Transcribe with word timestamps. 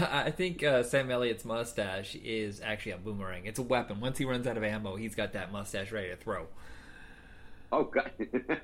I 0.00 0.30
think 0.30 0.62
uh, 0.62 0.82
Sam 0.82 1.10
Elliott's 1.10 1.44
mustache 1.44 2.14
is 2.16 2.60
actually 2.60 2.92
a 2.92 2.98
boomerang. 2.98 3.46
It's 3.46 3.58
a 3.58 3.62
weapon. 3.62 4.00
Once 4.00 4.18
he 4.18 4.24
runs 4.24 4.46
out 4.46 4.56
of 4.56 4.64
ammo, 4.64 4.96
he's 4.96 5.14
got 5.14 5.32
that 5.32 5.52
mustache 5.52 5.92
ready 5.92 6.08
to 6.08 6.16
throw. 6.16 6.46
Oh 7.72 7.84
god. 7.84 8.10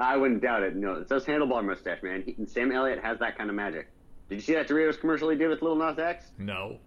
I 0.00 0.16
wouldn't 0.16 0.42
doubt 0.42 0.62
it. 0.62 0.74
No, 0.76 0.94
it 0.94 1.08
says 1.08 1.24
handlebar 1.24 1.64
mustache, 1.64 2.02
man. 2.02 2.22
He, 2.22 2.36
Sam 2.46 2.72
Elliott 2.72 3.02
has 3.02 3.18
that 3.18 3.36
kind 3.36 3.50
of 3.50 3.56
magic. 3.56 3.88
Did 4.28 4.36
you 4.36 4.40
see 4.40 4.54
that 4.54 4.68
Doritos 4.68 4.98
commercial 4.98 5.28
he 5.28 5.36
did 5.36 5.48
with 5.48 5.62
Lil 5.62 5.76
Nas 5.76 5.98
X? 5.98 6.26
No. 6.38 6.78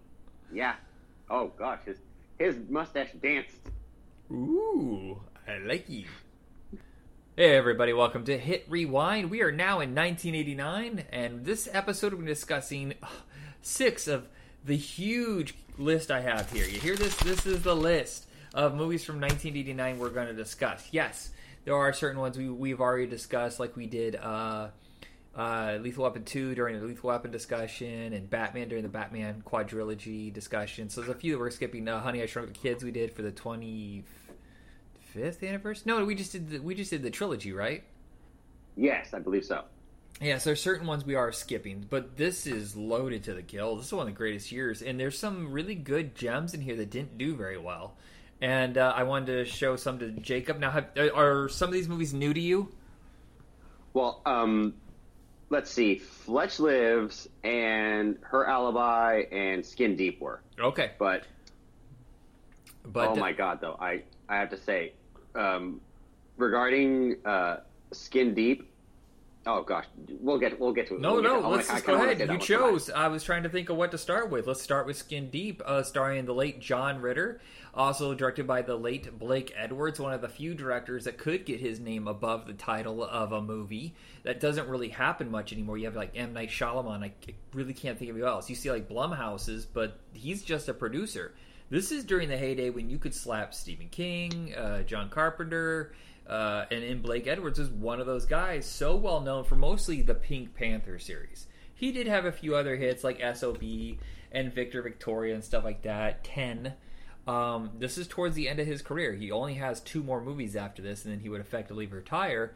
Yeah. 0.52 0.74
Oh 1.30 1.48
gosh, 1.58 1.80
his 1.84 1.98
his 2.38 2.56
mustache 2.68 3.10
danced. 3.22 3.56
Ooh, 4.30 5.20
I 5.46 5.58
like 5.58 5.88
you. 5.88 6.06
Hey 7.38 7.54
everybody, 7.54 7.92
welcome 7.92 8.24
to 8.24 8.38
Hit 8.38 8.64
Rewind. 8.66 9.28
We 9.28 9.42
are 9.42 9.52
now 9.52 9.80
in 9.80 9.94
1989, 9.94 11.04
and 11.12 11.44
this 11.44 11.68
episode 11.70 12.14
we're 12.14 12.24
discussing 12.24 12.94
uh, 13.02 13.08
six 13.60 14.08
of 14.08 14.26
the 14.64 14.74
huge 14.74 15.54
list 15.76 16.10
I 16.10 16.22
have 16.22 16.50
here. 16.50 16.64
You 16.64 16.80
hear 16.80 16.96
this? 16.96 17.14
This 17.16 17.44
is 17.44 17.60
the 17.60 17.76
list 17.76 18.24
of 18.54 18.74
movies 18.74 19.04
from 19.04 19.16
1989 19.16 19.98
we're 19.98 20.08
going 20.08 20.28
to 20.28 20.32
discuss. 20.32 20.88
Yes, 20.92 21.28
there 21.66 21.76
are 21.76 21.92
certain 21.92 22.18
ones 22.18 22.38
we, 22.38 22.48
we've 22.48 22.80
already 22.80 23.06
discussed, 23.06 23.60
like 23.60 23.76
we 23.76 23.86
did 23.86 24.16
uh, 24.16 24.68
uh, 25.36 25.76
Lethal 25.82 26.04
Weapon 26.04 26.24
2 26.24 26.54
during 26.54 26.80
the 26.80 26.86
Lethal 26.86 27.08
Weapon 27.08 27.32
discussion, 27.32 28.14
and 28.14 28.30
Batman 28.30 28.70
during 28.70 28.82
the 28.82 28.88
Batman 28.88 29.42
quadrilogy 29.46 30.32
discussion. 30.32 30.88
So 30.88 31.02
there's 31.02 31.14
a 31.14 31.18
few 31.20 31.32
that 31.32 31.38
we're 31.38 31.50
skipping. 31.50 31.86
Uh, 31.86 32.00
Honey, 32.00 32.22
I 32.22 32.26
Shrunk 32.26 32.48
the 32.48 32.58
Kids 32.58 32.82
we 32.82 32.92
did 32.92 33.12
for 33.12 33.20
the 33.20 33.30
25th 33.30 34.04
anniversary. 35.18 35.84
No, 35.86 36.04
we 36.04 36.14
just 36.14 36.32
did 36.32 36.50
the, 36.50 36.58
we 36.58 36.74
just 36.74 36.90
did 36.90 37.02
the 37.02 37.10
trilogy, 37.10 37.52
right? 37.52 37.82
Yes, 38.76 39.14
I 39.14 39.18
believe 39.18 39.44
so. 39.44 39.64
Yes, 40.20 40.44
there's 40.44 40.62
certain 40.62 40.86
ones 40.86 41.04
we 41.04 41.14
are 41.14 41.30
skipping, 41.30 41.84
but 41.90 42.16
this 42.16 42.46
is 42.46 42.74
loaded 42.74 43.24
to 43.24 43.34
the 43.34 43.42
gill. 43.42 43.76
This 43.76 43.86
is 43.86 43.92
one 43.92 44.08
of 44.08 44.14
the 44.14 44.16
greatest 44.16 44.50
years, 44.50 44.80
and 44.80 44.98
there's 44.98 45.18
some 45.18 45.52
really 45.52 45.74
good 45.74 46.14
gems 46.14 46.54
in 46.54 46.62
here 46.62 46.76
that 46.76 46.90
didn't 46.90 47.18
do 47.18 47.36
very 47.36 47.58
well. 47.58 47.94
And 48.40 48.78
uh, 48.78 48.92
I 48.96 49.02
wanted 49.02 49.26
to 49.26 49.44
show 49.44 49.76
some 49.76 49.98
to 49.98 50.10
Jacob. 50.12 50.58
Now, 50.58 50.70
have, 50.70 50.88
are 51.14 51.48
some 51.48 51.68
of 51.68 51.74
these 51.74 51.88
movies 51.88 52.14
new 52.14 52.32
to 52.32 52.40
you? 52.40 52.72
Well, 53.92 54.22
um, 54.26 54.74
let's 55.50 55.70
see. 55.70 55.96
Fletch 55.98 56.60
Lives 56.60 57.28
and 57.44 58.18
Her 58.22 58.46
Alibi 58.46 59.24
and 59.32 59.64
Skin 59.64 59.96
Deep 59.96 60.20
were. 60.20 60.40
Okay, 60.58 60.92
But, 60.98 61.24
but 62.84 63.08
oh 63.08 63.16
my 63.16 63.32
god, 63.32 63.60
though, 63.60 63.76
I, 63.78 64.02
I 64.28 64.36
have 64.36 64.50
to 64.50 64.58
say, 64.58 64.92
um, 65.36 65.80
regarding 66.36 67.16
uh, 67.24 67.58
Skin 67.92 68.34
Deep, 68.34 68.70
oh 69.46 69.62
gosh, 69.62 69.86
we'll 70.20 70.38
get 70.38 70.58
we'll 70.60 70.72
get 70.72 70.86
to 70.88 70.94
it. 70.96 71.00
No, 71.00 71.14
We'll 71.14 71.22
no. 71.22 71.28
to 71.30 71.34
it. 71.36 71.38
I 71.38 71.42
wanna- 71.42 71.56
Let's 71.56 71.68
just 71.68 71.84
go 71.86 71.94
ahead. 71.94 72.20
You 72.30 72.38
chose. 72.38 72.90
I 72.90 73.08
was 73.08 73.22
trying 73.22 73.42
to 73.44 73.48
think 73.48 73.68
of 73.68 73.76
what 73.76 73.90
to 73.92 73.98
start 73.98 74.30
with. 74.30 74.46
Let's 74.46 74.62
start 74.62 74.86
with 74.86 74.96
Skin 74.96 75.30
Deep, 75.30 75.62
uh, 75.64 75.82
starring 75.82 76.24
the 76.24 76.34
late 76.34 76.60
John 76.60 77.00
Ritter, 77.00 77.40
also 77.74 78.14
directed 78.14 78.46
by 78.46 78.62
the 78.62 78.74
late 78.76 79.18
Blake 79.18 79.52
Edwards, 79.56 80.00
one 80.00 80.12
of 80.12 80.20
the 80.20 80.28
few 80.28 80.54
directors 80.54 81.04
that 81.04 81.18
could 81.18 81.44
get 81.44 81.60
his 81.60 81.78
name 81.78 82.08
above 82.08 82.46
the 82.46 82.54
title 82.54 83.04
of 83.04 83.32
a 83.32 83.40
movie. 83.42 83.94
That 84.24 84.40
doesn't 84.40 84.68
really 84.68 84.88
happen 84.88 85.30
much 85.30 85.52
anymore. 85.52 85.78
You 85.78 85.84
have 85.86 85.94
like 85.96 86.10
M 86.16 86.32
Night 86.32 86.48
Shyamalan. 86.50 87.04
I 87.04 87.12
really 87.54 87.74
can't 87.74 87.98
think 87.98 88.10
of 88.10 88.16
who 88.16 88.26
else. 88.26 88.50
You 88.50 88.56
see 88.56 88.70
like 88.70 88.88
Blumhouse's, 88.88 89.64
but 89.66 89.98
he's 90.12 90.42
just 90.42 90.68
a 90.68 90.74
producer. 90.74 91.34
This 91.68 91.90
is 91.90 92.04
during 92.04 92.28
the 92.28 92.36
heyday 92.36 92.70
when 92.70 92.88
you 92.88 92.98
could 92.98 93.14
slap 93.14 93.52
Stephen 93.52 93.88
King, 93.88 94.54
uh, 94.54 94.82
John 94.82 95.10
Carpenter. 95.10 95.92
Uh, 96.24 96.64
and 96.70 96.84
in 96.84 97.00
Blake 97.00 97.26
Edwards 97.26 97.58
is 97.58 97.68
one 97.70 98.00
of 98.00 98.06
those 98.06 98.24
guys 98.24 98.66
so 98.66 98.94
well 98.94 99.20
known 99.20 99.44
for 99.44 99.56
mostly 99.56 100.02
the 100.02 100.14
Pink 100.14 100.54
Panther 100.54 100.98
series. 100.98 101.46
He 101.74 101.90
did 101.90 102.06
have 102.06 102.24
a 102.24 102.32
few 102.32 102.54
other 102.54 102.76
hits 102.76 103.02
like 103.02 103.20
SOB 103.34 103.62
and 104.32 104.52
Victor 104.52 104.80
Victoria 104.80 105.34
and 105.34 105.44
stuff 105.44 105.64
like 105.64 105.82
that. 105.82 106.22
Ten. 106.22 106.74
Um, 107.26 107.72
this 107.78 107.98
is 107.98 108.06
towards 108.06 108.36
the 108.36 108.48
end 108.48 108.60
of 108.60 108.66
his 108.66 108.80
career. 108.82 109.14
He 109.14 109.32
only 109.32 109.54
has 109.54 109.80
two 109.80 110.04
more 110.04 110.20
movies 110.20 110.54
after 110.54 110.82
this, 110.82 111.04
and 111.04 111.12
then 111.12 111.20
he 111.20 111.28
would 111.28 111.40
effectively 111.40 111.86
retire. 111.86 112.54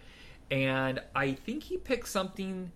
And 0.53 1.01
I 1.15 1.33
think 1.33 1.65
he 1.65 1.77
picked 1.77 2.09
something 2.09 2.71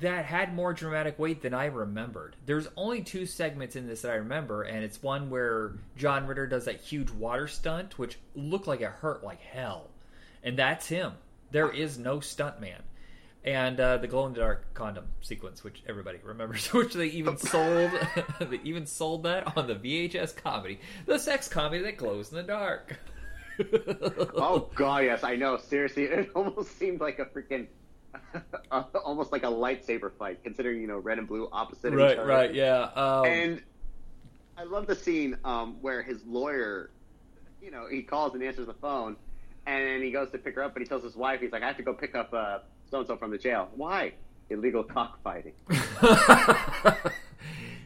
that 0.00 0.24
had 0.24 0.54
more 0.54 0.72
dramatic 0.72 1.18
weight 1.18 1.42
than 1.42 1.52
I 1.52 1.66
remembered. 1.66 2.34
There's 2.46 2.66
only 2.76 3.02
two 3.02 3.26
segments 3.26 3.76
in 3.76 3.86
this 3.86 4.02
that 4.02 4.12
I 4.12 4.16
remember, 4.16 4.62
and 4.62 4.82
it's 4.82 5.02
one 5.02 5.28
where 5.28 5.72
John 5.96 6.26
Ritter 6.26 6.46
does 6.46 6.64
that 6.64 6.80
huge 6.80 7.10
water 7.10 7.46
stunt, 7.46 7.98
which 7.98 8.18
looked 8.34 8.66
like 8.66 8.80
it 8.80 8.86
hurt 8.86 9.22
like 9.22 9.40
hell. 9.40 9.90
And 10.42 10.58
that's 10.58 10.88
him. 10.88 11.12
There 11.50 11.70
is 11.70 11.98
no 11.98 12.18
stuntman. 12.18 12.80
And 13.44 13.78
uh, 13.78 13.98
the 13.98 14.06
glow 14.06 14.26
in 14.26 14.32
the 14.32 14.40
dark 14.40 14.72
condom 14.72 15.06
sequence, 15.20 15.62
which 15.62 15.82
everybody 15.86 16.18
remembers, 16.22 16.66
which 16.72 16.94
they 16.94 17.08
even 17.08 17.36
sold, 17.36 17.90
they 18.40 18.60
even 18.64 18.86
sold 18.86 19.24
that 19.24 19.56
on 19.58 19.66
the 19.66 19.74
VHS 19.74 20.36
comedy, 20.36 20.80
the 21.04 21.18
sex 21.18 21.48
comedy 21.48 21.82
that 21.82 21.98
glows 21.98 22.30
in 22.30 22.36
the 22.36 22.42
dark. 22.42 22.98
Oh 24.34 24.70
god, 24.74 25.04
yes, 25.04 25.22
I 25.22 25.36
know. 25.36 25.58
Seriously, 25.58 26.04
it 26.04 26.30
almost 26.34 26.76
seemed 26.78 27.00
like 27.00 27.18
a 27.18 27.26
freaking, 27.26 27.66
almost 29.04 29.32
like 29.32 29.42
a 29.42 29.46
lightsaber 29.46 30.12
fight, 30.18 30.42
considering 30.42 30.80
you 30.80 30.86
know 30.86 30.98
red 30.98 31.18
and 31.18 31.28
blue 31.28 31.48
opposite 31.52 31.88
of 31.88 31.94
each 31.94 31.98
right, 32.00 32.18
other. 32.18 32.28
right, 32.28 32.54
yeah. 32.54 32.90
Um, 32.94 33.24
And 33.26 33.62
I 34.56 34.64
love 34.64 34.86
the 34.86 34.96
scene 34.96 35.36
um, 35.44 35.76
where 35.80 36.02
his 36.02 36.24
lawyer, 36.24 36.90
you 37.62 37.70
know, 37.70 37.86
he 37.90 38.02
calls 38.02 38.34
and 38.34 38.42
answers 38.42 38.66
the 38.66 38.74
phone, 38.74 39.16
and 39.66 40.02
he 40.02 40.10
goes 40.10 40.30
to 40.30 40.38
pick 40.38 40.54
her 40.56 40.62
up, 40.62 40.76
and 40.76 40.84
he 40.84 40.88
tells 40.88 41.02
his 41.02 41.16
wife, 41.16 41.40
he's 41.40 41.52
like, 41.52 41.62
I 41.62 41.66
have 41.66 41.76
to 41.78 41.82
go 41.82 41.94
pick 41.94 42.14
up 42.14 42.30
so 42.92 42.98
and 42.98 43.06
so 43.06 43.16
from 43.16 43.30
the 43.30 43.38
jail. 43.38 43.68
Why? 43.74 44.12
Illegal 44.50 44.84
cockfighting. 44.84 45.54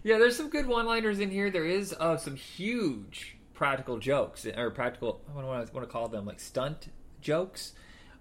yeah, 0.02 0.18
there's 0.18 0.36
some 0.36 0.48
good 0.50 0.66
one-liners 0.66 1.20
in 1.20 1.30
here. 1.30 1.48
There 1.48 1.64
is 1.64 1.94
uh, 1.98 2.16
some 2.16 2.34
huge 2.34 3.36
practical 3.54 3.98
jokes 3.98 4.44
or 4.46 4.70
practical. 4.70 5.20
What 5.32 5.42
do 5.42 5.48
I 5.48 5.58
want 5.58 5.70
to 5.72 5.86
call 5.86 6.08
them? 6.08 6.26
Like 6.26 6.40
stunt 6.40 6.88
jokes, 7.20 7.72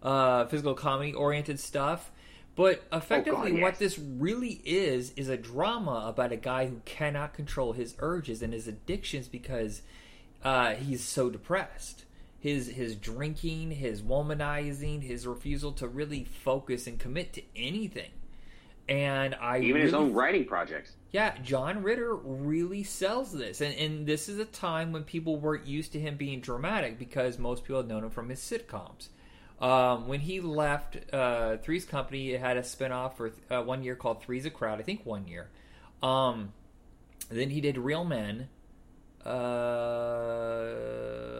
uh, 0.05 0.45
physical 0.45 0.75
comedy-oriented 0.75 1.59
stuff. 1.59 2.11
But 2.55 2.83
effectively, 2.93 3.53
yes. 3.53 3.61
what 3.61 3.79
this 3.79 3.99
really 3.99 4.61
is 4.63 5.11
is 5.17 5.27
a 5.27 5.35
drama 5.35 6.05
about 6.07 6.31
a 6.31 6.37
guy 6.37 6.67
who 6.67 6.79
cannot 6.85 7.33
control 7.33 7.73
his 7.73 7.95
urges 7.99 8.41
and 8.41 8.53
his 8.53 8.65
addictions 8.65 9.27
because 9.27 9.81
uh, 10.41 10.75
he's 10.75 11.03
so 11.03 11.29
depressed. 11.29 12.05
His 12.39 12.67
his 12.67 12.95
drinking, 12.95 13.71
his 13.71 14.01
womanizing, 14.01 15.01
his 15.01 15.27
refusal 15.27 15.73
to 15.73 15.87
really 15.87 16.23
focus 16.23 16.87
and 16.87 16.97
commit 16.97 17.33
to 17.33 17.41
anything. 17.57 18.11
And 18.87 19.35
I 19.35 19.59
Even 19.59 19.81
his 19.81 19.95
own 19.95 20.13
writing 20.13 20.45
projects. 20.45 20.91
yeah, 21.11 21.35
John 21.43 21.81
Ritter 21.81 22.13
really 22.15 22.83
sells 22.83 23.33
this. 23.33 23.59
And, 23.59 23.73
and 23.75 24.05
this 24.05 24.29
is 24.29 24.37
a 24.37 24.45
time 24.45 24.91
when 24.91 25.03
people 25.03 25.37
weren't 25.37 25.65
used 25.65 25.91
to 25.93 25.99
him 25.99 26.17
being 26.17 26.39
dramatic 26.39 26.99
because 26.99 27.39
most 27.39 27.63
people 27.63 27.81
had 27.81 27.87
known 27.89 28.03
him 28.03 28.11
from 28.11 28.29
his 28.29 28.39
sitcoms. 28.39 29.07
Um, 29.59 30.07
when 30.07 30.19
he 30.19 30.41
left 30.41 30.97
uh, 31.13 31.57
Three's 31.57 31.85
Company, 31.85 32.31
it 32.31 32.41
had 32.41 32.57
a 32.57 32.61
spinoff 32.61 33.15
for 33.15 33.31
uh, 33.49 33.61
one 33.61 33.83
year 33.83 33.95
called 33.95 34.21
Three's 34.21 34.45
a 34.45 34.49
Crowd, 34.49 34.79
I 34.79 34.83
think 34.83 35.05
one 35.05 35.27
year. 35.27 35.49
Um, 36.03 36.51
then 37.29 37.49
he 37.49 37.61
did 37.61 37.77
Real 37.77 38.03
Men. 38.03 38.49
Uh, 39.25 39.31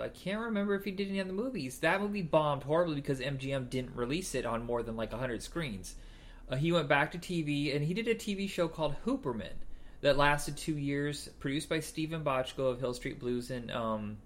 I 0.04 0.08
can't 0.10 0.42
remember 0.42 0.76
if 0.76 0.86
he 0.86 0.92
did 0.92 1.10
any 1.10 1.20
other 1.20 1.34
movies. 1.34 1.80
That 1.80 2.02
movie 2.02 2.22
bombed 2.22 2.64
horribly 2.64 2.96
because 2.96 3.20
MGM 3.20 3.70
didn't 3.70 3.96
release 3.96 4.34
it 4.34 4.46
on 4.46 4.66
more 4.66 4.82
than 4.82 4.96
like 4.96 5.12
100 5.12 5.44
screens. 5.44 5.96
Uh, 6.50 6.56
he 6.56 6.72
went 6.72 6.88
back 6.88 7.12
to 7.12 7.18
TV 7.18 7.76
and 7.76 7.86
he 7.86 7.94
did 7.94 8.08
a 8.08 8.16
TV 8.16 8.50
show 8.50 8.68
called 8.68 8.96
Hooperman 9.06 9.54
that 10.02 10.18
lasted 10.18 10.58
two 10.58 10.78
years, 10.78 11.30
produced 11.40 11.70
by 11.70 11.80
Steven 11.80 12.24
Bochco 12.24 12.72
of 12.72 12.80
Hill 12.80 12.94
Street 12.94 13.20
Blues 13.20 13.52
and 13.52 13.70
um, 13.72 14.18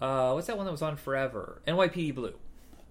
uh, 0.00 0.32
what's 0.32 0.46
that 0.46 0.56
one 0.56 0.64
that 0.66 0.72
was 0.72 0.82
on 0.82 0.96
forever? 0.96 1.60
NYPD 1.66 2.14
Blue. 2.14 2.34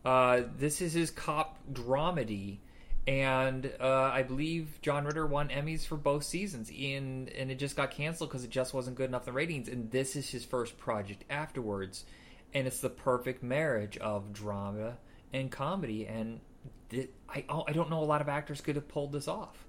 Uh, 0.08 0.44
this 0.58 0.80
is 0.80 0.94
his 0.94 1.12
cop 1.12 1.58
dramedy, 1.70 2.60
and 3.06 3.70
uh, 3.78 4.10
I 4.14 4.24
believe 4.24 4.80
John 4.82 5.04
Ritter 5.04 5.28
won 5.28 5.50
Emmys 5.50 5.86
for 5.86 5.98
both 5.98 6.24
seasons, 6.24 6.70
and 6.70 7.28
and 7.28 7.52
it 7.52 7.60
just 7.60 7.76
got 7.76 7.92
canceled 7.92 8.30
because 8.30 8.46
it 8.46 8.50
just 8.50 8.74
wasn't 8.74 8.96
good 8.96 9.10
enough 9.10 9.24
in 9.24 9.26
the 9.26 9.32
ratings. 9.34 9.68
And 9.68 9.92
this 9.92 10.16
is 10.16 10.30
his 10.30 10.46
first 10.46 10.78
project 10.78 11.26
afterwards, 11.30 12.06
and 12.54 12.66
it's 12.66 12.80
the 12.80 12.90
perfect 12.90 13.44
marriage 13.44 13.98
of 13.98 14.32
drama 14.32 14.98
and 15.34 15.52
comedy. 15.52 16.08
And 16.08 16.40
th- 16.90 17.10
I 17.28 17.44
I 17.68 17.74
don't 17.74 17.90
know 17.90 18.02
a 18.02 18.06
lot 18.06 18.22
of 18.22 18.30
actors 18.30 18.62
could 18.62 18.78
have 18.78 18.88
pulled 18.88 19.12
this 19.12 19.28
off. 19.28 19.66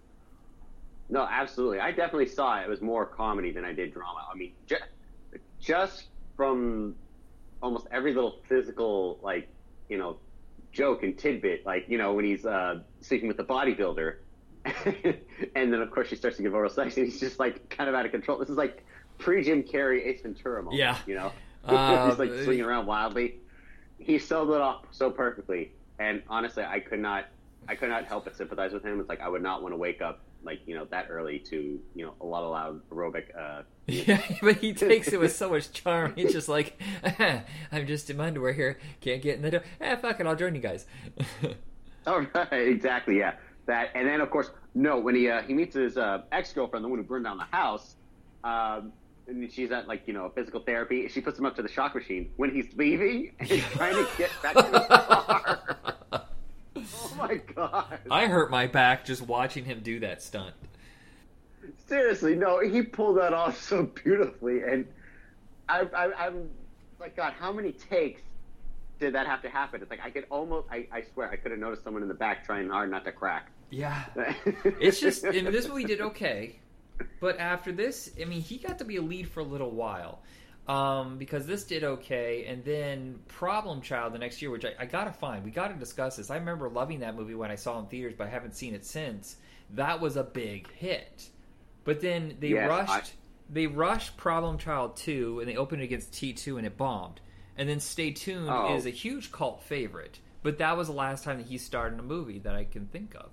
No, 1.09 1.27
absolutely. 1.29 1.81
I 1.81 1.91
definitely 1.91 2.29
saw 2.29 2.61
it. 2.61 2.67
It 2.67 2.69
was 2.69 2.81
more 2.81 3.07
comedy 3.07 3.51
than 3.51 3.65
I 3.65 3.73
did 3.73 3.93
drama. 3.93 4.25
I 4.33 4.37
mean, 4.37 4.53
ju- 4.69 4.77
just 5.59 6.05
from 6.37 6.95
almost 7.61 7.89
every 7.91 8.15
little 8.15 8.37
physical, 8.49 9.19
like, 9.21 9.49
you 9.89 9.99
know, 9.99 10.19
joke 10.73 11.03
and 11.03 11.17
tidbit, 11.19 11.65
like, 11.67 11.87
you 11.89 11.99
know, 11.99 12.13
when 12.13 12.25
he's 12.25 12.45
uh, 12.45 12.81
sleeping 13.01 13.29
with 13.29 13.37
the 13.37 13.45
bodybuilder. 13.45 14.17
and 15.55 15.73
then, 15.73 15.81
of 15.81 15.91
course, 15.91 16.09
she 16.09 16.17
starts 16.17 16.37
to 16.37 16.43
give 16.43 16.55
oral 16.55 16.71
sex, 16.71 16.97
and 16.97 17.07
he's 17.07 17.21
just, 17.21 17.39
like, 17.39 17.69
kind 17.71 17.89
of 17.89 17.95
out 17.95 18.05
of 18.05 18.13
control. 18.13 18.39
This 18.39 18.49
is 18.51 18.57
like 18.57 18.85
pre 19.19 19.43
Jim 19.43 19.63
Carrey 19.63 20.07
Ace 20.07 20.23
Ventura 20.23 20.63
moment, 20.63 20.79
Yeah. 20.79 20.99
you 21.07 21.15
know? 21.15 21.33
Uh, 21.65 22.09
he's, 22.09 22.19
like, 22.19 22.31
swinging 22.45 22.65
around 22.65 22.87
wildly. 22.87 23.41
He 23.99 24.19
sold 24.19 24.51
it 24.51 24.61
off 24.61 24.87
so 24.91 25.11
perfectly. 25.11 25.73
And 25.99 26.23
honestly, 26.29 26.63
I 26.65 26.79
could 26.81 27.01
not. 27.01 27.27
I 27.69 27.75
could 27.75 27.91
not 27.91 28.07
help 28.07 28.25
but 28.25 28.37
sympathize 28.37 28.73
with 28.73 28.85
him. 28.85 29.01
It's 29.01 29.09
like 29.09 29.21
I 29.21 29.29
would 29.29 29.43
not 29.43 29.61
want 29.63 29.75
to 29.75 29.77
wake 29.77 30.01
up 30.01 30.21
like 30.43 30.61
you 30.67 30.75
know 30.75 30.87
that 30.87 31.07
early 31.11 31.39
to 31.39 31.81
you 31.95 32.07
know 32.07 32.15
a 32.21 32.25
lot 32.25 32.43
of 32.43 32.51
loud 32.51 32.89
aerobic. 32.91 33.37
Uh, 33.37 33.63
yeah, 33.87 34.23
but 34.41 34.57
he 34.57 34.73
takes 34.73 35.09
it 35.09 35.21
with 35.21 35.35
so 35.35 35.51
much 35.51 35.73
charm. 35.85 36.13
He's 36.17 36.33
just 36.33 36.49
like, 36.49 36.81
I'm 37.73 37.87
just 37.87 38.11
in 38.11 38.17
my 38.17 38.29
underwear 38.29 38.53
here, 38.53 38.79
can't 39.01 39.23
get 39.23 39.37
in 39.37 39.43
the 39.43 39.51
door. 39.51 39.63
Eh, 39.81 39.97
fuck 39.97 40.21
it, 40.21 40.27
I'll 40.27 40.37
join 40.37 40.55
you 40.55 40.61
guys. 40.61 40.87
All 42.07 42.21
right, 42.35 42.53
exactly, 42.53 43.19
yeah. 43.19 43.35
That, 43.67 43.91
and 43.95 44.09
then 44.09 44.21
of 44.21 44.31
course, 44.31 44.51
no, 44.75 44.99
when 44.99 45.15
he 45.15 45.29
uh, 45.29 45.43
he 45.43 45.55
meets 45.55 45.75
his 45.75 45.97
uh, 45.97 46.23
ex 46.33 46.53
girlfriend, 46.53 46.85
the 46.85 46.89
one 46.89 46.99
who 46.99 47.05
burned 47.05 47.25
down 47.25 47.37
the 47.37 47.45
house. 47.45 47.97
Um, 48.45 48.93
and 49.27 49.53
she's 49.53 49.71
at 49.71 49.87
like 49.87 50.03
you 50.07 50.15
know 50.15 50.31
physical 50.35 50.61
therapy. 50.61 51.07
She 51.09 51.21
puts 51.21 51.39
him 51.39 51.45
up 51.45 51.55
to 51.57 51.63
the 51.63 51.69
shock 51.69 51.95
machine 51.95 52.31
when 52.37 52.55
he's 52.55 52.75
leaving 52.77 53.33
and 53.39 53.49
he's 53.49 53.65
trying 53.65 53.95
to 53.95 54.09
get 54.17 54.31
back 54.43 54.55
to 54.55 54.63
his 54.63 54.87
car. 54.87 56.25
oh 56.97 57.15
my 57.17 57.37
god! 57.37 57.99
I 58.11 58.27
hurt 58.27 58.51
my 58.51 58.67
back 58.67 59.05
just 59.05 59.23
watching 59.23 59.65
him 59.65 59.81
do 59.81 60.01
that 60.01 60.23
stunt. 60.23 60.55
Seriously, 61.87 62.35
no, 62.35 62.61
he 62.61 62.83
pulled 62.83 63.19
that 63.19 63.33
off 63.33 63.61
so 63.61 63.85
beautifully, 63.85 64.63
and 64.63 64.87
I, 65.69 65.81
I, 65.95 66.27
I'm 66.27 66.49
like, 66.99 67.17
God, 67.17 67.35
how 67.39 67.53
many 67.53 67.73
takes 67.73 68.23
did 68.99 69.15
that 69.15 69.27
have 69.27 69.43
to 69.43 69.49
happen? 69.49 69.81
It's 69.83 69.91
like 69.91 70.01
I 70.03 70.11
could 70.11 70.27
almost, 70.31 70.69
I, 70.71 70.87
I 70.93 71.05
swear, 71.13 71.31
I 71.31 71.37
could 71.37 71.51
have 71.51 71.61
noticed 71.61 71.85
someone 71.85 72.03
in 72.03 72.09
the 72.09 72.15
back 72.15 72.45
trying 72.45 72.69
hard 72.69 72.91
not 72.91 73.05
to 73.05 73.13
crack. 73.13 73.51
Yeah, 73.71 74.05
it's 74.65 75.01
just 75.01 75.27
I 75.27 75.31
mean, 75.31 75.45
this 75.47 75.69
movie 75.69 75.85
did 75.85 76.01
okay, 76.01 76.59
but 77.21 77.39
after 77.39 77.71
this, 77.73 78.11
I 78.21 78.25
mean, 78.25 78.41
he 78.41 78.57
got 78.57 78.79
to 78.79 78.85
be 78.85 78.97
a 78.97 79.03
lead 79.03 79.29
for 79.29 79.41
a 79.41 79.45
little 79.45 79.71
while. 79.71 80.21
Um, 80.69 81.17
because 81.17 81.47
this 81.47 81.65
did 81.65 81.83
okay, 81.83 82.45
and 82.47 82.63
then 82.63 83.21
Problem 83.29 83.81
Child 83.81 84.13
the 84.13 84.19
next 84.19 84.43
year, 84.43 84.51
which 84.51 84.65
I, 84.67 84.75
I 84.79 84.85
gotta 84.85 85.13
find. 85.13 85.43
We 85.45 85.51
gotta 85.51 85.75
discuss 85.75 86.17
this. 86.17 86.31
I 86.31 86.37
remember 86.37 86.69
loving 86.69 87.01
that 87.01 87.15
movie 87.17 87.35
when 87.35 87.51
I 87.51 87.55
saw 87.55 87.77
it 87.79 87.81
in 87.81 87.87
theaters, 87.87 88.15
but 88.19 88.27
I 88.27 88.31
haven't 88.31 88.55
seen 88.55 88.75
it 88.75 88.85
since. 88.85 89.37
That 89.75 90.01
was 90.01 90.17
a 90.17 90.25
big 90.25 90.71
hit. 90.73 91.29
But 91.85 92.01
then 92.03 92.37
they 92.41 92.49
Yes, 92.51 92.69
rushed 92.69 92.91
I- 92.91 93.17
they 93.51 93.67
rushed 93.67 94.17
Problem 94.19 94.59
Child 94.59 94.97
2 94.97 95.41
and 95.41 95.49
they 95.49 95.57
opened 95.57 95.81
it 95.81 95.87
against 95.87 96.13
T2 96.13 96.59
and 96.59 96.67
it 96.67 96.77
bombed. 96.77 97.21
And 97.57 97.67
then 97.67 97.81
Stay 97.81 98.11
Tuned 98.11 98.51
Oh. 98.51 98.77
is 98.77 98.85
a 98.85 98.91
huge 98.91 99.33
cult 99.33 99.63
favorite. 99.63 100.21
But 100.43 100.59
that 100.59 100.77
was 100.77 100.89
the 100.89 100.93
last 100.93 101.25
time 101.25 101.39
that 101.39 101.47
he 101.47 101.57
starred 101.57 101.95
in 101.95 101.99
a 101.99 102.03
movie 102.03 102.39
that 102.41 102.55
I 102.55 102.65
can 102.65 102.87
think 102.89 103.15
of. 103.15 103.31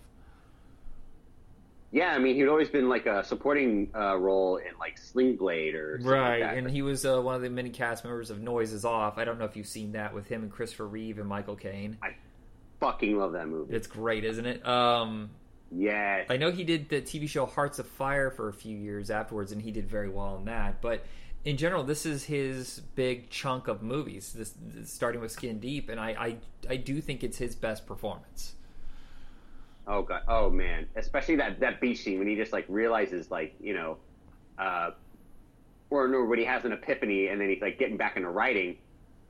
Yeah, 1.95 2.12
I 2.13 2.18
mean, 2.19 2.36
he'd 2.36 2.47
always 2.50 2.68
been 2.68 2.89
like 2.89 3.06
a 3.06 3.24
supporting 3.24 3.89
uh, 3.95 4.18
role 4.18 4.57
in 4.57 4.77
like 4.80 4.97
Sling 4.97 5.38
Blade 5.38 5.75
or 5.75 5.97
something 5.97 6.12
Right, 6.12 6.42
Like 6.42 6.50
that. 6.51 6.57
and 6.57 6.69
he 6.69 6.81
was 6.81 7.06
uh, 7.06 7.21
one 7.21 7.36
of 7.36 7.42
the 7.42 7.50
many 7.50 7.69
cast 7.69 8.03
members 8.03 8.30
of 8.30 8.42
Noises 8.42 8.83
Off. 8.83 9.18
I 9.18 9.24
don't 9.24 9.39
know 9.39 9.45
if 9.45 9.56
you've 9.56 9.65
seen 9.65 9.94
that 9.94 10.13
with 10.13 10.27
him 10.27 10.44
and 10.44 10.51
Christopher 10.51 10.88
Reeve 10.88 11.19
and 11.19 11.27
Michael 11.30 11.56
Caine. 11.56 11.97
I 12.03 12.15
fucking 12.81 13.18
love 13.18 13.31
that 13.31 13.47
movie. 13.47 13.74
It's 13.74 13.88
great, 13.88 14.25
isn't 14.25 14.45
it? 14.45 14.68
Um, 14.68 15.30
Yes. 15.71 16.27
I 16.30 16.36
know 16.38 16.51
he 16.51 16.63
did 16.63 16.89
the 16.89 17.01
TV 17.01 17.27
show 17.30 17.45
Hearts 17.45 17.80
of 17.80 17.88
Fire 17.88 18.30
for 18.30 18.50
a 18.50 18.53
few 18.53 18.77
years 18.77 19.09
afterwards, 19.09 19.51
and 19.51 19.62
he 19.62 19.71
did 19.71 19.89
very 19.89 20.09
well 20.09 20.36
in 20.38 20.45
that. 20.45 20.81
But 20.81 21.03
in 21.44 21.57
general, 21.57 21.83
this 21.83 22.06
is 22.06 22.24
his 22.25 22.81
big 22.95 23.30
chunk 23.30 23.68
of 23.68 23.81
movies. 23.81 24.33
This, 24.33 24.53
this- 24.62 24.91
starting 24.91 25.21
with 25.21 25.31
Skin 25.31 25.59
Deep, 25.59 25.89
and 25.89 26.00
I, 26.00 26.09
I 26.12 26.38
I 26.69 26.75
do 26.75 27.00
think 27.01 27.24
it's 27.24 27.38
his 27.38 27.56
best 27.56 27.86
performance. 27.88 28.53
Oh 29.87 30.01
god. 30.01 30.23
Oh 30.27 30.49
man. 30.49 30.87
Especially 30.95 31.35
that 31.37 31.59
that 31.59 31.81
beach 31.81 31.99
scene 31.99 32.19
when 32.19 32.27
he 32.27 32.35
just 32.35 32.53
like 32.53 32.65
realizes 32.67 33.31
like 33.31 33.55
you 33.59 33.73
know, 33.73 33.97
uh, 34.57 34.91
or 35.89 36.07
no, 36.07 36.23
when 36.23 36.39
he 36.39 36.45
has 36.45 36.65
an 36.65 36.71
epiphany 36.71 37.27
and 37.27 37.39
then 37.39 37.49
he's 37.49 37.61
like 37.61 37.77
getting 37.77 37.97
back 37.97 38.17
into 38.17 38.29
writing, 38.29 38.77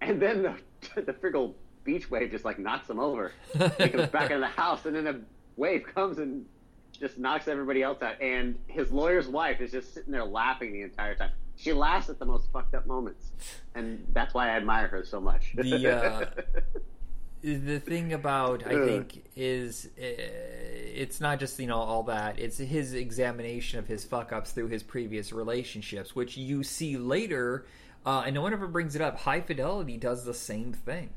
and 0.02 0.22
then 0.22 0.44
the 0.44 0.56
the 1.02 1.14
friggle 1.14 1.54
beach 1.84 2.10
wave 2.10 2.32
just 2.32 2.46
like 2.46 2.60
knocks 2.60 2.90
him 2.90 3.00
over. 3.00 3.32
he 3.78 3.90
comes 3.90 4.10
back 4.10 4.32
into 4.32 4.40
the 4.40 4.48
house, 4.48 4.86
and 4.86 4.96
then 4.96 5.08
a 5.08 5.20
wave 5.56 5.86
comes 5.94 6.18
and 6.18 6.46
just 6.92 7.18
knocks 7.18 7.48
everybody 7.48 7.84
else 7.84 8.02
out. 8.02 8.22
And 8.22 8.58
his 8.68 8.92
lawyer's 8.92 9.28
wife 9.28 9.62
is 9.62 9.72
just 9.72 9.94
sitting 9.94 10.12
there 10.12 10.26
laughing 10.26 10.74
the 10.74 10.82
entire 10.82 11.16
time. 11.16 11.32
She 11.58 11.72
laughs 11.72 12.10
at 12.10 12.20
the 12.20 12.26
most 12.26 12.52
fucked 12.52 12.76
up 12.76 12.86
moments, 12.86 13.32
and 13.76 14.06
that's 14.12 14.34
why 14.34 14.50
I 14.50 14.58
admire 14.58 14.88
her 14.88 15.06
so 15.06 15.22
much. 15.22 15.54
The, 15.56 15.96
uh, 15.96 16.26
the 17.54 17.80
thing 17.80 18.14
about 18.14 18.66
I 18.66 18.86
think 18.86 19.24
is 19.36 19.88
uh, 19.98 20.02
it's 20.02 21.22
not 21.22 21.40
just 21.40 21.60
you 21.60 21.68
know 21.68 21.78
all 21.78 22.04
that. 22.04 22.40
It's 22.40 22.58
his 22.58 22.94
examination 22.94 23.80
of 23.80 23.88
his 23.88 24.04
fuck 24.04 24.34
ups 24.34 24.52
through 24.52 24.68
his 24.68 24.82
previous 24.84 25.32
relationships 25.32 26.16
which 26.16 26.38
you 26.38 26.64
see 26.64 26.98
later 26.98 27.66
uh, 28.06 28.24
and 28.26 28.36
no 28.36 28.42
one 28.42 28.54
ever 28.54 28.68
brings 28.68 28.96
it 28.96 29.02
up. 29.02 29.20
High 29.20 29.42
fidelity 29.42 29.98
does 29.98 30.26
the 30.26 30.34
same 30.34 30.74
thing. 30.74 31.10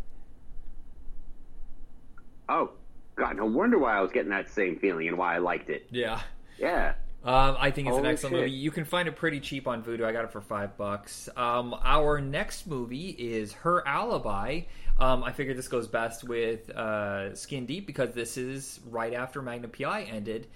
Oh 2.49 2.71
god, 3.17 3.37
no 3.37 3.47
wonder 3.47 3.79
why 3.79 3.97
I 3.97 4.01
was 4.01 4.11
getting 4.13 4.31
that 4.31 4.51
same 4.51 4.79
feeling 4.79 5.09
and 5.09 5.19
why 5.19 5.35
I 5.35 5.39
liked 5.39 5.71
it. 5.71 5.87
yeah. 5.91 6.21
Yeah. 6.59 6.95
Um, 7.25 7.57
I 7.59 7.73
think 7.73 7.89
it's 7.89 7.97
an 7.97 8.07
excellent 8.07 8.35
shit. 8.35 8.41
movie. 8.45 8.53
You 8.53 8.71
can 8.71 8.85
find 8.85 9.09
it 9.09 9.17
pretty 9.17 9.41
cheap 9.41 9.67
on 9.67 9.83
Vudu. 9.83 10.05
I 10.05 10.13
got 10.13 10.25
it 10.25 10.31
for 10.31 10.41
five 10.41 10.77
bucks. 10.77 11.29
Um, 11.37 11.75
our 11.83 12.21
next 12.21 12.67
movie 12.67 13.09
is 13.09 13.53
Her 13.53 13.87
Alibi. 13.87 14.63
Um, 14.99 15.25
I 15.25 15.33
figured 15.33 15.57
this 15.57 15.69
goes 15.69 15.89
best 15.89 16.25
with 16.25 16.71
uh, 16.71 17.35
Skin 17.35 17.67
Deep 17.67 17.87
because 17.87 18.13
this 18.15 18.37
is 18.37 18.79
right 18.89 19.15
after 19.15 19.43
Magnum 19.43 19.73
PI 19.73 20.03
ended, 20.05 20.47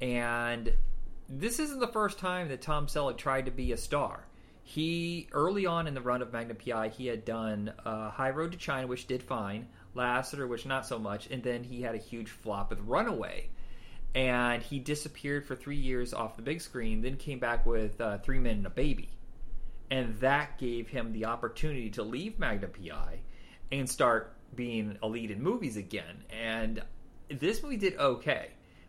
and 0.00 0.72
this 1.28 1.58
isn't 1.58 1.80
the 1.80 1.88
first 1.88 2.18
time 2.18 2.48
that 2.48 2.60
Tom 2.60 2.86
Selleck 2.86 3.16
tried 3.16 3.46
to 3.46 3.50
be 3.50 3.72
a 3.72 3.76
star. 3.76 4.26
He 4.62 5.28
early 5.32 5.64
on 5.64 5.86
in 5.86 5.94
the 5.94 6.00
run 6.02 6.20
of 6.22 6.32
Magnum 6.32 6.58
PI, 6.58 6.88
he 6.88 7.06
had 7.06 7.24
done 7.24 7.72
uh, 7.84 8.10
High 8.10 8.30
Road 8.30 8.52
to 8.52 8.58
China, 8.58 8.86
which 8.86 9.06
did 9.06 9.22
fine, 9.22 9.68
Lassiter, 9.94 10.46
which 10.46 10.66
not 10.66 10.86
so 10.86 10.98
much, 10.98 11.28
and 11.30 11.42
then 11.42 11.64
he 11.64 11.82
had 11.82 11.94
a 11.94 11.98
huge 11.98 12.30
flop 12.30 12.70
with 12.70 12.80
Runaway 12.80 13.48
and 14.14 14.62
he 14.62 14.78
disappeared 14.78 15.46
for 15.46 15.54
three 15.54 15.76
years 15.76 16.12
off 16.12 16.36
the 16.36 16.42
big 16.42 16.60
screen, 16.60 17.00
then 17.00 17.16
came 17.16 17.38
back 17.38 17.64
with 17.66 18.00
uh, 18.00 18.18
Three 18.18 18.38
Men 18.38 18.58
and 18.58 18.66
a 18.66 18.70
Baby. 18.70 19.10
And 19.90 20.18
that 20.20 20.58
gave 20.58 20.88
him 20.88 21.12
the 21.12 21.26
opportunity 21.26 21.90
to 21.90 22.02
leave 22.02 22.38
Magnum 22.38 22.70
PI 22.70 23.18
and 23.72 23.88
start 23.88 24.34
being 24.54 24.96
a 25.02 25.08
lead 25.08 25.30
in 25.30 25.42
movies 25.42 25.76
again. 25.76 26.24
And 26.30 26.82
this 27.28 27.62
movie 27.62 27.76
did 27.76 27.96
okay, 27.98 28.48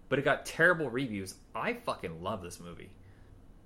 but 0.09 0.19
it 0.19 0.23
got 0.23 0.45
terrible 0.45 0.89
reviews. 0.89 1.35
I 1.53 1.73
fucking 1.73 2.21
love 2.21 2.41
this 2.41 2.59
movie. 2.59 2.89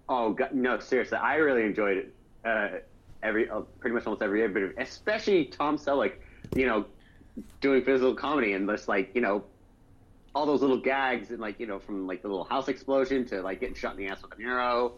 Oh 0.08 0.34
god, 0.34 0.54
no, 0.54 0.80
seriously, 0.80 1.18
I 1.18 1.36
really 1.36 1.64
enjoyed 1.64 1.98
it. 1.98 2.14
Uh, 2.44 2.68
every, 3.24 3.50
uh, 3.50 3.62
pretty 3.80 3.96
much 3.96 4.06
almost 4.06 4.22
every 4.22 4.48
bit 4.48 4.64
of, 4.64 4.74
especially 4.78 5.46
Tom 5.46 5.78
Selleck, 5.78 6.14
you 6.56 6.68
know, 6.68 6.86
doing 7.60 7.84
physical 7.84 8.14
comedy 8.14 8.54
and 8.54 8.70
just 8.70 8.88
like 8.88 9.12
you 9.16 9.22
know, 9.22 9.44
all 10.36 10.46
those 10.46 10.62
little 10.62 10.78
gags 10.78 11.32
and 11.32 11.40
like 11.40 11.60
you 11.60 11.66
know, 11.66 11.80
from 11.80 12.06
like 12.06 12.22
the 12.22 12.28
little 12.28 12.44
house 12.44 12.68
explosion 12.68 13.26
to 13.26 13.42
like 13.42 13.62
getting 13.62 13.74
shot 13.76 13.98
in 13.98 14.06
the 14.06 14.08
ass 14.12 14.22
with 14.22 14.38
an 14.38 14.46
arrow, 14.46 14.94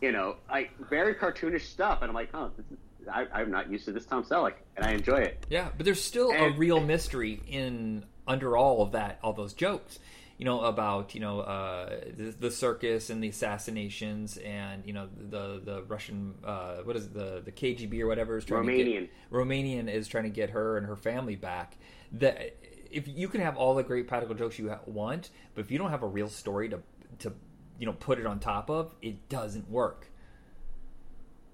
you 0.00 0.10
know, 0.10 0.36
like 0.48 0.70
very 0.88 1.14
cartoonish 1.14 1.66
stuff. 1.66 1.98
And 2.00 2.08
I'm 2.08 2.14
like, 2.14 2.30
oh, 2.34 2.50
this 2.56 2.66
is, 2.66 2.78
I, 3.12 3.26
I'm 3.32 3.50
not 3.50 3.70
used 3.70 3.84
to 3.84 3.92
this 3.92 4.06
Tom 4.06 4.24
Selleck, 4.24 4.54
and 4.76 4.84
I 4.84 4.92
enjoy 4.92 5.18
it. 5.18 5.46
Yeah, 5.50 5.68
but 5.76 5.84
there's 5.84 6.02
still 6.02 6.30
a 6.30 6.50
real 6.56 6.80
mystery 6.80 7.40
in 7.46 8.04
under 8.26 8.56
all 8.56 8.82
of 8.82 8.92
that, 8.92 9.18
all 9.22 9.34
those 9.34 9.52
jokes. 9.52 9.98
You 10.38 10.46
know 10.46 10.62
about 10.62 11.14
you 11.14 11.20
know 11.20 11.40
uh, 11.40 12.00
the, 12.16 12.34
the 12.38 12.50
circus 12.50 13.10
and 13.10 13.22
the 13.22 13.28
assassinations 13.28 14.38
and 14.38 14.86
you 14.86 14.94
know 14.94 15.06
the 15.14 15.60
the 15.62 15.82
Russian 15.82 16.34
uh, 16.42 16.76
what 16.76 16.96
is 16.96 17.04
it, 17.04 17.12
the 17.12 17.42
the 17.44 17.52
KGB 17.52 18.00
or 18.00 18.06
whatever 18.06 18.38
is 18.38 18.46
trying 18.46 18.64
to 18.64 18.72
Romanian. 18.72 19.00
get 19.00 19.30
Romanian 19.30 19.92
is 19.92 20.08
trying 20.08 20.24
to 20.24 20.30
get 20.30 20.48
her 20.48 20.78
and 20.78 20.86
her 20.86 20.96
family 20.96 21.36
back. 21.36 21.76
That 22.12 22.56
if 22.90 23.06
you 23.08 23.28
can 23.28 23.40
have 23.40 23.56
all 23.56 23.74
the 23.74 23.82
great 23.82 24.08
practical 24.08 24.34
jokes 24.34 24.58
you 24.58 24.74
want, 24.86 25.30
but 25.54 25.64
if 25.64 25.70
you 25.70 25.78
don't 25.78 25.90
have 25.90 26.02
a 26.02 26.08
real 26.08 26.28
story 26.28 26.68
to 26.68 26.80
to 27.20 27.32
you 27.78 27.86
know 27.86 27.92
put 27.92 28.18
it 28.18 28.26
on 28.26 28.38
top 28.38 28.70
of, 28.70 28.94
it 29.02 29.28
doesn't 29.28 29.70
work. 29.70 30.06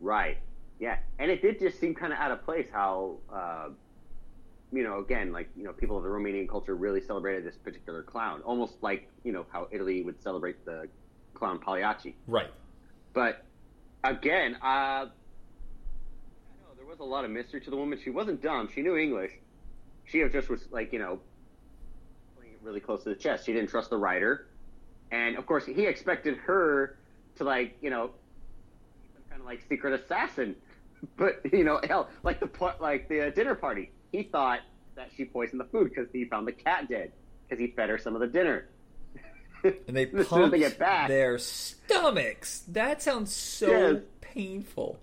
Right. 0.00 0.38
Yeah, 0.78 0.98
and 1.18 1.30
it 1.30 1.40
did 1.40 1.58
just 1.58 1.80
seem 1.80 1.94
kind 1.94 2.12
of 2.12 2.18
out 2.18 2.30
of 2.30 2.44
place 2.44 2.66
how, 2.70 3.16
uh, 3.32 3.68
you 4.72 4.82
know, 4.82 4.98
again, 4.98 5.32
like 5.32 5.48
you 5.56 5.64
know, 5.64 5.72
people 5.72 5.96
of 5.96 6.02
the 6.02 6.08
Romanian 6.08 6.48
culture 6.48 6.74
really 6.74 7.00
celebrated 7.00 7.44
this 7.44 7.56
particular 7.56 8.02
clown, 8.02 8.42
almost 8.42 8.74
like 8.82 9.08
you 9.24 9.32
know 9.32 9.46
how 9.50 9.68
Italy 9.70 10.02
would 10.02 10.22
celebrate 10.22 10.64
the 10.64 10.88
clown 11.34 11.58
Pagliacci. 11.58 12.14
Right. 12.26 12.50
But 13.14 13.44
again, 14.04 14.56
uh, 14.62 14.66
I 14.66 15.04
know 16.62 16.74
there 16.76 16.86
was 16.86 17.00
a 17.00 17.04
lot 17.04 17.24
of 17.24 17.30
mystery 17.30 17.60
to 17.62 17.70
the 17.70 17.76
woman. 17.76 17.98
She 18.02 18.10
wasn't 18.10 18.42
dumb. 18.42 18.68
She 18.74 18.82
knew 18.82 18.96
English. 18.96 19.32
She 20.06 20.26
just 20.28 20.48
was 20.48 20.66
like 20.70 20.92
you 20.92 20.98
know, 20.98 21.18
playing 22.36 22.52
it 22.52 22.60
really 22.62 22.80
close 22.80 23.02
to 23.04 23.08
the 23.10 23.14
chest. 23.16 23.46
She 23.46 23.52
didn't 23.52 23.70
trust 23.70 23.90
the 23.90 23.96
writer, 23.96 24.46
and 25.10 25.36
of 25.36 25.46
course, 25.46 25.66
he 25.66 25.84
expected 25.86 26.36
her 26.38 26.96
to 27.36 27.44
like 27.44 27.76
you 27.82 27.90
know, 27.90 28.10
some 29.14 29.22
kind 29.28 29.40
of 29.40 29.46
like 29.46 29.62
secret 29.68 30.00
assassin. 30.00 30.56
But 31.18 31.52
you 31.52 31.62
know, 31.62 31.78
hell, 31.86 32.08
like 32.22 32.40
the 32.40 32.48
like 32.80 33.08
the 33.08 33.26
uh, 33.26 33.30
dinner 33.30 33.54
party, 33.54 33.90
he 34.12 34.22
thought 34.25 34.60
that 34.96 35.10
she 35.14 35.26
poisoned 35.26 35.60
the 35.60 35.66
food 35.66 35.90
because 35.90 36.08
he 36.10 36.25
found 36.25 36.48
the 36.48 36.52
cat 36.52 36.88
dead 36.88 37.12
because 37.46 37.60
he 37.60 37.70
fed 37.72 37.90
her 37.90 37.98
some 37.98 38.14
of 38.14 38.20
the 38.22 38.26
dinner. 38.26 38.66
And 39.62 39.75
they 39.96 40.06
pumped 40.25 40.52
they 40.52 40.58
get 40.60 40.78
back, 40.78 41.08
their 41.08 41.36
stomachs. 41.38 42.60
That 42.68 43.02
sounds 43.02 43.32
so 43.32 43.70
Yes. 43.70 44.02
painful. 44.22 44.98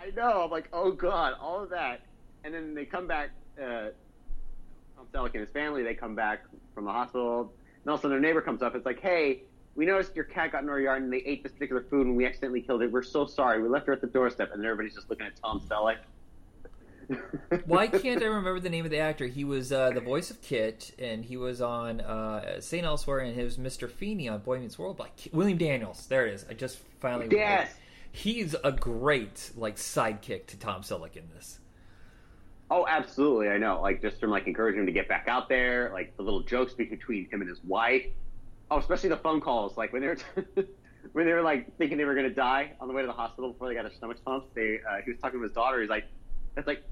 I 0.00 0.10
know. 0.16 0.44
I'm 0.44 0.50
like, 0.50 0.68
oh 0.72 0.90
god, 0.92 1.34
all 1.40 1.62
of 1.62 1.70
that, 1.70 2.00
and 2.44 2.54
then 2.54 2.74
they 2.74 2.84
come 2.84 3.06
back. 3.06 3.30
Uh, 3.60 3.88
Tom 4.96 5.06
Selleck 5.12 5.32
and 5.34 5.40
his 5.40 5.50
family, 5.50 5.82
they 5.82 5.94
come 5.94 6.14
back 6.14 6.44
from 6.74 6.84
the 6.84 6.92
hospital. 6.92 7.52
And 7.82 7.90
also 7.90 8.08
their 8.08 8.20
neighbor 8.20 8.40
comes 8.40 8.62
up. 8.62 8.74
It's 8.74 8.86
like, 8.86 9.00
hey, 9.00 9.42
we 9.74 9.86
noticed 9.86 10.14
your 10.14 10.24
cat 10.24 10.52
got 10.52 10.62
in 10.62 10.68
our 10.68 10.80
yard 10.80 11.02
and 11.02 11.12
they 11.12 11.18
ate 11.18 11.42
this 11.42 11.52
particular 11.52 11.84
food 11.90 12.06
and 12.06 12.16
we 12.16 12.26
accidentally 12.26 12.60
killed 12.60 12.82
it. 12.82 12.92
We're 12.92 13.02
so 13.02 13.26
sorry. 13.26 13.62
We 13.62 13.68
left 13.68 13.86
her 13.86 13.92
at 13.92 14.00
the 14.00 14.06
doorstep. 14.06 14.50
And 14.52 14.62
then 14.62 14.70
everybody's 14.70 14.94
just 14.94 15.10
looking 15.10 15.26
at 15.26 15.36
Tom 15.36 15.60
Selleck. 15.60 15.96
Why 17.66 17.86
can't 17.86 18.22
I 18.22 18.26
remember 18.26 18.60
the 18.60 18.70
name 18.70 18.86
of 18.86 18.90
the 18.90 18.98
actor? 18.98 19.26
He 19.26 19.44
was 19.44 19.72
uh, 19.72 19.90
the 19.90 20.00
voice 20.00 20.30
of 20.30 20.40
Kit, 20.40 20.92
and 20.98 21.22
he 21.22 21.36
was 21.36 21.60
on 21.60 22.00
uh, 22.00 22.62
St. 22.62 22.82
Elsewhere, 22.82 23.18
and 23.18 23.36
he 23.36 23.44
was 23.44 23.58
Mr. 23.58 23.90
Feeney 23.90 24.26
on 24.26 24.40
Boy 24.40 24.58
Meets 24.58 24.78
World. 24.78 24.96
By 24.96 25.08
William 25.30 25.58
Daniels. 25.58 26.06
There 26.06 26.26
it 26.26 26.32
is. 26.32 26.46
I 26.48 26.54
just 26.54 26.78
finally. 27.00 27.28
Yes. 27.30 27.74
He's 28.10 28.54
a 28.64 28.72
great 28.72 29.50
like 29.54 29.76
sidekick 29.76 30.46
to 30.46 30.56
Tom 30.56 30.80
Selleck 30.80 31.16
in 31.16 31.28
this. 31.34 31.58
Oh, 32.70 32.86
absolutely. 32.88 33.48
I 33.48 33.58
know. 33.58 33.80
Like 33.80 34.00
just 34.00 34.18
from 34.20 34.30
like 34.30 34.46
encouraging 34.46 34.80
him 34.80 34.86
to 34.86 34.92
get 34.92 35.08
back 35.08 35.26
out 35.28 35.48
there, 35.48 35.90
like 35.92 36.16
the 36.16 36.22
little 36.22 36.42
jokes 36.42 36.72
between 36.74 37.28
him 37.30 37.40
and 37.40 37.48
his 37.48 37.62
wife. 37.64 38.04
Oh, 38.70 38.78
especially 38.78 39.10
the 39.10 39.18
phone 39.18 39.40
calls. 39.40 39.76
Like 39.76 39.92
when 39.92 40.02
they 40.02 40.08
were 40.08 40.16
when 41.12 41.26
they 41.26 41.32
were 41.32 41.42
like 41.42 41.76
thinking 41.76 41.98
they 41.98 42.04
were 42.04 42.14
gonna 42.14 42.30
die 42.30 42.72
on 42.80 42.88
the 42.88 42.94
way 42.94 43.02
to 43.02 43.06
the 43.06 43.12
hospital 43.12 43.52
before 43.52 43.68
they 43.68 43.74
got 43.74 43.86
a 43.86 43.94
stomach 43.94 44.16
pumped. 44.24 44.54
They 44.54 44.78
uh, 44.88 44.96
he 45.04 45.10
was 45.12 45.20
talking 45.20 45.38
to 45.40 45.42
his 45.44 45.52
daughter. 45.52 45.80
He's 45.80 45.90
like, 45.90 46.06
"It's 46.56 46.66
like, 46.66 46.82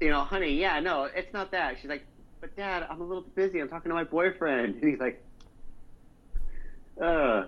you 0.00 0.10
know, 0.10 0.22
honey, 0.22 0.54
yeah, 0.54 0.80
no, 0.80 1.04
it's 1.04 1.32
not 1.32 1.52
that." 1.52 1.78
She's 1.80 1.88
like, 1.88 2.04
"But 2.40 2.56
dad, 2.56 2.86
I'm 2.90 3.00
a 3.00 3.04
little 3.04 3.22
busy. 3.34 3.60
I'm 3.60 3.68
talking 3.68 3.90
to 3.90 3.94
my 3.94 4.04
boyfriend." 4.04 4.74
And 4.74 4.84
he's 4.90 4.98
like, 4.98 5.24
"Uh." 7.00 7.44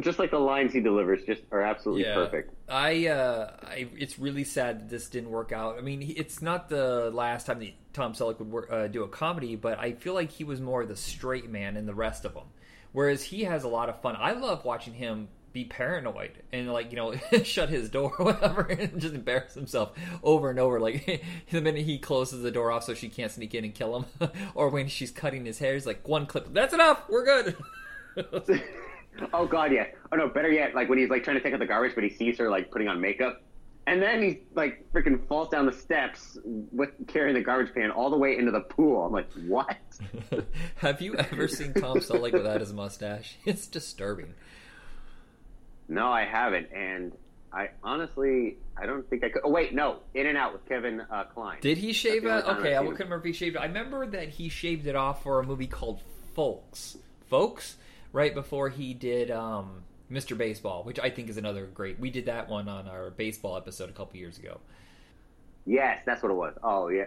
Just 0.00 0.18
like 0.18 0.30
the 0.30 0.38
lines 0.38 0.74
he 0.74 0.80
delivers, 0.80 1.24
just 1.24 1.40
are 1.50 1.62
absolutely 1.62 2.04
Yeah. 2.04 2.14
perfect. 2.14 2.52
I, 2.68 3.06
uh, 3.06 3.50
I, 3.62 3.88
it's 3.96 4.18
really 4.18 4.44
sad 4.44 4.80
that 4.80 4.88
this 4.88 5.08
didn't 5.08 5.30
work 5.30 5.52
out. 5.52 5.78
I 5.78 5.82
mean, 5.82 6.14
it's 6.16 6.42
not 6.42 6.68
the 6.68 7.10
last 7.12 7.46
time 7.46 7.60
that 7.60 7.72
Tom 7.92 8.12
Selleck 8.12 8.38
would 8.38 8.50
work, 8.50 8.68
uh, 8.70 8.88
do 8.88 9.04
a 9.04 9.08
comedy, 9.08 9.56
but 9.56 9.78
I 9.78 9.92
feel 9.92 10.14
like 10.14 10.30
he 10.30 10.44
was 10.44 10.60
more 10.60 10.84
the 10.84 10.96
straight 10.96 11.48
man 11.48 11.76
in 11.76 11.86
the 11.86 11.94
rest 11.94 12.24
of 12.24 12.34
them. 12.34 12.44
Whereas 12.92 13.22
he 13.22 13.44
has 13.44 13.64
a 13.64 13.68
lot 13.68 13.88
of 13.88 14.00
fun. 14.00 14.16
I 14.18 14.32
love 14.32 14.64
watching 14.64 14.94
him 14.94 15.28
be 15.52 15.64
paranoid 15.64 16.32
and 16.52 16.70
like 16.70 16.90
you 16.90 16.96
know 16.96 17.14
shut 17.42 17.70
his 17.70 17.88
door 17.88 18.12
or 18.18 18.26
whatever 18.26 18.60
and 18.68 19.00
just 19.00 19.14
embarrass 19.14 19.54
himself 19.54 19.92
over 20.22 20.50
and 20.50 20.58
over. 20.58 20.78
Like 20.80 21.24
the 21.50 21.60
minute 21.60 21.84
he 21.84 21.98
closes 21.98 22.42
the 22.42 22.50
door 22.50 22.70
off 22.70 22.84
so 22.84 22.94
she 22.94 23.08
can't 23.08 23.32
sneak 23.32 23.54
in 23.54 23.64
and 23.64 23.74
kill 23.74 23.96
him, 24.20 24.30
or 24.54 24.68
when 24.68 24.88
she's 24.88 25.10
cutting 25.10 25.46
his 25.46 25.58
hair, 25.58 25.74
he's 25.74 25.86
like 25.86 26.06
one 26.06 26.26
clip. 26.26 26.52
That's 26.52 26.74
enough. 26.74 27.04
We're 27.08 27.24
good. 27.24 27.56
Oh 29.32 29.46
god, 29.46 29.72
yeah. 29.72 29.86
Oh 30.12 30.16
no, 30.16 30.28
better 30.28 30.50
yet, 30.50 30.74
like 30.74 30.88
when 30.88 30.98
he's 30.98 31.10
like 31.10 31.24
trying 31.24 31.36
to 31.36 31.42
take 31.42 31.52
out 31.52 31.60
the 31.60 31.66
garbage, 31.66 31.94
but 31.94 32.04
he 32.04 32.10
sees 32.10 32.38
her 32.38 32.50
like 32.50 32.70
putting 32.70 32.88
on 32.88 33.00
makeup, 33.00 33.42
and 33.86 34.02
then 34.02 34.22
he 34.22 34.40
like 34.54 34.84
freaking 34.92 35.26
falls 35.28 35.48
down 35.48 35.66
the 35.66 35.72
steps 35.72 36.38
with 36.44 36.90
carrying 37.06 37.34
the 37.34 37.40
garbage 37.40 37.72
pan 37.74 37.90
all 37.90 38.10
the 38.10 38.16
way 38.16 38.36
into 38.36 38.50
the 38.50 38.60
pool. 38.60 39.04
I'm 39.06 39.12
like, 39.12 39.30
what? 39.46 39.76
Have 40.76 41.00
you 41.00 41.14
ever 41.14 41.48
seen 41.48 41.72
Tom 41.74 41.98
Selleck 41.98 42.32
without 42.32 42.60
his 42.60 42.72
mustache? 42.72 43.36
It's 43.44 43.66
disturbing. 43.66 44.34
No, 45.88 46.08
I 46.08 46.24
haven't, 46.24 46.72
and 46.72 47.12
I 47.52 47.70
honestly, 47.82 48.56
I 48.76 48.86
don't 48.86 49.08
think 49.08 49.24
I 49.24 49.28
could. 49.28 49.42
Oh 49.44 49.50
wait, 49.50 49.72
no, 49.72 49.98
In 50.14 50.26
and 50.26 50.36
Out 50.36 50.52
with 50.52 50.68
Kevin 50.68 51.00
uh, 51.00 51.24
Kline. 51.24 51.58
Did 51.60 51.78
he 51.78 51.92
shave 51.92 52.24
it? 52.24 52.28
the 52.28 52.32
only 52.32 52.42
time 52.42 52.58
Okay, 52.58 52.76
I 52.76 52.78
couldn't 52.80 52.98
remember 52.98 53.16
if 53.18 53.24
he 53.24 53.32
shaved 53.32 53.56
it. 53.56 53.60
I 53.60 53.66
remember 53.66 54.06
that 54.08 54.28
he 54.30 54.48
shaved 54.48 54.86
it 54.86 54.96
off 54.96 55.22
for 55.22 55.38
a 55.40 55.44
movie 55.44 55.68
called 55.68 56.00
Folks. 56.34 56.98
Folks, 57.30 57.76
right 58.16 58.34
before 58.34 58.70
he 58.70 58.94
did 58.94 59.30
um, 59.30 59.82
Mr. 60.10 60.38
Baseball, 60.38 60.82
which 60.84 60.98
I 60.98 61.10
think 61.10 61.28
is 61.28 61.36
another 61.36 61.66
great. 61.66 62.00
We 62.00 62.08
did 62.08 62.24
that 62.24 62.48
one 62.48 62.66
on 62.66 62.88
our 62.88 63.10
baseball 63.10 63.58
episode 63.58 63.90
a 63.90 63.92
couple 63.92 64.16
years 64.16 64.38
ago. 64.38 64.58
Yes, 65.66 66.00
that's 66.06 66.22
what 66.22 66.32
it 66.32 66.34
was. 66.34 66.54
Oh 66.62 66.88
yeah. 66.88 67.04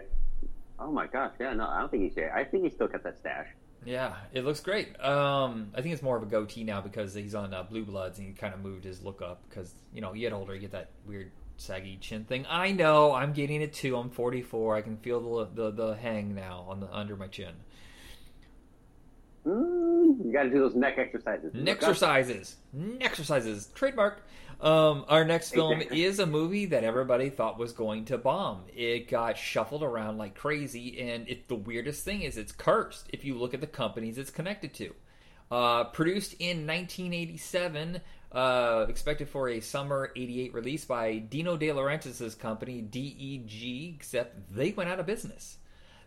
Oh 0.78 0.92
my 0.92 1.08
gosh, 1.08 1.32
yeah, 1.40 1.52
no, 1.52 1.66
I 1.66 1.80
don't 1.80 1.90
think 1.90 2.04
he 2.04 2.10
shaved. 2.10 2.32
I 2.32 2.44
think 2.44 2.62
he 2.62 2.70
still 2.70 2.86
kept 2.86 3.02
that 3.02 3.18
stash. 3.18 3.48
Yeah, 3.84 4.14
it 4.32 4.44
looks 4.44 4.60
great. 4.60 5.00
Um, 5.02 5.72
I 5.74 5.80
think 5.80 5.94
it's 5.94 6.02
more 6.02 6.16
of 6.16 6.22
a 6.22 6.26
goatee 6.26 6.62
now 6.62 6.80
because 6.80 7.12
he's 7.12 7.34
on 7.34 7.52
uh, 7.52 7.64
Blue 7.64 7.84
Bloods 7.84 8.18
and 8.18 8.28
he 8.28 8.34
kind 8.34 8.54
of 8.54 8.60
moved 8.60 8.84
his 8.84 9.02
look 9.02 9.20
up 9.20 9.42
because 9.48 9.74
you 9.92 10.00
know 10.00 10.12
you 10.12 10.20
get 10.20 10.32
older, 10.32 10.54
you 10.54 10.60
get 10.60 10.72
that 10.72 10.90
weird 11.06 11.32
saggy 11.56 11.98
chin 12.00 12.24
thing. 12.24 12.46
I 12.48 12.70
know, 12.70 13.12
I'm 13.12 13.32
getting 13.32 13.62
it 13.62 13.72
too. 13.72 13.96
I'm 13.96 14.10
44. 14.10 14.76
I 14.76 14.82
can 14.82 14.96
feel 14.98 15.20
the 15.20 15.70
the, 15.70 15.70
the 15.72 15.96
hang 15.96 16.36
now 16.36 16.66
on 16.68 16.78
the 16.78 16.94
under 16.94 17.16
my 17.16 17.26
chin. 17.26 17.54
You 20.22 20.32
got 20.32 20.44
to 20.44 20.50
do 20.50 20.58
those 20.58 20.74
neck 20.74 20.96
exercises. 20.98 21.54
Up. 21.54 21.66
Exercises, 21.68 22.56
exercises, 23.00 23.68
trademark. 23.74 24.22
Um, 24.60 25.06
our 25.08 25.24
next 25.24 25.52
film 25.54 25.80
is 25.80 26.18
a 26.18 26.26
movie 26.26 26.66
that 26.66 26.84
everybody 26.84 27.30
thought 27.30 27.58
was 27.58 27.72
going 27.72 28.04
to 28.06 28.18
bomb. 28.18 28.64
It 28.76 29.08
got 29.08 29.38
shuffled 29.38 29.82
around 29.82 30.18
like 30.18 30.34
crazy, 30.34 31.00
and 31.00 31.26
it, 31.28 31.48
the 31.48 31.54
weirdest 31.54 32.04
thing 32.04 32.20
is 32.22 32.36
it's 32.36 32.52
cursed. 32.52 33.06
If 33.10 33.24
you 33.24 33.36
look 33.38 33.54
at 33.54 33.62
the 33.62 33.66
companies 33.66 34.18
it's 34.18 34.30
connected 34.30 34.74
to, 34.74 34.94
uh, 35.50 35.84
produced 35.84 36.34
in 36.38 36.66
1987, 36.66 38.02
uh, 38.32 38.86
expected 38.90 39.30
for 39.30 39.48
a 39.48 39.60
summer 39.60 40.12
'88 40.14 40.52
release 40.52 40.84
by 40.84 41.16
Dino 41.16 41.56
De 41.56 41.68
Laurentiis' 41.68 42.38
company 42.38 42.82
DEG, 42.82 43.94
except 43.96 44.54
they 44.54 44.72
went 44.72 44.90
out 44.90 45.00
of 45.00 45.06
business. 45.06 45.56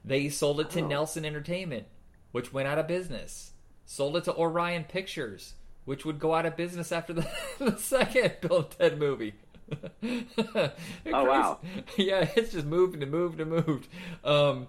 They 0.06 0.30
sold 0.30 0.60
it 0.60 0.70
to 0.72 0.82
Oh. 0.82 0.88
Nelson 0.88 1.26
Entertainment, 1.26 1.88
which 2.34 2.54
went 2.54 2.68
out 2.68 2.78
of 2.78 2.88
business. 2.88 3.53
Sold 3.94 4.18
it 4.18 4.24
to 4.24 4.36
Orion 4.36 4.86
Pictures, 4.86 5.54
which 5.86 6.04
would 6.04 6.18
go 6.18 6.34
out 6.34 6.48
of 6.48 6.58
business 6.58 6.92
after 6.92 7.14
the, 7.14 7.28
the 7.60 7.78
second 7.78 8.38
Bill 8.42 8.62
and 8.62 8.72
Ted 8.72 8.98
movie. 8.98 9.36
Oh, 10.04 11.26
wow. 11.26 11.60
Yeah, 11.98 12.28
it's 12.36 12.54
just 12.54 12.66
moved 12.66 13.00
and 13.00 13.12
moved 13.12 13.40
and 13.40 13.52
moved. 13.52 13.88
Um, 14.24 14.66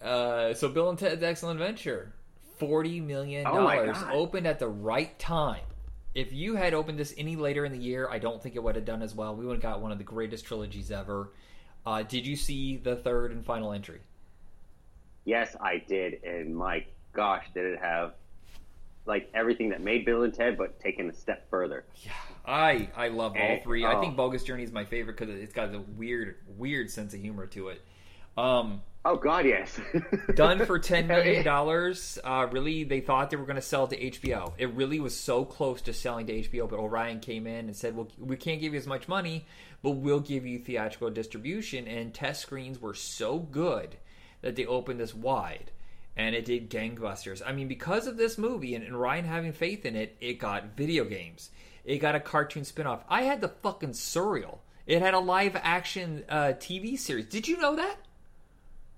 uh, 0.00 0.54
so 0.54 0.70
Bill 0.70 0.88
and 0.88 0.98
Ted's 0.98 1.22
Excellent 1.22 1.60
Adventure, 1.60 2.14
forty 2.56 3.00
million 3.00 3.44
dollars, 3.44 3.98
God. 3.98 4.14
opened 4.14 4.46
at 4.46 4.58
the 4.58 4.68
right 4.68 5.16
time. 5.18 5.64
If 6.14 6.32
you 6.32 6.56
had 6.56 6.72
opened 6.72 6.98
this 6.98 7.14
any 7.18 7.36
later 7.36 7.66
in 7.66 7.72
the 7.72 7.78
year, 7.78 8.08
I 8.10 8.18
don't 8.18 8.42
think 8.42 8.56
it 8.56 8.62
would 8.62 8.76
have 8.76 8.86
done 8.86 9.02
as 9.02 9.14
well. 9.14 9.36
We 9.36 9.44
would 9.44 9.56
have 9.56 9.62
got 9.62 9.82
one 9.82 9.92
of 9.92 9.98
the 9.98 10.04
greatest 10.04 10.46
trilogies 10.46 10.90
ever. 10.90 11.32
Uh, 11.84 12.02
did 12.02 12.26
you 12.26 12.36
see 12.36 12.78
the 12.78 12.96
third 12.96 13.30
and 13.30 13.44
final 13.44 13.72
entry? 13.72 14.00
Yes, 15.26 15.54
I 15.60 15.82
did, 15.86 16.24
and 16.24 16.56
my 16.56 16.86
gosh, 17.12 17.44
did 17.54 17.66
it 17.66 17.78
have 17.78 18.14
like 19.06 19.30
everything 19.34 19.70
that 19.70 19.80
made 19.80 20.04
Bill 20.04 20.22
and 20.22 20.32
Ted, 20.32 20.56
but 20.56 20.78
taken 20.80 21.08
a 21.10 21.12
step 21.12 21.48
further. 21.50 21.84
Yeah, 22.04 22.12
I 22.46 22.88
I 22.96 23.08
love 23.08 23.32
all 23.32 23.42
Eh, 23.42 23.60
three. 23.60 23.84
I 23.84 23.94
oh. 23.94 24.00
think 24.00 24.16
Bogus 24.16 24.44
Journey 24.44 24.62
is 24.62 24.72
my 24.72 24.84
favorite 24.84 25.16
because 25.18 25.34
it's 25.34 25.54
got 25.54 25.74
a 25.74 25.80
weird 25.80 26.36
weird 26.56 26.90
sense 26.90 27.14
of 27.14 27.20
humor 27.20 27.46
to 27.48 27.68
it. 27.68 27.82
Um, 28.36 28.82
Oh 29.04 29.16
God, 29.16 29.46
yes. 29.46 29.80
done 30.36 30.64
for 30.64 30.78
ten 30.78 31.08
million 31.08 31.44
dollars. 31.44 32.18
Uh, 32.22 32.46
really, 32.52 32.84
they 32.84 33.00
thought 33.00 33.30
they 33.30 33.36
were 33.36 33.46
going 33.46 33.56
to 33.56 33.62
sell 33.62 33.84
it 33.84 33.90
to 33.90 34.20
HBO. 34.20 34.52
It 34.58 34.72
really 34.74 35.00
was 35.00 35.18
so 35.18 35.44
close 35.44 35.82
to 35.82 35.92
selling 35.92 36.26
to 36.26 36.32
HBO, 36.42 36.68
but 36.70 36.78
Orion 36.78 37.18
came 37.18 37.48
in 37.48 37.66
and 37.66 37.74
said, 37.74 37.96
"Well, 37.96 38.08
we 38.16 38.36
can't 38.36 38.60
give 38.60 38.74
you 38.74 38.78
as 38.78 38.86
much 38.86 39.08
money, 39.08 39.44
but 39.82 39.92
we'll 39.92 40.20
give 40.20 40.46
you 40.46 40.60
theatrical 40.60 41.10
distribution." 41.10 41.88
And 41.88 42.14
test 42.14 42.42
screens 42.42 42.80
were 42.80 42.94
so 42.94 43.40
good 43.40 43.96
that 44.40 44.54
they 44.54 44.66
opened 44.66 45.00
this 45.00 45.14
wide, 45.16 45.72
and 46.16 46.34
it 46.34 46.44
did 46.44 46.70
gangbusters. 46.70 47.42
I 47.44 47.52
mean, 47.52 47.68
because 47.68 48.06
of 48.06 48.16
this 48.16 48.38
movie 48.38 48.74
and, 48.74 48.84
and 48.84 48.94
Orion 48.94 49.24
having 49.24 49.52
faith 49.52 49.86
in 49.86 49.96
it, 49.96 50.16
it 50.20 50.34
got 50.34 50.76
video 50.76 51.04
games. 51.04 51.50
It 51.84 51.98
got 51.98 52.14
a 52.14 52.20
cartoon 52.20 52.62
spinoff. 52.62 53.02
I 53.08 53.22
had 53.22 53.40
the 53.40 53.48
fucking 53.48 53.90
Surreal. 53.90 54.58
It 54.86 55.00
had 55.00 55.14
a 55.14 55.18
live 55.18 55.56
action 55.56 56.24
uh, 56.28 56.52
TV 56.58 56.98
series. 56.98 57.26
Did 57.26 57.48
you 57.48 57.56
know 57.58 57.76
that? 57.76 57.96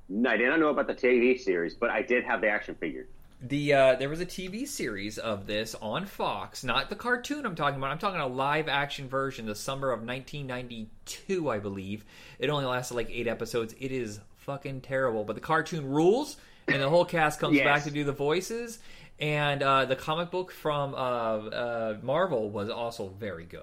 No, 0.09 0.31
I 0.31 0.37
did 0.37 0.49
not 0.49 0.61
know 0.61 0.69
about 0.69 0.87
the 0.87 0.95
TV 0.95 1.39
series, 1.41 1.75
but 1.75 1.91
I 1.91 2.03
did 2.03 2.25
have 2.25 2.41
the 2.41 2.49
action 2.49 2.75
figure. 2.75 3.07
The 3.41 3.75
uh, 3.75 3.95
there 3.97 4.09
was 4.09 4.21
a 4.21 4.27
TV 4.27 4.67
series 4.67 5.19
of 5.19 5.47
this 5.47 5.75
on 5.75 6.07
Fox, 6.07 6.65
not 6.65 6.89
the 6.89 6.97
cartoon 6.97 7.45
I'm 7.45 7.55
talking 7.55 7.79
about. 7.79 7.91
I'm 7.91 7.99
talking 7.99 8.21
a 8.21 8.27
live 8.27 8.69
action 8.69 9.09
version, 9.09 9.45
the 9.45 9.55
summer 9.55 9.91
of 9.91 10.01
1992, 10.01 11.51
I 11.51 11.59
believe. 11.59 12.05
It 12.39 12.49
only 12.49 12.65
lasted 12.65 12.95
like 12.95 13.11
eight 13.11 13.27
episodes. 13.27 13.75
It 13.79 13.93
is 13.93 14.21
fucking 14.37 14.83
terrible, 14.83 15.25
but 15.25 15.35
the 15.35 15.43
cartoon 15.43 15.85
rules, 15.87 16.39
and 16.69 16.81
the 16.83 16.89
whole 16.89 17.05
cast 17.05 17.41
comes 17.41 17.57
Yes. 17.57 17.65
back 17.65 17.83
to 17.85 17.91
do 17.91 18.05
the 18.05 18.13
voices. 18.13 18.79
And 19.21 19.63
uh, 19.63 19.85
the 19.85 19.95
comic 19.97 20.31
book 20.31 20.51
from 20.51 20.93
uh, 20.95 20.97
uh, 20.99 21.97
Marvel 22.03 22.51
was 22.51 22.69
also 22.69 23.09
very 23.09 23.45
good. 23.45 23.63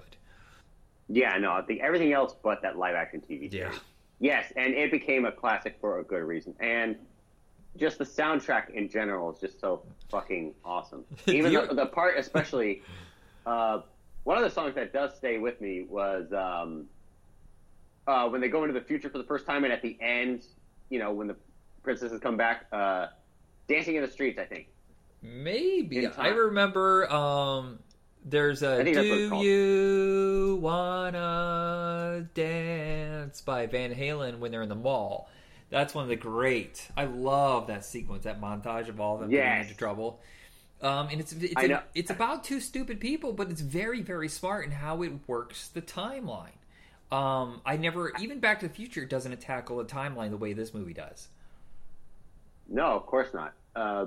Yeah, 1.08 1.36
no, 1.38 1.52
I 1.52 1.62
think 1.62 1.82
everything 1.82 2.12
else 2.12 2.34
but 2.42 2.62
that 2.62 2.78
live 2.78 2.94
action 2.94 3.20
TV 3.20 3.50
series. 3.50 3.52
Yeah. 3.52 3.72
Yes, 4.18 4.52
and 4.56 4.72
it 4.72 4.90
became 4.90 5.24
a 5.26 5.32
classic 5.32 5.76
for 5.80 5.98
a 5.98 6.04
good 6.04 6.22
reason. 6.22 6.54
And 6.60 6.96
just 7.76 7.98
the 7.98 8.04
soundtrack 8.04 8.70
in 8.70 8.88
general 8.88 9.30
is 9.32 9.40
just 9.40 9.60
so 9.60 9.82
fucking 10.10 10.54
awesome. 10.64 11.04
Even 11.26 11.52
the, 11.52 11.74
the 11.74 11.86
part, 11.86 12.16
especially, 12.18 12.82
uh, 13.44 13.80
one 14.24 14.38
of 14.38 14.44
the 14.44 14.50
songs 14.50 14.74
that 14.76 14.92
does 14.92 15.14
stay 15.16 15.38
with 15.38 15.60
me 15.60 15.84
was 15.88 16.32
um, 16.32 16.86
uh, 18.06 18.28
when 18.28 18.40
they 18.40 18.48
go 18.48 18.62
into 18.64 18.78
the 18.78 18.84
future 18.86 19.10
for 19.10 19.18
the 19.18 19.24
first 19.24 19.44
time, 19.44 19.64
and 19.64 19.72
at 19.72 19.82
the 19.82 19.98
end, 20.00 20.44
you 20.88 20.98
know, 20.98 21.12
when 21.12 21.26
the 21.26 21.36
princesses 21.82 22.20
come 22.20 22.36
back, 22.36 22.66
uh, 22.72 23.08
"Dancing 23.68 23.96
in 23.96 24.02
the 24.02 24.08
Streets," 24.10 24.38
I 24.38 24.44
think. 24.44 24.68
Maybe 25.22 26.06
I 26.06 26.28
remember. 26.28 27.10
Um, 27.12 27.78
there's 28.24 28.62
a 28.62 28.82
"Do. 28.84 29.36
You 29.42 30.58
Wanna 30.60 32.28
Dance" 32.34 33.40
by 33.40 33.66
Van 33.66 33.94
Halen 33.94 34.38
when 34.38 34.50
they're 34.50 34.62
in 34.62 34.68
the 34.68 34.74
mall. 34.74 35.28
That's 35.70 35.94
one 35.94 36.02
of 36.04 36.08
the 36.10 36.16
great. 36.16 36.88
I 36.96 37.04
love 37.04 37.68
that 37.68 37.84
sequence, 37.84 38.24
that 38.24 38.40
montage 38.40 38.88
of 38.88 39.00
all 39.00 39.14
of 39.14 39.20
them 39.22 39.30
Yes. 39.30 39.44
getting 39.44 39.62
into 39.68 39.76
trouble. 39.76 40.20
Um, 40.82 41.08
and 41.10 41.20
it's 41.20 41.32
it's, 41.32 41.54
a, 41.56 41.84
it's 41.94 42.10
about 42.10 42.44
two 42.44 42.60
stupid 42.60 43.00
people, 43.00 43.32
but 43.32 43.50
it's 43.50 43.60
very 43.60 44.02
very 44.02 44.28
smart 44.28 44.64
in 44.66 44.72
how 44.72 45.02
it 45.02 45.12
works 45.28 45.68
the 45.68 45.80
timeline. 45.80 46.58
Um, 47.12 47.60
I 47.64 47.76
never 47.76 48.12
even 48.20 48.40
Back 48.40 48.60
to 48.60 48.68
the 48.68 48.74
Future 48.74 49.04
doesn't 49.04 49.38
tackle 49.40 49.78
the 49.78 49.84
timeline 49.84 50.30
the 50.30 50.36
way 50.36 50.52
this 50.54 50.74
movie 50.74 50.94
does. 50.94 51.28
No, 52.72 52.86
of 52.86 53.06
course 53.06 53.28
not. 53.34 53.52
Uh, 53.76 54.06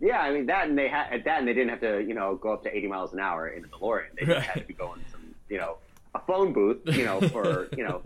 yeah, 0.00 0.18
I 0.18 0.32
mean 0.32 0.46
that, 0.46 0.68
and 0.68 0.78
they 0.78 0.88
had 0.88 1.12
at 1.12 1.24
that, 1.24 1.38
and 1.38 1.48
they 1.48 1.54
didn't 1.54 1.70
have 1.70 1.80
to, 1.80 2.02
you 2.02 2.14
know, 2.14 2.36
go 2.36 2.52
up 2.52 2.62
to 2.64 2.76
80 2.76 2.86
miles 2.86 3.12
an 3.14 3.20
hour 3.20 3.48
in 3.48 3.64
a 3.64 3.68
DeLorean. 3.68 4.14
They 4.18 4.26
just 4.26 4.46
had 4.46 4.60
to 4.60 4.66
be 4.66 4.74
going 4.74 5.02
some, 5.10 5.34
you 5.48 5.56
know, 5.56 5.78
a 6.14 6.20
phone 6.20 6.52
booth, 6.52 6.80
you 6.86 7.04
know, 7.04 7.20
for 7.28 7.68
you 7.76 7.82
know, 7.82 8.02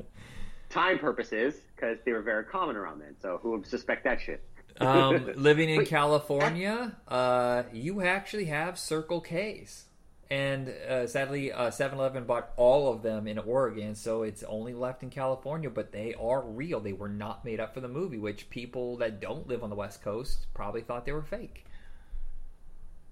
time 0.70 0.98
purposes, 0.98 1.54
because 1.74 1.98
they 2.04 2.12
were 2.12 2.22
very 2.22 2.44
common 2.44 2.76
around 2.76 3.00
then. 3.00 3.16
So 3.20 3.40
who 3.42 3.50
would 3.52 3.66
suspect 3.66 4.04
that 4.04 4.20
shit? 4.20 4.42
um, 4.80 5.32
living 5.34 5.68
in 5.68 5.84
California, 5.98 6.96
uh, 7.08 7.64
you 7.72 8.02
actually 8.02 8.46
have 8.46 8.78
Circle 8.78 9.20
K's. 9.20 9.86
And 10.30 10.68
uh, 10.68 11.08
sadly, 11.08 11.50
uh, 11.50 11.70
7-Eleven 11.70 12.24
bought 12.24 12.50
all 12.56 12.92
of 12.92 13.02
them 13.02 13.26
in 13.26 13.36
Oregon, 13.36 13.96
so 13.96 14.22
it's 14.22 14.44
only 14.44 14.72
left 14.74 15.02
in 15.02 15.10
California. 15.10 15.68
But 15.68 15.90
they 15.90 16.14
are 16.14 16.40
real; 16.42 16.78
they 16.78 16.92
were 16.92 17.08
not 17.08 17.44
made 17.44 17.58
up 17.58 17.74
for 17.74 17.80
the 17.80 17.88
movie, 17.88 18.18
which 18.18 18.48
people 18.48 18.96
that 18.98 19.20
don't 19.20 19.48
live 19.48 19.64
on 19.64 19.70
the 19.70 19.76
West 19.76 20.02
Coast 20.02 20.46
probably 20.54 20.82
thought 20.82 21.04
they 21.04 21.12
were 21.12 21.22
fake. 21.22 21.64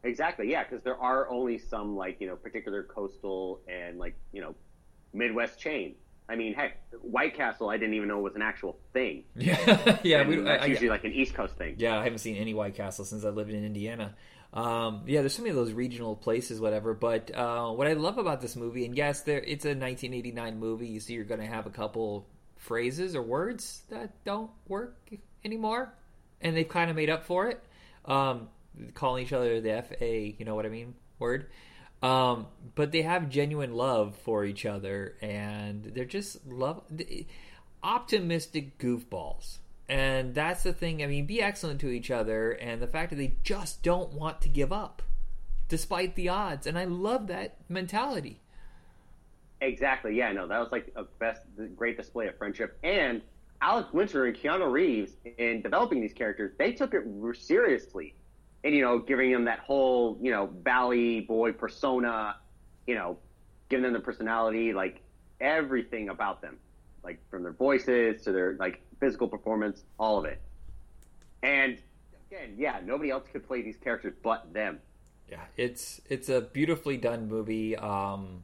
Exactly, 0.05 0.49
yeah, 0.49 0.63
because 0.63 0.85
there 0.85 0.97
are 0.97 1.29
only 1.29 1.59
some 1.59 1.97
like 1.97 2.21
you 2.21 2.29
know 2.29 2.37
particular 2.37 2.85
coastal 2.85 3.61
and 3.67 3.99
like 3.99 4.15
you 4.33 4.41
know 4.41 4.55
Midwest 5.13 5.59
chain. 5.59 5.97
I 6.29 6.37
mean, 6.37 6.55
heck, 6.55 6.77
White 7.01 7.35
Castle, 7.35 7.71
I 7.71 7.79
didn't 7.79 7.95
even 7.95 8.07
know 8.07 8.19
was 8.19 8.37
an 8.37 8.43
actual 8.43 8.79
thing. 8.93 9.25
Yeah, 9.35 9.99
yeah, 10.05 10.29
we, 10.29 10.37
that's 10.37 10.63
I, 10.63 10.67
usually 10.67 10.91
I, 10.91 10.93
like 10.93 11.05
an 11.05 11.13
East 11.13 11.35
Coast 11.35 11.57
thing. 11.57 11.77
Yeah, 11.79 11.99
I 11.99 12.05
haven't 12.05 12.19
seen 12.19 12.37
any 12.37 12.55
White 12.55 12.75
Castle 12.75 13.05
since 13.05 13.25
I 13.25 13.31
lived 13.31 13.51
in 13.51 13.65
Indiana. 13.65 14.15
Um, 14.53 15.03
yeah, 15.07 15.21
there's 15.21 15.35
so 15.35 15.43
many 15.43 15.51
of 15.51 15.57
those 15.57 15.73
regional 15.73 16.17
places, 16.17 16.61
whatever. 16.61 16.95
But 16.95 17.35
uh, 17.35 17.71
what 17.71 17.87
I 17.87 17.93
love 17.93 18.19
about 18.19 18.41
this 18.41 18.57
movie, 18.57 18.85
and 18.85 18.97
yes, 18.97 19.23
there 19.23 19.41
it's 19.41 19.65
a 19.65 19.77
1989 19.77 20.59
movie, 20.59 20.89
You 20.89 21.01
so 21.01 21.13
you're 21.13 21.25
going 21.25 21.41
to 21.41 21.47
have 21.47 21.67
a 21.67 21.71
couple 21.71 22.27
phrases 22.57 23.15
or 23.15 23.23
words 23.23 23.83
that 23.91 24.25
don't 24.25 24.51
work 24.67 24.97
anymore, 25.45 25.93
and 26.41 26.57
they've 26.57 26.69
kind 26.69 26.91
of 26.91 26.97
made 26.97 27.11
up 27.11 27.25
for 27.25 27.49
it. 27.49 27.63
Um, 28.05 28.49
calling 28.95 29.25
each 29.25 29.33
other 29.33 29.61
the 29.61 29.73
F 29.73 29.93
A, 30.01 30.35
you 30.39 30.45
know 30.45 30.55
what 30.55 30.67
I 30.67 30.71
mean, 30.71 30.95
word. 31.19 31.47
Um, 32.03 32.47
but 32.75 32.93
they 32.93 33.03
have 33.03 33.29
genuine 33.29 33.75
love 33.75 34.17
for 34.17 34.45
each 34.45 34.65
other, 34.65 35.17
and 35.21 35.85
they're 35.85 36.05
just 36.05 36.47
love 36.47 36.83
optimistic 37.83 38.79
goofballs. 38.79 39.59
And 39.89 40.35
that's 40.35 40.63
the 40.63 40.73
thing. 40.73 41.03
I 41.03 41.07
mean, 41.07 41.27
be 41.27 41.41
excellent 41.41 41.81
to 41.81 41.89
each 41.89 42.11
other, 42.11 42.53
and 42.53 42.83
the 42.83 42.87
fact 42.87 43.11
that 43.11 43.17
they 43.17 43.37
just 43.43 43.83
don't 43.83 44.13
want 44.13 44.43
to 44.43 44.49
give 44.49 44.73
up 44.73 45.03
despite 45.69 46.15
the 46.15 46.29
odds. 46.29 46.67
And 46.67 46.79
I 46.79 46.85
love 46.85 47.27
that 47.29 47.57
mentality. 47.69 48.41
Exactly. 49.61 50.17
Yeah. 50.17 50.33
No, 50.33 50.47
that 50.47 50.59
was 50.59 50.71
like 50.71 50.93
a 50.97 51.05
best, 51.05 51.43
great 51.75 51.97
display 51.97 52.29
of 52.29 52.37
friendship. 52.37 52.79
And 52.83 53.23
Alex 53.61 53.93
Winter 53.93 54.27
and 54.27 54.37
Keanu 54.37 54.71
Reeves, 54.71 55.13
in 55.39 55.63
developing 55.63 56.01
these 56.01 56.13
characters, 56.13 56.53
they 56.59 56.73
took 56.73 56.95
it 56.95 57.05
seriously 57.35 58.15
and 58.65 58.75
you 58.75 58.83
know, 58.83 58.99
giving 58.99 59.33
them 59.33 59.45
that 59.45 59.61
whole 59.61 60.19
you 60.21 60.31
know 60.31 60.51
Valley 60.63 61.21
boy 61.21 61.53
persona, 61.53 62.37
you 62.87 62.95
know, 62.95 63.19
giving 63.69 63.85
them 63.85 63.93
the 63.93 64.01
personality, 64.01 64.73
like 64.73 65.01
everything 65.41 66.09
about 66.09 66.43
them, 66.43 66.57
like 67.09 67.19
from 67.31 67.43
their 67.43 67.53
voices 67.53 68.23
to 68.23 68.33
their 68.33 68.55
like 68.61 68.83
physical 69.01 69.29
performance, 69.29 69.83
all 69.99 70.19
of 70.19 70.27
it. 70.27 70.43
And 71.43 71.79
again, 72.31 72.55
yeah, 72.59 72.81
nobody 72.85 73.09
else 73.11 73.25
could 73.33 73.47
play 73.47 73.63
these 73.63 73.79
characters 73.83 74.13
but 74.23 74.53
them. 74.53 74.81
Yeah, 75.31 75.41
it's 75.57 76.03
it's 76.11 76.29
a 76.29 76.43
beautifully 76.43 76.99
done 76.99 77.27
movie. 77.29 77.77
Um, 77.77 78.43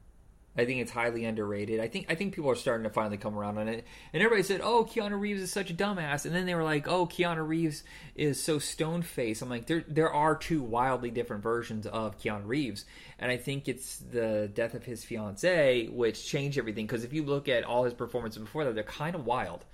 I 0.57 0.65
think 0.65 0.81
it's 0.81 0.93
highly 0.93 1.25
underrated. 1.25 1.81
I 1.81 1.89
think 1.89 2.07
I 2.09 2.15
think 2.15 2.35
people 2.35 2.51
are 2.51 2.55
starting 2.55 2.85
to 2.85 2.91
finally 2.91 3.17
come 3.17 3.37
around 3.37 3.59
on 3.59 3.67
it. 3.67 3.85
And 4.13 4.23
everybody 4.23 4.45
said, 4.45 4.61
"Oh, 4.63 4.85
Keanu 4.85 5.19
Reeves 5.19 5.43
is 5.43 5.53
such 5.53 5.71
a 5.71 5.75
dumbass," 5.75 6.25
and 6.25 6.35
then 6.35 6.47
they 6.47 6.55
were 6.55 6.63
like, 6.63 6.87
"Oh, 6.87 7.07
Keanu 7.07 7.47
Reeves 7.47 7.83
is 8.15 8.41
so 8.43 8.61
stone 8.61 9.03
faced." 9.03 9.43
I'm 9.43 9.49
like, 9.49 9.67
there 9.67 9.85
there 9.89 10.13
are 10.13 10.37
two 10.37 10.63
wildly 10.63 11.11
different 11.11 11.43
versions 11.43 11.87
of 11.87 12.19
Keanu 12.19 12.47
Reeves, 12.47 12.85
and 13.19 13.33
I 13.33 13.37
think 13.37 13.69
it's 13.69 13.97
the 13.97 14.49
death 14.53 14.75
of 14.75 14.85
his 14.85 15.05
fiancee 15.05 15.89
which 15.89 16.25
changed 16.25 16.57
everything. 16.57 16.87
Because 16.87 17.05
if 17.05 17.13
you 17.13 17.25
look 17.25 17.49
at 17.49 17.65
all 17.65 17.85
his 17.85 17.95
performances 17.95 18.41
before 18.41 18.65
that, 18.65 18.77
they're 18.77 18.85
kind 18.85 19.17
of 19.17 19.27
wild, 19.27 19.65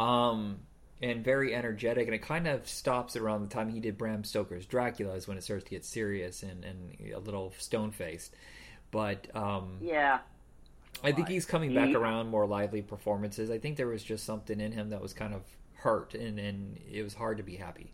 um, 0.00 0.58
and 1.00 1.24
very 1.24 1.54
energetic, 1.54 2.06
and 2.06 2.14
it 2.14 2.22
kind 2.22 2.48
of 2.48 2.66
stops 2.68 3.14
around 3.14 3.42
the 3.42 3.54
time 3.54 3.68
he 3.68 3.78
did 3.78 3.96
Bram 3.96 4.24
Stoker's 4.24 4.66
Dracula 4.66 5.14
is 5.14 5.28
when 5.28 5.38
it 5.38 5.44
starts 5.44 5.62
to 5.64 5.70
get 5.70 5.84
serious 5.84 6.42
and 6.42 6.64
and 6.64 7.12
a 7.12 7.20
little 7.20 7.52
stone 7.58 7.92
faced. 7.92 8.34
But 8.94 9.26
um, 9.34 9.78
yeah, 9.82 10.20
I 11.02 11.10
think 11.10 11.26
he's 11.26 11.44
coming 11.44 11.74
back 11.74 11.92
around 11.96 12.28
more 12.28 12.46
lively 12.46 12.80
performances. 12.80 13.50
I 13.50 13.58
think 13.58 13.76
there 13.76 13.88
was 13.88 14.04
just 14.04 14.24
something 14.24 14.60
in 14.60 14.70
him 14.70 14.90
that 14.90 15.02
was 15.02 15.12
kind 15.12 15.34
of 15.34 15.42
hurt, 15.72 16.14
and 16.14 16.38
and 16.38 16.78
it 16.88 17.02
was 17.02 17.12
hard 17.12 17.38
to 17.38 17.42
be 17.42 17.56
happy. 17.56 17.92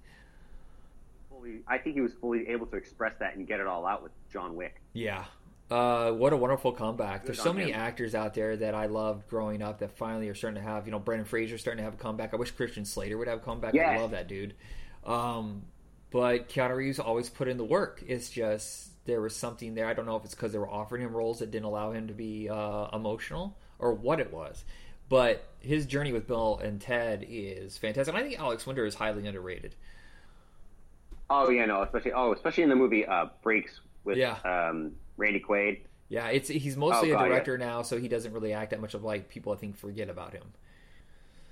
Fully, 1.31 1.61
I 1.67 1.79
think 1.79 1.95
he 1.95 2.03
was 2.03 2.13
fully 2.21 2.47
able 2.49 2.67
to 2.67 2.77
express 2.77 3.15
that 3.19 3.35
and 3.35 3.47
get 3.47 3.61
it 3.61 3.67
all 3.67 3.87
out 3.87 4.03
with 4.03 4.13
John 4.31 4.57
Wick. 4.57 4.83
Yeah. 4.93 5.25
Uh, 5.71 6.13
what 6.13 6.35
a 6.35 6.37
wonderful 6.37 6.73
comeback! 6.73 7.23
Good 7.23 7.29
There's 7.29 7.43
so 7.43 7.55
many 7.55 7.71
him. 7.71 7.81
actors 7.81 8.15
out 8.15 8.35
there 8.35 8.59
that 8.59 8.75
I 8.75 8.87
loved 8.87 9.27
growing 9.31 9.63
up 9.63 9.79
that 9.79 9.97
finally 9.97 10.29
are 10.29 10.35
starting 10.35 10.63
to 10.63 10.69
have. 10.69 10.85
You 10.85 10.93
know, 10.93 10.99
Brendan 10.99 11.25
Fraser 11.25 11.57
starting 11.57 11.79
to 11.79 11.85
have 11.85 11.95
a 11.95 12.03
comeback. 12.03 12.35
I 12.35 12.37
wish 12.37 12.51
Christian 12.51 12.85
Slater 12.85 13.17
would 13.17 13.29
have 13.29 13.39
a 13.39 13.43
comeback. 13.43 13.73
Yes. 13.73 13.89
I 13.89 14.03
love 14.03 14.11
that 14.11 14.29
dude. 14.29 14.53
Um, 15.07 15.63
but 16.11 16.51
Keanu 16.51 16.77
Reeves 16.77 16.99
always 16.99 17.31
put 17.31 17.49
in 17.49 17.57
the 17.57 17.65
work. 17.65 18.05
It's 18.07 18.29
just 18.29 18.90
there 19.11 19.21
was 19.21 19.35
something 19.35 19.75
there. 19.75 19.87
I 19.87 19.95
don't 19.95 20.07
know 20.07 20.17
if 20.17 20.25
it's 20.25 20.35
because 20.35 20.53
they 20.53 20.59
were 20.59 20.71
offering 20.71 21.03
him 21.03 21.15
roles 21.15 21.41
that 21.41 21.51
didn't 21.51 21.67
allow 21.67 21.93
him 21.93 22.09
to 22.09 22.15
be 22.15 22.49
uh, 22.49 22.89
emotional 22.93 23.57
or 23.79 23.93
what 23.93 24.21
it 24.21 24.33
was. 24.33 24.65
But 25.09 25.45
his 25.59 25.87
journey 25.87 26.13
with 26.13 26.29
Bill 26.29 26.61
and 26.63 26.81
Ted 26.81 27.27
is 27.29 27.77
fantastic. 27.77 28.15
And 28.15 28.23
I 28.23 28.27
think 28.27 28.41
Alex 28.41 28.65
Winter 28.65 28.87
is 28.87 28.95
highly 28.95 29.27
underrated. 29.27 29.75
Oh 31.29 31.51
yeah, 31.51 31.67
no, 31.67 31.83
especially 31.83 32.13
oh, 32.13 32.33
especially 32.33 32.63
in 32.63 32.69
the 32.69 32.77
movie 32.77 33.07
uh, 33.07 33.27
Freaks 33.43 33.81
with 34.05 34.17
yeah. 34.17 34.39
um, 34.45 34.93
Randy 35.17 35.41
Quaid. 35.41 35.81
Yeah, 36.09 36.29
it's 36.29 36.49
he's 36.49 36.77
mostly 36.77 37.13
oh, 37.13 37.17
God, 37.17 37.27
a 37.27 37.29
director 37.29 37.57
yeah. 37.59 37.67
now, 37.67 37.83
so 37.83 37.99
he 37.99 38.09
doesn't 38.09 38.33
really 38.33 38.53
act 38.53 38.71
that 38.71 38.81
much 38.81 38.95
of 38.95 39.05
like 39.05 39.29
people 39.29 39.53
I 39.53 39.57
think 39.57 39.77
forget 39.77 40.09
about 40.09 40.33
him. 40.33 40.53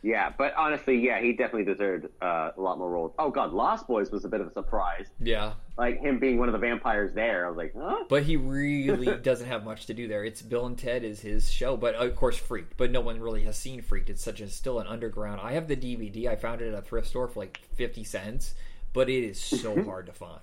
Yeah, 0.02 0.32
but 0.37 0.54
honestly, 0.54 0.96
yeah, 0.96 1.20
he 1.20 1.32
definitely 1.32 1.64
deserved 1.64 2.06
uh, 2.22 2.50
a 2.56 2.61
lot 2.61 2.78
more 2.78 2.88
roles. 2.88 3.12
Oh 3.18 3.30
god, 3.30 3.52
Lost 3.52 3.88
Boys 3.88 4.11
was 4.11 4.24
a 4.24 4.28
bit 4.28 4.40
of 4.40 4.46
a 4.46 4.52
surprise. 4.52 5.06
Yeah, 5.20 5.54
like 5.76 6.00
him 6.00 6.20
being 6.20 6.38
one 6.38 6.48
of 6.48 6.52
the 6.52 6.58
vampires 6.58 7.12
there. 7.14 7.46
I 7.46 7.48
was 7.48 7.56
like, 7.56 7.74
huh? 7.76 8.04
But 8.08 8.22
he 8.22 8.37
really 8.37 9.06
doesn't 9.22 9.48
have 9.48 9.64
much 9.64 9.87
to 9.87 9.94
do 9.94 10.06
there. 10.06 10.24
It's 10.24 10.40
Bill 10.40 10.66
and 10.66 10.78
Ted 10.78 11.02
is 11.02 11.20
his 11.20 11.50
show, 11.50 11.76
but 11.76 11.96
of 11.96 12.14
course 12.14 12.37
Freaked. 12.37 12.76
But 12.76 12.92
no 12.92 13.00
one 13.00 13.20
really 13.20 13.42
has 13.42 13.58
seen 13.58 13.82
Freaked. 13.82 14.08
It's 14.08 14.22
such 14.22 14.40
a 14.40 14.48
still 14.48 14.78
an 14.78 14.87
underground. 14.87 15.40
I 15.42 15.52
have 15.52 15.66
the 15.66 15.76
DVD. 15.76 16.28
I 16.28 16.37
found 16.37 16.61
it 16.61 16.72
at 16.72 16.78
a 16.78 16.82
thrift 16.82 17.08
store 17.08 17.26
for 17.26 17.40
like 17.40 17.61
fifty 17.74 18.04
cents, 18.04 18.54
but 18.92 19.08
it 19.08 19.24
is 19.24 19.40
so 19.40 19.82
hard 19.84 20.06
to 20.06 20.12
find. 20.12 20.40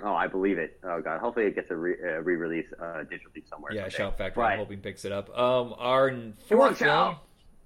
Oh, 0.00 0.14
I 0.14 0.28
believe 0.28 0.58
it. 0.58 0.78
Oh 0.84 1.00
god, 1.00 1.18
hopefully 1.18 1.46
it 1.46 1.56
gets 1.56 1.72
a 1.72 1.76
re- 1.76 1.96
uh, 2.00 2.20
release 2.20 2.66
uh, 2.80 3.02
digitally 3.10 3.48
somewhere. 3.50 3.72
Yeah, 3.72 3.88
Shout 3.88 4.16
Factory. 4.16 4.44
But... 4.44 4.52
I'm 4.52 4.58
hoping 4.58 4.78
picks 4.78 5.04
it 5.04 5.10
up. 5.10 5.36
Um, 5.36 5.74
our 5.76 6.14
fourth 6.46 6.78
film. 6.78 7.16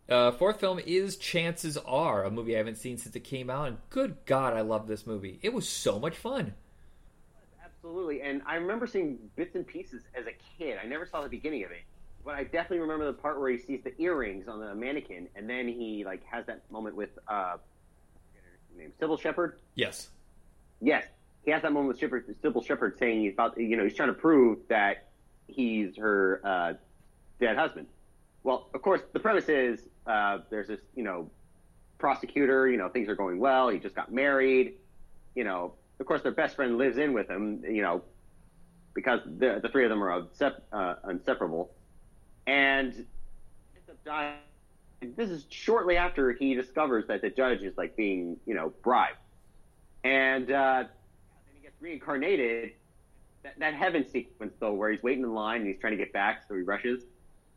Uh, 0.09 0.33
fourth 0.33 0.61
film 0.61 0.81
is 0.85 1.17
Chances 1.17 1.77
Are, 1.77 2.25
a 2.25 2.31
movie 2.31 2.55
I 2.55 2.59
haven't 2.59 2.77
seen 2.77 2.99
since 2.99 3.15
it 3.15 3.21
came 3.21 3.49
out, 3.49 3.69
and 3.69 3.79
good 3.89 4.17
God, 4.27 4.55
I 4.55 4.61
love 4.63 4.87
this 4.87 5.07
movie. 5.07 5.39
It 5.43 5.53
was 5.55 5.69
so 5.69 5.99
much 5.99 6.17
fun. 6.17 6.55
Absolutely, 7.65 8.21
and 8.21 8.43
I 8.45 8.57
remember 8.57 8.87
seeing 8.87 9.19
bits 9.37 9.55
and 9.55 9.67
pieces 9.67 10.03
as 10.15 10.27
a 10.27 10.33
kid. 10.59 10.79
I 10.83 10.87
never 10.87 11.07
saw 11.07 11.23
the 11.23 11.29
beginning 11.29 11.65
of 11.65 11.71
it, 11.71 11.83
but 12.25 12.35
I 12.35 12.45
definitely 12.45 12.81
remember 12.81 13.07
the 13.07 13.13
part 13.13 13.41
where 13.41 13.51
he 13.51 13.59
sees 13.59 13.81
the 13.85 13.95
earrings 14.03 14.49
on 14.49 14.61
the 14.61 14.75
mannequin, 14.75 15.29
and 15.37 15.49
then 15.49 15.69
he 15.69 16.05
like 16.05 16.25
has 16.27 16.47
that 16.47 16.63
moment 16.71 16.97
with 16.97 17.11
uh, 17.29 17.57
name 18.77 18.93
Cybill 19.01 19.21
Shepherd. 19.21 19.59
Yes. 19.77 20.11
Yes, 20.81 21.07
he 21.45 21.53
has 21.53 21.63
that 21.63 21.73
moment 21.73 21.89
with 21.89 22.01
Shepherd, 22.01 22.27
Cybill 22.43 22.67
Shepherd 22.67 22.99
saying 22.99 23.23
he's 23.23 23.35
about, 23.35 23.57
you 23.57 23.77
know, 23.77 23.85
he's 23.85 23.95
trying 23.95 24.09
to 24.09 24.15
prove 24.15 24.59
that 24.69 25.09
he's 25.47 25.97
her 25.97 26.41
uh, 26.45 26.73
dead 27.41 27.57
husband. 27.57 27.87
Well, 28.45 28.69
of 28.75 28.83
course, 28.83 29.01
the 29.13 29.21
premise 29.21 29.49
is 29.49 29.87
uh, 30.07 30.39
there's 30.51 30.69
this, 30.69 30.81
you 30.97 31.05
know, 31.05 31.31
prosecutor. 31.99 32.69
You 32.69 32.77
know, 32.77 32.89
things 32.89 33.09
are 33.09 33.15
going 33.15 33.39
well. 33.39 33.69
He 33.69 33.79
just 33.79 33.95
got 33.95 34.13
married. 34.13 34.75
You 35.35 35.45
know, 35.45 35.75
of 36.01 36.07
course, 36.07 36.23
their 36.23 36.33
best 36.33 36.57
friend 36.57 36.77
lives 36.77 36.99
in 36.99 37.13
with 37.13 37.31
him. 37.31 37.63
You 37.69 37.83
know, 37.83 38.03
because 38.95 39.21
the 39.25 39.61
the 39.63 39.69
three 39.69 39.85
of 39.85 39.91
them 39.91 40.03
are 40.03 40.27
uh, 40.73 40.95
inseparable, 41.09 41.71
and. 42.47 43.07
This 45.17 45.31
is 45.31 45.47
shortly 45.49 45.97
after 45.97 46.33
he 46.33 46.55
discovers 46.55 47.09
that 47.09 47.23
the 47.23 47.31
judge 47.31 47.63
is 47.63 47.77
like 47.77 47.97
being, 47.97 48.37
you 48.47 48.55
know, 48.55 48.73
bribed, 48.83 49.17
and 50.05 50.49
uh, 50.51 50.85
then 50.85 50.89
he 51.57 51.63
gets 51.63 51.75
reincarnated. 51.81 52.73
That, 53.43 53.59
that 53.59 53.75
heaven 53.75 54.09
sequence 54.09 54.55
though, 54.61 54.73
where 54.73 54.91
he's 54.91 55.03
waiting 55.03 55.25
in 55.25 55.35
line 55.35 55.63
and 55.63 55.67
he's 55.67 55.81
trying 55.81 55.93
to 55.93 55.97
get 55.97 56.13
back, 56.13 56.45
so 56.49 56.55
he 56.55 56.63
rushes 56.63 57.03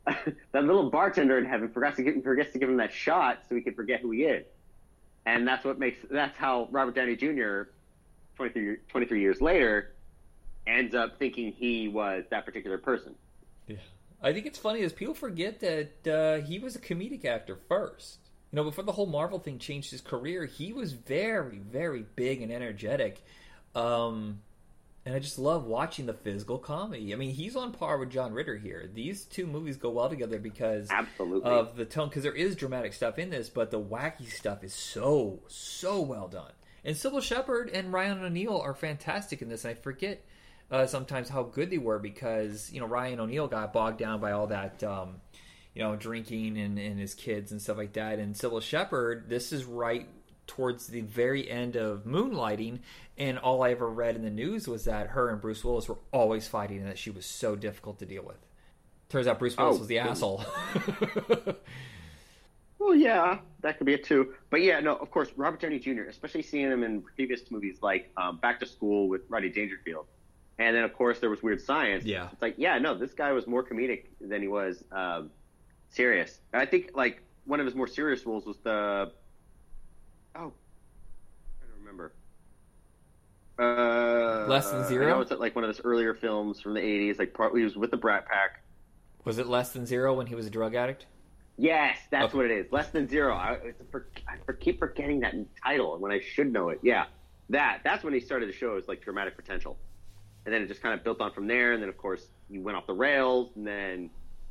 that 0.52 0.64
little 0.64 0.90
bartender 0.90 1.38
in 1.38 1.46
heaven 1.46 1.70
forgets 1.70 1.98
to, 1.98 2.04
give, 2.04 2.24
forgets 2.24 2.54
to 2.54 2.60
give 2.60 2.70
him 2.70 2.78
that 2.78 2.94
shot 2.94 3.40
so 3.50 3.56
he 3.56 3.62
can 3.62 3.74
forget 3.74 4.02
who 4.02 4.12
he 4.12 4.24
is. 4.24 4.46
And 5.26 5.48
that's 5.48 5.66
what 5.66 5.80
makes 5.80 5.98
that's 6.10 6.38
how 6.38 6.68
Robert 6.72 6.96
Downey 6.96 7.16
Jr. 7.16 7.64
23, 8.36 8.78
23 8.90 9.22
years 9.22 9.42
later, 9.42 9.96
ends 10.68 10.94
up 10.94 11.18
thinking 11.18 11.52
he 11.52 11.88
was 11.88 12.26
that 12.30 12.46
particular 12.46 12.78
person. 12.78 13.16
Yeah, 13.68 13.78
I 14.22 14.34
think 14.34 14.46
it's 14.46 14.60
funny 14.60 14.82
as 14.82 14.94
people 14.94 15.16
forget 15.16 15.60
that 15.62 16.08
uh, 16.08 16.46
he 16.46 16.60
was 16.60 16.76
a 16.76 16.80
comedic 16.80 17.26
actor 17.26 17.58
first. 17.68 18.20
You 18.52 18.58
know, 18.58 18.64
before 18.64 18.84
the 18.84 18.92
whole 18.92 19.08
Marvel 19.08 19.40
thing 19.40 19.58
changed 19.58 19.90
his 19.90 20.02
career, 20.02 20.46
he 20.46 20.72
was 20.72 20.94
very, 20.94 21.58
very 21.58 22.06
big 22.16 22.42
and 22.42 22.52
energetic. 22.52 23.24
Um, 23.74 24.42
and 25.06 25.14
I 25.14 25.20
just 25.20 25.38
love 25.38 25.66
watching 25.66 26.08
the 26.08 26.14
physical 26.14 26.58
comedy. 26.58 27.14
I 27.14 27.16
mean, 27.16 27.30
he's 27.30 27.56
on 27.56 27.72
par 27.74 28.00
with 28.00 28.10
John 28.10 28.34
Ritter 28.34 28.58
here. 28.58 28.90
These 28.92 29.26
two 29.26 29.46
movies 29.46 29.78
go 29.78 29.92
well 29.92 30.10
together 30.10 30.40
because 30.40 30.90
Absolutely. 30.90 31.50
of 31.50 31.76
the 31.76 31.86
tone. 31.86 32.10
Because 32.10 32.24
there 32.24 32.34
is 32.34 32.56
dramatic 32.56 32.94
stuff 32.94 33.20
in 33.20 33.30
this, 33.30 33.50
but 33.50 33.70
the 33.70 33.80
wacky 33.80 34.28
stuff 34.32 34.64
is 34.64 34.74
so 34.74 35.42
so 35.48 36.02
well 36.02 36.28
done. 36.28 36.52
And 36.84 36.96
Cybill 36.96 37.22
Shepherd 37.22 37.70
and 37.70 37.94
Ryan 37.94 38.24
O'Neal 38.24 38.58
are 38.58 38.74
fantastic 38.74 39.44
in 39.44 39.50
this. 39.50 39.64
And 39.64 39.72
I 39.72 39.76
forget 39.76 40.26
uh, 40.72 40.88
sometimes 40.88 41.30
how 41.30 41.44
good 41.44 41.70
they 41.70 41.78
were 41.78 42.00
because 42.00 42.72
you 42.74 42.80
know 42.80 42.88
Ryan 42.88 43.20
O'Neal 43.20 43.48
got 43.48 43.74
bogged 43.74 44.00
down 44.00 44.20
by 44.20 44.32
all 44.32 44.48
that. 44.48 44.84
Um, 44.84 45.22
you 45.76 45.84
know, 45.84 45.96
drinking 45.98 46.58
and, 46.58 46.80
and 46.80 46.98
his 46.98 47.14
kids 47.14 47.52
and 47.52 47.62
stuff 47.62 47.76
like 47.76 47.92
that. 47.94 48.18
And 48.18 48.34
Cybill 48.34 48.62
Shepherd, 48.62 49.28
this 49.28 49.52
is 49.52 49.66
right 49.66 50.08
towards 50.48 50.88
the 50.88 51.02
very 51.02 51.50
end 51.50 51.76
of 51.76 52.06
Moonlighting, 52.06 52.80
and 53.18 53.38
all 53.38 53.64
I 53.64 53.72
ever 53.72 53.90
read 53.90 54.16
in 54.16 54.24
the 54.24 54.30
news 54.30 54.68
was 54.68 54.86
that 54.86 55.08
her 55.08 55.30
and 55.30 55.40
Bruce 55.42 55.64
Willis 55.64 55.88
were 55.88 55.98
always 56.12 56.48
fighting, 56.48 56.78
and 56.78 56.88
that 56.88 56.98
she 56.98 57.10
was 57.10 57.26
so 57.26 57.56
difficult 57.56 58.00
to 58.00 58.06
deal 58.06 58.24
with. 58.24 58.38
Turns 59.10 59.28
out 59.28 59.40
Bruce 59.40 59.56
Willis 59.56 59.76
Oh, 59.76 59.80
was 59.80 59.88
the 59.88 60.00
asshole. 60.00 60.44
Well, 62.86 62.94
yeah, 62.94 63.40
that 63.62 63.78
could 63.80 63.88
be 63.88 63.94
it 63.94 64.04
too. 64.04 64.36
But 64.52 64.62
yeah, 64.62 64.80
no, 64.80 64.96
of 64.96 65.10
course, 65.10 65.30
Robert 65.36 65.60
Downey 65.60 65.80
Jr., 65.80 66.04
especially 66.04 66.44
seeing 66.44 66.70
him 66.70 66.84
in 66.84 67.02
previous 67.02 67.50
movies 67.50 67.80
like 67.82 68.12
um, 68.16 68.38
Back 68.38 68.60
to 68.60 68.68
School 68.68 69.08
with 69.10 69.22
Rodney 69.28 69.50
Dangerfield, 69.50 70.06
and 70.60 70.76
then 70.76 70.84
of 70.84 70.94
course 70.94 71.20
there 71.20 71.32
was 71.32 71.42
Weird 71.42 71.62
Science. 71.62 72.06
Yeah. 72.06 72.30
it's 72.32 72.42
like 72.44 72.56
yeah, 72.58 72.78
no, 72.78 72.94
this 72.94 73.14
guy 73.14 73.32
was 73.32 73.48
more 73.48 73.64
comedic 73.64 74.06
than 74.22 74.40
he 74.42 74.48
was 74.48 74.84
um, 74.92 75.32
serious. 75.90 76.40
And 76.54 76.62
I 76.62 76.68
think 76.68 76.92
like 76.94 77.24
one 77.46 77.60
of 77.60 77.66
his 77.66 77.74
more 77.74 77.88
serious 77.88 78.24
roles 78.26 78.46
was 78.46 78.58
the 78.58 79.12
oh, 80.36 80.40
trying 80.40 80.52
to 80.52 81.80
remember. 81.80 82.14
Uh, 83.58 84.46
Less 84.48 84.70
Than 84.72 84.84
Zero? 84.86 85.06
I 85.08 85.10
know 85.12 85.22
it's 85.22 85.32
like 85.32 85.56
one 85.56 85.64
of 85.64 85.70
his 85.70 85.82
earlier 85.84 86.14
films 86.14 86.60
from 86.62 86.74
the 86.74 86.82
'80s. 86.82 87.20
Like 87.20 87.34
part, 87.34 87.56
he 87.58 87.64
was 87.64 87.76
with 87.76 87.92
the 87.92 87.98
Brat 87.98 88.26
Pack. 88.28 88.62
was 89.24 89.38
it 89.38 89.48
less 89.48 89.72
than 89.72 89.86
zero 89.86 90.14
when 90.14 90.28
he 90.28 90.36
was 90.36 90.46
a 90.46 90.50
drug 90.50 90.76
addict? 90.76 91.06
Yes, 91.58 91.98
that's 92.12 92.26
Okay. 92.26 92.38
what 92.38 92.46
it 92.48 92.52
is. 92.52 92.72
Less 92.72 92.90
than 92.90 93.08
zero. 93.08 93.34
I, 93.34 93.54
it's 93.64 93.82
for, 93.90 94.08
I 94.28 94.36
for, 94.46 94.52
keep 94.54 94.78
forgetting 94.78 95.22
that 95.22 95.34
title 95.64 95.98
when 96.00 96.12
I 96.12 96.20
should 96.20 96.52
know 96.52 96.70
it. 96.70 96.80
Yeah, 96.84 97.06
that. 97.50 97.80
That's 97.84 98.04
when 98.04 98.14
he 98.14 98.20
started 98.20 98.48
to 98.48 98.52
show 98.52 98.76
his 98.76 98.88
like 98.90 99.02
dramatic 99.02 99.36
potential, 99.38 99.78
and 100.46 100.54
then 100.54 100.62
it 100.62 100.68
just 100.68 100.82
kind 100.82 100.94
of 100.94 101.04
built 101.04 101.22
on 101.22 101.32
from 101.32 101.48
there. 101.48 101.72
And 101.74 101.82
then 101.82 101.88
of 101.90 101.98
course 101.98 102.28
he 102.52 102.60
went 102.60 102.78
off 102.78 102.86
the 102.88 102.94
rails, 102.94 103.52
and 103.56 103.66
then 103.66 104.10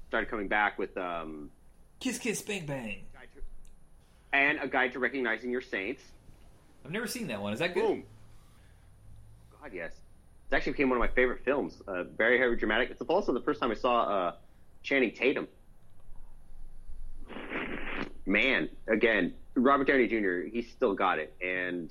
started 0.09 0.31
coming 0.31 0.49
back 0.49 0.79
with 0.79 0.97
um 0.97 1.51
Kiss 2.01 2.19
Kiss 2.19 2.41
Bang 2.43 2.65
Bang. 2.67 3.03
And 4.33 4.59
a 4.61 4.67
guide 4.67 4.93
to 4.95 4.99
recognizing 4.99 5.51
your 5.51 5.61
saints. 5.61 6.03
I've 6.85 6.91
never 6.91 7.07
seen 7.07 7.29
that 7.29 7.41
one. 7.41 7.53
Is 7.53 7.61
that 7.61 7.73
good? 7.73 7.85
Boom. 7.87 8.03
God, 9.65 9.73
yes. 9.73 9.93
It 10.51 10.55
actually 10.55 10.73
became 10.73 10.91
one 10.91 10.99
of 10.99 11.01
my 11.01 11.15
favorite 11.15 11.43
films. 11.43 11.81
Uh, 11.89 12.05
very 12.05 12.39
heavy 12.39 12.55
dramatic. 12.55 12.91
It's 12.91 13.01
also 13.01 13.33
the 13.33 13.41
first 13.41 13.63
time 13.63 13.71
I 13.71 13.75
saw 13.75 14.03
uh, 14.03 14.33
Channing 14.83 15.13
Tatum. 15.13 15.49
Man, 18.27 18.69
again, 18.87 19.33
Robert 19.55 19.87
Downey 19.87 20.07
Jr. 20.07 20.47
He's 20.53 20.71
still 20.71 20.93
got 20.93 21.19
it, 21.19 21.35
and 21.41 21.91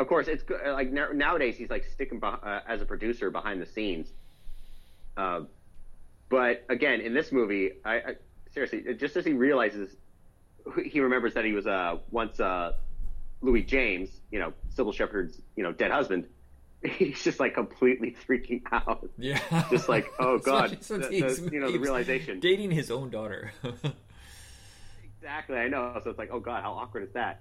of 0.00 0.08
course, 0.08 0.26
it's. 0.26 0.42
Like 0.66 0.90
nowadays, 0.90 1.56
he's 1.56 1.70
like 1.70 1.84
sticking 1.84 2.20
uh, 2.22 2.60
as 2.66 2.82
a 2.82 2.84
producer 2.84 3.30
behind 3.30 3.62
the 3.62 3.66
scenes. 3.66 4.08
Uh, 5.16 5.42
but 6.28 6.64
again, 6.68 7.00
in 7.00 7.14
this 7.14 7.30
movie, 7.30 7.74
I, 7.84 7.94
I 7.94 8.14
seriously, 8.52 8.82
just 8.94 9.16
as 9.16 9.24
he 9.24 9.34
realizes, 9.34 9.94
he 10.84 10.98
remembers 10.98 11.34
that 11.34 11.44
he 11.44 11.52
was 11.52 11.66
uh, 11.66 11.98
once 12.10 12.40
uh, 12.40 12.72
Louis 13.40 13.62
James, 13.62 14.10
you 14.32 14.40
know, 14.40 14.52
Cybill 14.74 14.94
Shepherd's, 14.94 15.40
you 15.54 15.62
know, 15.62 15.72
dead 15.72 15.92
husband. 15.92 16.26
He's 16.98 17.22
just 17.22 17.40
like 17.40 17.54
completely 17.54 18.16
freaking 18.28 18.62
out. 18.72 19.08
Yeah. 19.18 19.40
Just 19.70 19.88
like, 19.88 20.06
oh 20.18 20.38
god, 20.38 20.72
Especially 20.80 21.20
the, 21.20 21.26
the- 21.34 21.50
you 21.52 21.60
know, 21.60 21.70
the 21.70 21.78
realization. 21.78 22.40
Dating 22.40 22.70
his 22.70 22.90
own 22.90 23.10
daughter. 23.10 23.52
Exactly, 25.18 25.56
I 25.56 25.66
know. 25.66 25.98
So 26.04 26.10
it's 26.10 26.18
like, 26.18 26.28
oh 26.32 26.38
god, 26.38 26.62
how 26.62 26.72
awkward 26.74 27.02
is 27.02 27.10
that? 27.14 27.40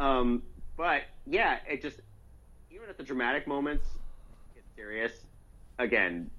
Um, 0.00 0.42
but 0.76 1.02
yeah, 1.26 1.58
it 1.68 1.82
just 1.82 2.00
even 2.72 2.88
at 2.88 2.96
the 2.96 3.04
dramatic 3.04 3.46
moments, 3.46 3.86
get 4.54 4.64
serious. 4.74 5.12
Again, 5.78 6.30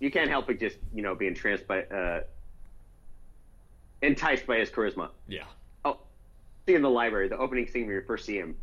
you 0.00 0.10
can't 0.10 0.28
help 0.28 0.48
but 0.48 0.58
just 0.60 0.76
you 0.94 1.00
know 1.02 1.14
be 1.14 1.26
entranced 1.26 1.66
by, 1.66 1.84
uh, 1.84 2.22
enticed 4.02 4.46
by 4.46 4.58
his 4.58 4.70
charisma. 4.70 5.08
yeah. 5.28 5.44
Oh, 5.84 5.98
see 6.66 6.74
in 6.74 6.82
the 6.82 6.90
library, 6.90 7.28
the 7.28 7.38
opening 7.38 7.66
scene 7.66 7.86
when 7.86 7.94
you 7.94 8.02
first 8.06 8.26
see 8.26 8.36
him, 8.36 8.56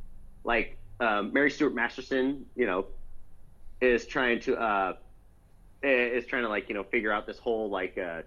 like 0.44 0.78
um, 1.04 1.34
Mary 1.34 1.52
Stuart 1.52 1.76
Masterson, 1.76 2.46
you 2.56 2.66
know, 2.66 2.86
is 3.82 4.06
trying 4.06 4.40
to 4.42 4.56
uh, 4.56 4.94
is 5.82 6.26
trying 6.26 6.44
to 6.44 6.50
like 6.50 6.70
you 6.70 6.76
know 6.76 6.84
figure 6.84 7.12
out 7.12 7.28
this 7.28 7.38
whole 7.38 7.70
like 7.70 7.98
uh, 7.98 8.22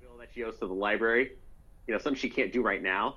bill 0.00 0.18
that 0.18 0.28
she 0.34 0.42
owes 0.42 0.58
to 0.58 0.66
the 0.66 0.74
library, 0.74 1.32
you 1.86 1.94
know, 1.94 2.00
something 2.00 2.18
she 2.18 2.28
can't 2.28 2.52
do 2.52 2.62
right 2.62 2.82
now, 2.82 3.16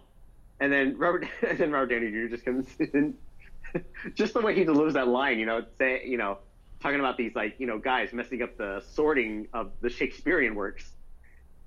and 0.59 0.71
then 0.71 0.97
Robert 0.97 1.27
and 1.47 1.57
then 1.57 1.71
Robert 1.71 1.87
Downey 1.87 2.11
Jr. 2.11 2.27
just 2.27 2.45
comes 2.45 2.67
in, 2.79 3.15
just 4.13 4.33
the 4.33 4.41
way 4.41 4.53
he 4.53 4.63
delivers 4.63 4.93
that 4.93 5.07
line, 5.07 5.39
you 5.39 5.45
know, 5.47 5.65
say 5.79 6.03
you 6.05 6.17
know, 6.17 6.37
talking 6.79 6.99
about 6.99 7.17
these 7.17 7.33
like 7.33 7.55
you 7.57 7.65
know 7.65 7.79
guys 7.79 8.13
messing 8.13 8.43
up 8.43 8.57
the 8.57 8.83
sorting 8.93 9.47
of 9.53 9.71
the 9.81 9.89
Shakespearean 9.89 10.55
works. 10.55 10.91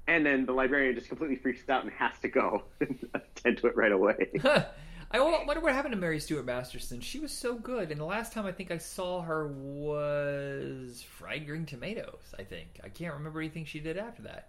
And 0.06 0.26
then 0.26 0.44
the 0.44 0.52
librarian 0.52 0.94
just 0.94 1.08
completely 1.08 1.36
freaks 1.36 1.66
out 1.66 1.82
and 1.82 1.90
has 1.94 2.12
to 2.20 2.28
go 2.28 2.64
and 2.80 3.08
attend 3.14 3.56
to 3.58 3.68
it 3.68 3.74
right 3.74 3.90
away. 3.90 4.32
I 5.10 5.20
wonder 5.20 5.60
what 5.60 5.72
happened 5.72 5.92
to 5.94 6.00
Mary 6.00 6.18
Stuart 6.18 6.44
Masterson. 6.44 7.00
She 7.00 7.20
was 7.20 7.30
so 7.32 7.54
good, 7.54 7.90
and 7.90 8.00
the 8.00 8.04
last 8.04 8.32
time 8.32 8.46
I 8.46 8.52
think 8.52 8.70
I 8.70 8.78
saw 8.78 9.22
her 9.22 9.46
was 9.46 11.02
Fried 11.02 11.46
Green 11.46 11.66
Tomatoes. 11.66 12.34
I 12.38 12.42
think 12.42 12.80
I 12.82 12.88
can't 12.88 13.14
remember 13.14 13.40
anything 13.40 13.64
she 13.64 13.80
did 13.80 13.96
after 13.96 14.22
that. 14.22 14.48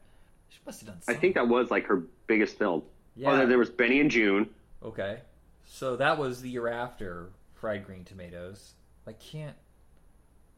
She 0.50 0.60
must 0.65 0.82
have 0.82 0.89
done. 0.89 0.98
I 1.08 1.13
think 1.13 1.36
that 1.36 1.48
was 1.48 1.70
like 1.70 1.86
her 1.86 2.04
biggest 2.28 2.58
film. 2.58 2.84
Yeah. 3.15 3.32
Oh, 3.32 3.46
there 3.46 3.58
was 3.58 3.70
Benny 3.70 4.00
and 4.00 4.10
Joon. 4.10 4.50
Okay, 4.84 5.20
so 5.68 5.96
that 5.98 6.18
was 6.18 6.41
the 6.41 6.50
year 6.50 6.68
after 6.68 7.30
Fried 7.56 7.86
Green 7.86 8.04
Tomatoes. 8.04 8.74
I 9.08 9.13
can't. 9.13 9.56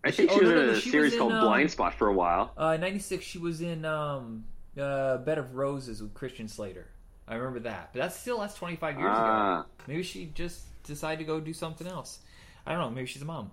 I 0.04 0.12
think 0.12 0.32
Oh, 0.32 0.36
she 0.36 0.42
was 0.46 0.50
no, 0.50 0.56
no, 0.56 0.64
in 0.64 0.70
a 0.70 0.80
she 0.80 0.90
series 0.90 1.14
in, 1.14 1.20
called 1.20 1.34
um, 1.34 1.42
Blind 1.44 1.72
Spot 1.72 1.94
for 1.94 2.08
a 2.08 2.14
while. 2.14 2.54
Uh, 2.56 2.78
'96, 2.78 3.26
she 3.26 3.40
was 3.40 3.62
in 3.62 3.84
um, 3.84 4.46
uh, 4.80 5.18
Bed 5.18 5.38
of 5.38 5.56
Roses 5.56 6.02
with 6.02 6.14
Christian 6.14 6.48
Slater. 6.48 6.88
I 7.28 7.36
remember 7.36 7.60
that, 7.62 7.90
but 7.94 8.00
that's 8.00 8.18
still 8.20 8.40
that's 8.40 8.56
25 8.56 8.98
years 8.98 9.10
Ah. 9.12 9.60
ago. 9.62 9.66
Maybe 9.88 10.04
she 10.04 10.32
just 10.34 10.62
decided 10.84 11.20
to 11.20 11.26
go 11.26 11.40
do 11.40 11.54
something 11.54 11.86
else. 11.88 12.20
I 12.66 12.72
don't 12.72 12.82
know. 12.82 12.90
Maybe 12.92 13.08
she's 13.08 13.22
a 13.22 13.26
mom. 13.26 13.52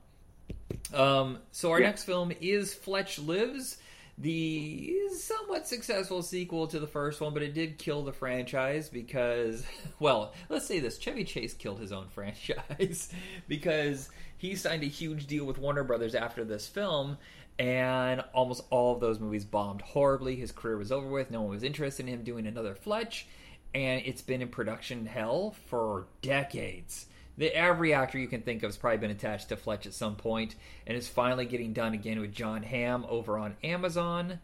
Um, 0.92 1.38
so 1.50 1.70
our 1.72 1.80
Yeah. 1.80 1.86
next 1.86 2.04
film 2.04 2.32
is 2.40 2.72
Fletch 2.74 3.18
Lives, 3.18 3.78
the 4.18 4.96
somewhat 5.16 5.66
successful 5.66 6.22
sequel 6.22 6.66
to 6.68 6.78
the 6.78 6.86
first 6.86 7.20
one, 7.20 7.34
but 7.34 7.42
it 7.42 7.52
did 7.54 7.78
kill 7.78 8.04
the 8.04 8.12
franchise 8.12 8.88
because, 8.88 9.64
well, 9.98 10.32
let's 10.48 10.66
say 10.66 10.78
this: 10.80 10.98
Chevy 10.98 11.24
Chase 11.24 11.54
killed 11.54 11.80
his 11.80 11.90
own 11.92 12.08
franchise 12.14 13.08
because 13.48 14.08
he 14.36 14.54
signed 14.54 14.82
a 14.84 14.86
huge 14.86 15.26
deal 15.26 15.44
with 15.44 15.58
Warner 15.58 15.84
Brothers 15.84 16.14
after 16.14 16.44
this 16.44 16.68
film, 16.68 17.18
and 17.58 18.22
almost 18.32 18.62
all 18.70 18.94
of 18.94 19.00
those 19.00 19.18
movies 19.18 19.44
bombed 19.44 19.80
horribly. 19.82 20.36
His 20.36 20.52
career 20.52 20.76
was 20.76 20.92
over 20.92 21.08
with. 21.08 21.30
No 21.30 21.40
one 21.42 21.50
was 21.50 21.62
interested 21.64 22.06
in 22.06 22.12
him 22.12 22.22
doing 22.24 22.46
another 22.46 22.74
Fletch, 22.74 23.26
and 23.74 24.02
it's 24.04 24.22
been 24.22 24.42
in 24.42 24.48
production 24.48 25.06
hell 25.06 25.56
for 25.66 26.06
decades. 26.22 27.06
The, 27.36 27.54
every 27.54 27.92
actor 27.92 28.18
you 28.18 28.28
can 28.28 28.42
think 28.42 28.62
of 28.62 28.68
has 28.68 28.76
probably 28.76 28.98
been 28.98 29.10
attached 29.10 29.48
to 29.48 29.56
Fletch 29.56 29.86
at 29.86 29.94
some 29.94 30.14
point, 30.14 30.54
and 30.86 30.96
it's 30.96 31.08
finally 31.08 31.46
getting 31.46 31.72
done 31.72 31.92
again 31.92 32.20
with 32.20 32.32
Jon 32.32 32.62
Hamm 32.62 33.04
over 33.08 33.36
on 33.38 33.56
Amazon. 33.64 34.38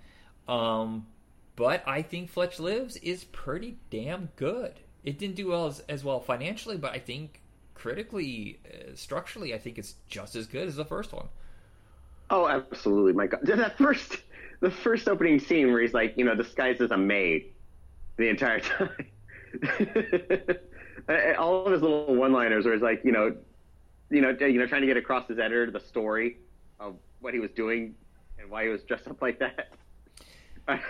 Um, 0.49 1.07
but 1.55 1.85
I 1.87 2.03
think 2.03 2.31
Fletch 2.31 2.59
Lives 2.59 2.97
is 2.97 3.25
pretty 3.25 3.77
damn 3.90 4.31
good. 4.35 4.75
It 5.05 5.19
didn't 5.19 5.37
do 5.37 5.49
well 5.49 5.66
as, 5.66 5.81
as 5.88 6.03
well 6.03 6.19
financially, 6.21 6.77
but 6.77 6.93
I 6.93 6.99
think 6.99 7.40
critically, 7.75 8.59
uh, 8.66 8.95
structurally, 8.95 9.55
I 9.55 9.59
think 9.59 9.79
it's 9.79 9.95
just 10.09 10.35
as 10.35 10.47
good 10.47 10.66
as 10.66 10.77
the 10.77 10.85
first 10.85 11.12
one. 11.12 11.29
Oh, 12.29 12.49
absolutely. 12.49 13.12
My 13.12 13.27
God. 13.27 13.40
That 13.45 13.79
first, 13.79 14.19
the 14.61 14.71
first 14.71 15.09
opening 15.09 15.38
scene 15.38 15.73
where 15.73 15.81
he's 15.81 15.95
like, 15.95 16.14
you 16.16 16.25
know, 16.25 16.35
disguised 16.35 16.81
as 16.81 16.90
a 16.90 16.97
maid 16.97 17.53
the 18.16 18.29
entire 18.29 18.61
time. 18.61 18.90
All 21.39 21.67
of 21.67 21.73
his 21.73 21.83
little 21.83 22.15
one-liners 22.15 22.65
where 22.65 22.75
he's 22.75 22.83
like, 22.83 23.03
you 23.05 23.13
know, 23.13 23.35
you 24.11 24.21
know, 24.21 24.37
you 24.41 24.59
know, 24.59 24.67
trying 24.67 24.83
to 24.83 24.87
get 24.87 24.97
across 24.97 25.29
his 25.29 25.39
editor 25.39 25.71
the 25.71 25.81
story 25.81 26.39
of 26.79 26.97
what 27.21 27.35
he 27.35 27.41
was 27.41 27.51
doing 27.53 27.95
and 28.39 28.51
why 28.51 28.65
he 28.65 28.69
was 28.69 28.83
dressed 28.83 29.07
up 29.09 29.21
like 29.23 29.39
that. 29.39 29.71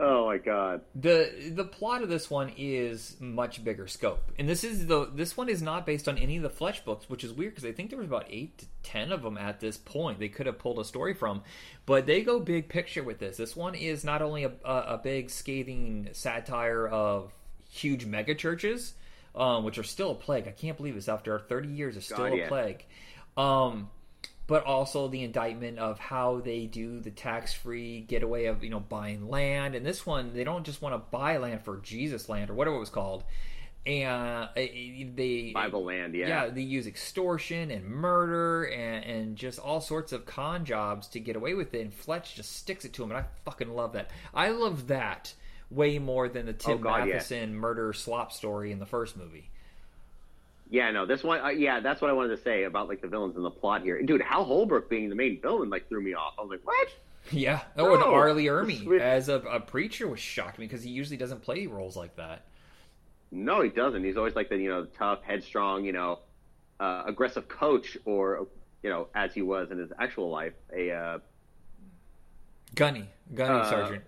Oh 0.00 0.26
my 0.26 0.38
god. 0.38 0.82
the 0.94 1.50
the 1.52 1.64
plot 1.64 2.02
of 2.04 2.08
this 2.08 2.30
one 2.30 2.52
is 2.56 3.16
much 3.18 3.64
bigger 3.64 3.88
scope, 3.88 4.30
and 4.38 4.48
this 4.48 4.62
is 4.62 4.86
the 4.86 5.10
this 5.12 5.36
one 5.36 5.48
is 5.48 5.60
not 5.60 5.86
based 5.86 6.08
on 6.08 6.18
any 6.18 6.36
of 6.36 6.44
the 6.44 6.50
Fletch 6.50 6.84
books, 6.84 7.10
which 7.10 7.24
is 7.24 7.32
weird 7.32 7.56
because 7.56 7.68
I 7.68 7.72
think 7.72 7.90
there 7.90 7.98
was 7.98 8.06
about 8.06 8.26
eight 8.30 8.58
to 8.58 8.66
ten 8.84 9.10
of 9.10 9.22
them 9.22 9.36
at 9.36 9.58
this 9.58 9.76
point. 9.76 10.20
They 10.20 10.28
could 10.28 10.46
have 10.46 10.60
pulled 10.60 10.78
a 10.78 10.84
story 10.84 11.14
from, 11.14 11.42
but 11.84 12.06
they 12.06 12.22
go 12.22 12.38
big 12.38 12.68
picture 12.68 13.02
with 13.02 13.18
this. 13.18 13.38
This 13.38 13.56
one 13.56 13.74
is 13.74 14.04
not 14.04 14.22
only 14.22 14.44
a, 14.44 14.52
a, 14.64 14.74
a 14.94 15.00
big 15.02 15.30
scathing 15.30 16.10
satire 16.12 16.86
of 16.86 17.32
huge 17.68 18.06
mega 18.06 18.34
churches, 18.34 18.94
um, 19.34 19.64
which 19.64 19.78
are 19.78 19.84
still 19.84 20.10
a 20.10 20.14
plague. 20.14 20.48
I 20.48 20.52
can't 20.52 20.76
believe 20.76 20.94
this 20.94 21.08
after 21.08 21.38
thirty 21.38 21.68
years 21.68 21.96
is 21.96 22.04
still 22.04 22.28
God, 22.28 22.38
a 22.38 22.48
plague. 22.48 22.84
Um, 23.36 23.90
but 24.48 24.64
also 24.64 25.08
the 25.08 25.22
indictment 25.22 25.78
of 25.78 25.98
how 25.98 26.40
they 26.40 26.64
do 26.64 27.00
the 27.00 27.10
tax-free 27.10 28.00
getaway 28.00 28.46
of 28.46 28.64
you 28.64 28.70
know 28.70 28.80
buying 28.80 29.28
land. 29.28 29.74
And 29.74 29.86
this 29.86 30.04
one, 30.04 30.32
they 30.34 30.42
don't 30.42 30.64
just 30.64 30.82
want 30.82 30.94
to 30.94 31.10
buy 31.10 31.36
land 31.36 31.62
for 31.62 31.76
Jesus 31.76 32.28
land 32.28 32.50
or 32.50 32.54
whatever 32.54 32.76
it 32.76 32.80
was 32.80 32.88
called, 32.88 33.24
and 33.86 34.08
uh, 34.08 34.48
they 34.54 35.52
Bible 35.54 35.84
land, 35.84 36.14
yeah. 36.14 36.28
yeah, 36.28 36.48
they 36.48 36.62
use 36.62 36.86
extortion 36.86 37.70
and 37.70 37.84
murder 37.84 38.64
and, 38.64 39.04
and 39.04 39.36
just 39.36 39.58
all 39.58 39.80
sorts 39.80 40.12
of 40.12 40.26
con 40.26 40.64
jobs 40.64 41.08
to 41.08 41.20
get 41.20 41.36
away 41.36 41.54
with 41.54 41.74
it. 41.74 41.82
And 41.82 41.94
Fletch 41.94 42.34
just 42.34 42.56
sticks 42.56 42.84
it 42.84 42.92
to 42.94 43.02
him, 43.02 43.10
and 43.10 43.18
I 43.18 43.24
fucking 43.44 43.70
love 43.70 43.92
that. 43.92 44.10
I 44.34 44.48
love 44.48 44.88
that 44.88 45.34
way 45.70 45.98
more 45.98 46.28
than 46.28 46.46
the 46.46 46.52
Tim 46.52 46.74
Oh, 46.74 46.78
God, 46.78 47.08
yeah. 47.08 47.14
Matheson 47.14 47.54
murder 47.54 47.92
slop 47.92 48.32
story 48.32 48.72
in 48.72 48.78
the 48.78 48.86
first 48.86 49.16
movie. 49.16 49.50
Yeah, 50.70 50.90
no, 50.90 51.06
this 51.06 51.24
one, 51.24 51.40
uh, 51.40 51.48
yeah, 51.48 51.80
that's 51.80 52.00
what 52.02 52.10
I 52.10 52.12
wanted 52.12 52.36
to 52.36 52.42
say 52.42 52.64
about 52.64 52.88
like 52.88 53.00
the 53.00 53.08
villains 53.08 53.36
and 53.36 53.44
the 53.44 53.50
plot 53.50 53.82
here. 53.82 54.02
Dude, 54.02 54.20
Hal 54.20 54.44
Holbrook 54.44 54.90
being 54.90 55.08
the 55.08 55.14
main 55.14 55.40
villain 55.40 55.70
like 55.70 55.88
threw 55.88 56.02
me 56.02 56.12
off. 56.14 56.34
I 56.38 56.42
was 56.42 56.50
like, 56.50 56.66
what? 56.66 56.88
Yeah. 57.30 57.60
Oh, 57.76 57.92
and 57.94 58.02
R. 58.02 58.32
Lee 58.32 58.46
Ermey 58.46 59.00
as 59.00 59.28
a, 59.28 59.34
a 59.40 59.60
preacher 59.60 60.08
was 60.08 60.18
shocked 60.18 60.58
me 60.58 60.64
because 60.66 60.82
he 60.82 60.88
usually 60.90 61.18
doesn't 61.18 61.42
play 61.42 61.66
roles 61.66 61.94
like 61.94 62.16
that. 62.16 62.44
No, 63.30 63.60
he 63.60 63.68
doesn't. 63.68 64.02
He's 64.02 64.16
always 64.16 64.34
like 64.34 64.48
the 64.48 64.56
you 64.56 64.70
know 64.70 64.86
tough, 64.96 65.22
headstrong, 65.22 65.84
you 65.84 65.92
know, 65.92 66.20
uh, 66.80 67.02
aggressive 67.06 67.46
coach, 67.46 67.98
or 68.06 68.46
you 68.82 68.88
know, 68.88 69.08
as 69.14 69.34
he 69.34 69.42
was 69.42 69.70
in 69.70 69.76
his 69.78 69.92
actual 69.98 70.30
life, 70.30 70.54
a 70.74 70.90
uh, 70.90 71.18
Gunny, 72.74 73.08
Gunny 73.34 73.60
Uh, 73.60 73.68
Sergeant. 73.68 74.04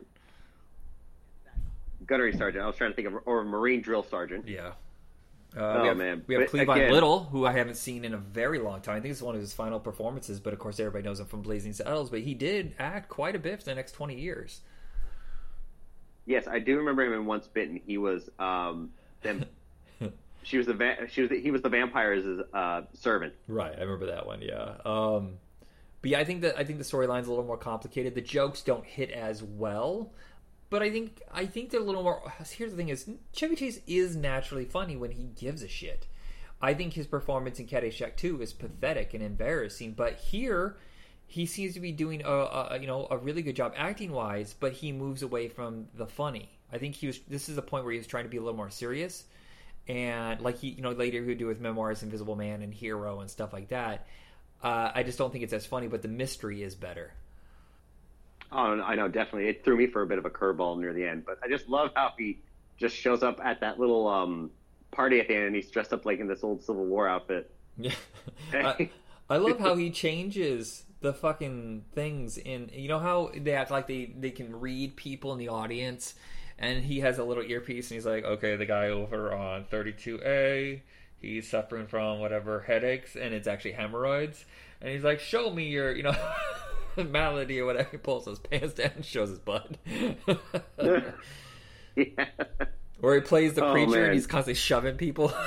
Gunnery 2.10 2.34
sergeant. 2.36 2.62
I 2.62 2.66
was 2.66 2.76
trying 2.76 2.90
to 2.90 2.96
think 2.96 3.08
of, 3.08 3.14
or 3.24 3.40
a 3.40 3.44
marine 3.44 3.80
drill 3.80 4.02
sergeant. 4.02 4.46
Yeah. 4.46 4.72
Oh, 5.56 5.64
Uh, 5.64 5.84
yeah, 5.84 5.94
man. 5.94 6.22
We 6.26 6.34
have 6.34 6.44
But 6.44 6.52
Cleavon 6.52 6.74
again- 6.76 6.92
Little, 6.92 7.24
who 7.24 7.46
I 7.46 7.52
haven't 7.52 7.76
seen 7.76 8.04
in 8.04 8.12
a 8.14 8.18
very 8.18 8.58
long 8.58 8.80
time. 8.82 8.96
I 8.96 9.00
think 9.00 9.12
it's 9.12 9.22
one 9.22 9.34
of 9.34 9.40
his 9.40 9.52
final 9.54 9.80
performances, 9.80 10.38
but 10.38 10.52
of 10.52 10.58
course 10.58 10.78
everybody 10.78 11.02
knows 11.04 11.18
him 11.20 11.26
from 11.26 11.40
Blazing 11.42 11.72
Saddles. 11.72 12.10
But 12.10 12.20
he 12.20 12.34
did 12.34 12.74
act 12.78 13.08
quite 13.08 13.34
a 13.34 13.38
bit 13.38 13.58
for 13.60 13.64
the 13.64 13.74
next 13.74 13.92
twenty 13.92 14.20
years. 14.20 14.60
Yes, 16.26 16.46
I 16.46 16.58
do 16.58 16.76
remember 16.76 17.02
him 17.04 17.12
in 17.14 17.26
Once 17.26 17.48
Bitten. 17.48 17.80
He 17.84 17.98
was 17.98 18.28
um, 18.38 18.90
them. 19.22 19.44
she 20.42 20.58
was 20.58 20.66
the 20.66 20.74
va- 20.74 21.08
she 21.08 21.22
was 21.22 21.30
the, 21.30 21.40
he 21.40 21.50
was 21.50 21.62
the 21.62 21.68
vampire's 21.68 22.24
uh, 22.54 22.82
servant. 22.92 23.32
Right, 23.48 23.74
I 23.76 23.80
remember 23.82 24.06
that 24.06 24.26
one. 24.26 24.42
Yeah. 24.42 24.74
Um, 24.84 25.34
but 26.02 26.10
yeah, 26.12 26.20
I 26.20 26.24
think 26.24 26.42
that 26.42 26.56
I 26.58 26.62
think 26.64 26.78
the 26.78 26.84
storyline's 26.84 27.26
a 27.26 27.30
little 27.30 27.44
more 27.44 27.56
complicated. 27.58 28.14
The 28.14 28.20
jokes 28.20 28.62
don't 28.62 28.84
hit 28.86 29.10
as 29.10 29.42
well, 29.42 30.12
but 30.70 30.82
I 30.82 30.90
think 30.90 31.20
I 31.32 31.46
think 31.46 31.70
they're 31.70 31.80
a 31.80 31.84
little 31.84 32.04
more. 32.04 32.32
Here's 32.50 32.70
the 32.70 32.76
thing: 32.76 32.88
is 32.88 33.10
Chevy 33.32 33.56
Chase 33.56 33.80
is 33.86 34.16
naturally 34.16 34.64
funny 34.64 34.96
when 34.96 35.10
he 35.10 35.24
gives 35.24 35.62
a 35.62 35.68
shit. 35.68 36.06
I 36.62 36.74
think 36.74 36.94
his 36.94 37.06
performance 37.06 37.58
in 37.58 37.66
Caddyshack 37.66 38.16
2 38.16 38.42
is 38.42 38.52
pathetic 38.52 39.14
and 39.14 39.22
embarrassing, 39.22 39.92
but 39.92 40.16
here 40.16 40.76
he 41.26 41.46
seems 41.46 41.74
to 41.74 41.80
be 41.80 41.90
doing 41.90 42.22
a, 42.24 42.30
a 42.30 42.78
you 42.80 42.86
know 42.86 43.08
a 43.10 43.18
really 43.18 43.42
good 43.42 43.56
job 43.56 43.72
acting 43.76 44.12
wise, 44.12 44.54
but 44.58 44.72
he 44.72 44.92
moves 44.92 45.22
away 45.22 45.48
from 45.48 45.88
the 45.94 46.06
funny. 46.06 46.48
I 46.72 46.78
think 46.78 46.94
he 46.94 47.08
was. 47.08 47.18
This 47.28 47.48
is 47.48 47.58
a 47.58 47.62
point 47.62 47.84
where 47.84 47.92
he 47.92 47.98
was 47.98 48.06
trying 48.06 48.24
to 48.24 48.30
be 48.30 48.36
a 48.36 48.40
little 48.40 48.56
more 48.56 48.70
serious, 48.70 49.24
and 49.88 50.40
like 50.40 50.58
he 50.58 50.68
you 50.68 50.82
know 50.82 50.92
later 50.92 51.20
he 51.20 51.28
would 51.28 51.38
do 51.38 51.46
with 51.46 51.60
memoirs, 51.60 52.02
Invisible 52.02 52.36
Man, 52.36 52.62
and 52.62 52.72
Hero 52.72 53.20
and 53.20 53.30
stuff 53.30 53.52
like 53.52 53.68
that. 53.68 54.06
Uh, 54.62 54.92
I 54.94 55.02
just 55.02 55.18
don't 55.18 55.32
think 55.32 55.42
it's 55.42 55.52
as 55.52 55.66
funny, 55.66 55.88
but 55.88 56.02
the 56.02 56.08
mystery 56.08 56.62
is 56.62 56.74
better. 56.74 57.12
Oh, 58.52 58.80
I 58.80 58.96
know, 58.96 59.08
definitely. 59.08 59.48
It 59.48 59.64
threw 59.64 59.76
me 59.76 59.86
for 59.86 60.02
a 60.02 60.06
bit 60.06 60.18
of 60.18 60.24
a 60.24 60.30
curveball 60.30 60.78
near 60.80 60.92
the 60.92 61.04
end, 61.04 61.24
but 61.24 61.38
I 61.42 61.48
just 61.48 61.68
love 61.68 61.92
how 61.94 62.12
he 62.18 62.38
just 62.78 62.96
shows 62.96 63.22
up 63.22 63.40
at 63.44 63.60
that 63.60 63.78
little 63.78 64.08
um, 64.08 64.50
party 64.90 65.20
at 65.20 65.28
the 65.28 65.36
end, 65.36 65.46
and 65.46 65.54
he's 65.54 65.70
dressed 65.70 65.92
up 65.92 66.04
like 66.04 66.18
in 66.18 66.26
this 66.26 66.42
old 66.42 66.62
Civil 66.62 66.86
War 66.86 67.06
outfit. 67.06 67.50
Yeah, 67.76 67.94
I, 68.52 68.90
I 69.28 69.36
love 69.36 69.60
how 69.60 69.76
he 69.76 69.90
changes 69.90 70.84
the 71.00 71.12
fucking 71.12 71.84
things 71.94 72.38
in. 72.38 72.70
You 72.72 72.88
know 72.88 72.98
how 72.98 73.30
they 73.36 73.52
act 73.52 73.70
like 73.70 73.86
they 73.86 74.12
they 74.18 74.30
can 74.30 74.58
read 74.58 74.96
people 74.96 75.32
in 75.32 75.38
the 75.38 75.48
audience, 75.48 76.14
and 76.58 76.82
he 76.82 77.00
has 77.00 77.18
a 77.18 77.24
little 77.24 77.44
earpiece, 77.44 77.90
and 77.90 77.96
he's 77.96 78.06
like, 78.06 78.24
"Okay, 78.24 78.56
the 78.56 78.66
guy 78.66 78.88
over 78.88 79.32
on 79.32 79.64
32A, 79.66 80.80
he's 81.20 81.48
suffering 81.48 81.86
from 81.86 82.18
whatever 82.18 82.62
headaches, 82.62 83.14
and 83.14 83.32
it's 83.32 83.46
actually 83.46 83.72
hemorrhoids." 83.72 84.44
And 84.80 84.90
he's 84.90 85.04
like, 85.04 85.20
"Show 85.20 85.50
me 85.50 85.68
your, 85.68 85.94
you 85.94 86.02
know." 86.02 86.16
malady 87.04 87.60
or 87.60 87.66
whatever 87.66 87.88
he 87.90 87.96
pulls 87.96 88.26
his 88.26 88.38
pants 88.38 88.74
down 88.74 88.90
and 88.96 89.04
shows 89.04 89.28
his 89.30 89.38
butt 89.38 89.76
yeah. 91.96 92.24
or 93.02 93.14
he 93.14 93.20
plays 93.20 93.54
the 93.54 93.64
Oh, 93.64 93.72
preacher 93.72 93.90
man. 93.90 94.04
and 94.04 94.14
he's 94.14 94.26
constantly 94.26 94.54
shoving 94.54 94.96
people 94.96 95.32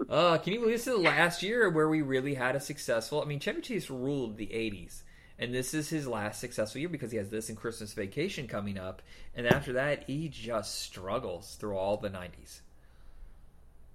Uh, 0.09 0.39
can 0.39 0.53
you 0.55 0.61
believe 0.61 0.75
this 0.77 0.87
is 0.87 0.95
the 0.95 0.97
last 0.97 1.43
year 1.43 1.69
where 1.69 1.89
we 1.89 2.01
really 2.03 2.35
had 2.35 2.57
a 2.57 2.61
successful? 2.61 3.21
I 3.21 3.27
mean, 3.27 3.41
Chevy 3.41 3.61
Chase 3.61 3.91
ruled 3.91 4.37
the 4.39 4.47
'80s, 4.47 5.03
and 5.39 5.53
this 5.55 5.75
is 5.75 5.91
his 5.91 6.07
last 6.07 6.41
successful 6.41 6.81
year 6.81 6.89
because 6.89 7.11
he 7.13 7.19
has 7.19 7.29
this 7.29 7.51
and 7.51 7.59
Christmas 7.59 7.93
Vacation 7.93 8.47
coming 8.49 8.79
up, 8.79 9.03
and 9.35 9.47
after 9.47 9.75
that, 9.75 10.05
he 10.07 10.29
just 10.31 10.81
struggles 10.81 11.57
through 11.61 11.77
all 11.77 11.99
the 11.99 12.09
'90s. 12.09 12.61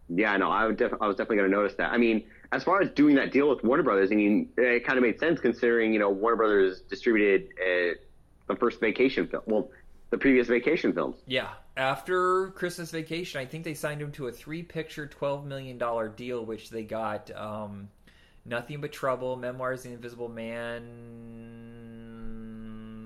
Yeah, 0.09 0.37
no, 0.37 0.51
I 0.51 0.67
would 0.67 0.77
def- 0.77 0.93
I 1.01 1.07
was 1.07 1.15
definitely 1.15 1.37
going 1.37 1.49
to 1.49 1.55
notice 1.57 1.75
that. 1.77 1.91
I 1.91 1.97
mean, 1.97 2.25
as 2.53 2.63
far 2.63 2.81
as 2.81 2.89
doing 2.91 3.15
that 3.15 3.31
deal 3.31 3.49
with 3.49 3.63
Warner 3.63 3.83
Brothers, 3.83 4.11
I 4.11 4.15
mean, 4.15 4.49
it 4.57 4.85
kind 4.85 4.97
of 4.97 5.03
made 5.03 5.19
sense 5.19 5.39
considering 5.39 5.93
you 5.93 5.99
know 5.99 6.09
Warner 6.09 6.37
Brothers 6.37 6.81
distributed 6.81 7.49
uh, 7.59 7.93
the 8.47 8.55
first 8.55 8.79
vacation 8.79 9.27
film, 9.27 9.43
well, 9.45 9.69
the 10.11 10.17
previous 10.17 10.47
vacation 10.47 10.93
films. 10.93 11.17
Yeah, 11.25 11.49
after 11.75 12.49
Christmas 12.51 12.91
Vacation, 12.91 13.41
I 13.41 13.45
think 13.45 13.63
they 13.63 13.73
signed 13.73 14.01
him 14.01 14.11
to 14.13 14.27
a 14.27 14.31
three-picture, 14.31 15.07
twelve 15.07 15.45
million 15.45 15.77
dollar 15.79 16.07
deal, 16.07 16.45
which 16.45 16.69
they 16.69 16.83
got 16.83 17.31
um, 17.35 17.89
Nothing 18.45 18.81
But 18.81 18.91
Trouble, 18.91 19.35
Memoirs 19.35 19.79
of 19.79 19.85
the 19.85 19.93
Invisible 19.95 20.29
Man. 20.29 20.83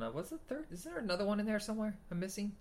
uh, 0.03 0.11
What's 0.11 0.31
the 0.31 0.37
third? 0.37 0.65
Is 0.71 0.83
there 0.83 0.97
another 0.97 1.25
one 1.25 1.39
in 1.39 1.45
there 1.45 1.59
somewhere? 1.59 1.95
I'm 2.11 2.19
missing. 2.19 2.51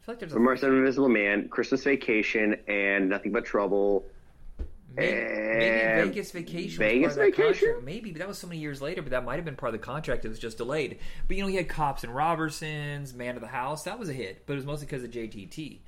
I 0.00 0.04
feel 0.06 0.12
like 0.14 0.20
there's 0.20 0.32
a 0.32 0.36
Remorse 0.36 0.62
of 0.62 0.70
an 0.70 0.78
Invisible 0.78 1.08
Man, 1.08 1.48
Christmas 1.48 1.82
Vacation, 1.82 2.54
and 2.68 3.08
Nothing 3.08 3.32
But 3.32 3.44
Trouble. 3.44 4.04
Maybe, 4.96 5.20
maybe 5.20 6.08
Vegas 6.08 6.30
Vacation. 6.30 6.78
Vegas 6.78 7.14
Vacation? 7.16 7.44
Contract. 7.44 7.84
Maybe, 7.84 8.10
but 8.12 8.18
that 8.20 8.28
was 8.28 8.38
so 8.38 8.46
many 8.46 8.60
years 8.60 8.80
later. 8.80 9.02
But 9.02 9.10
that 9.10 9.24
might 9.24 9.36
have 9.36 9.44
been 9.44 9.56
part 9.56 9.74
of 9.74 9.80
the 9.80 9.84
contract. 9.84 10.24
It 10.24 10.28
was 10.28 10.38
just 10.38 10.58
delayed. 10.58 10.98
But 11.28 11.36
you 11.36 11.42
know, 11.42 11.48
he 11.48 11.56
had 11.56 11.68
Cops 11.68 12.04
and 12.04 12.12
Robbersons, 12.12 13.14
Man 13.14 13.34
of 13.34 13.40
the 13.40 13.48
House. 13.48 13.84
That 13.84 13.98
was 13.98 14.08
a 14.08 14.12
hit, 14.12 14.44
but 14.46 14.54
it 14.54 14.56
was 14.56 14.66
mostly 14.66 14.86
because 14.86 15.04
of 15.04 15.10
JTT. 15.10 15.78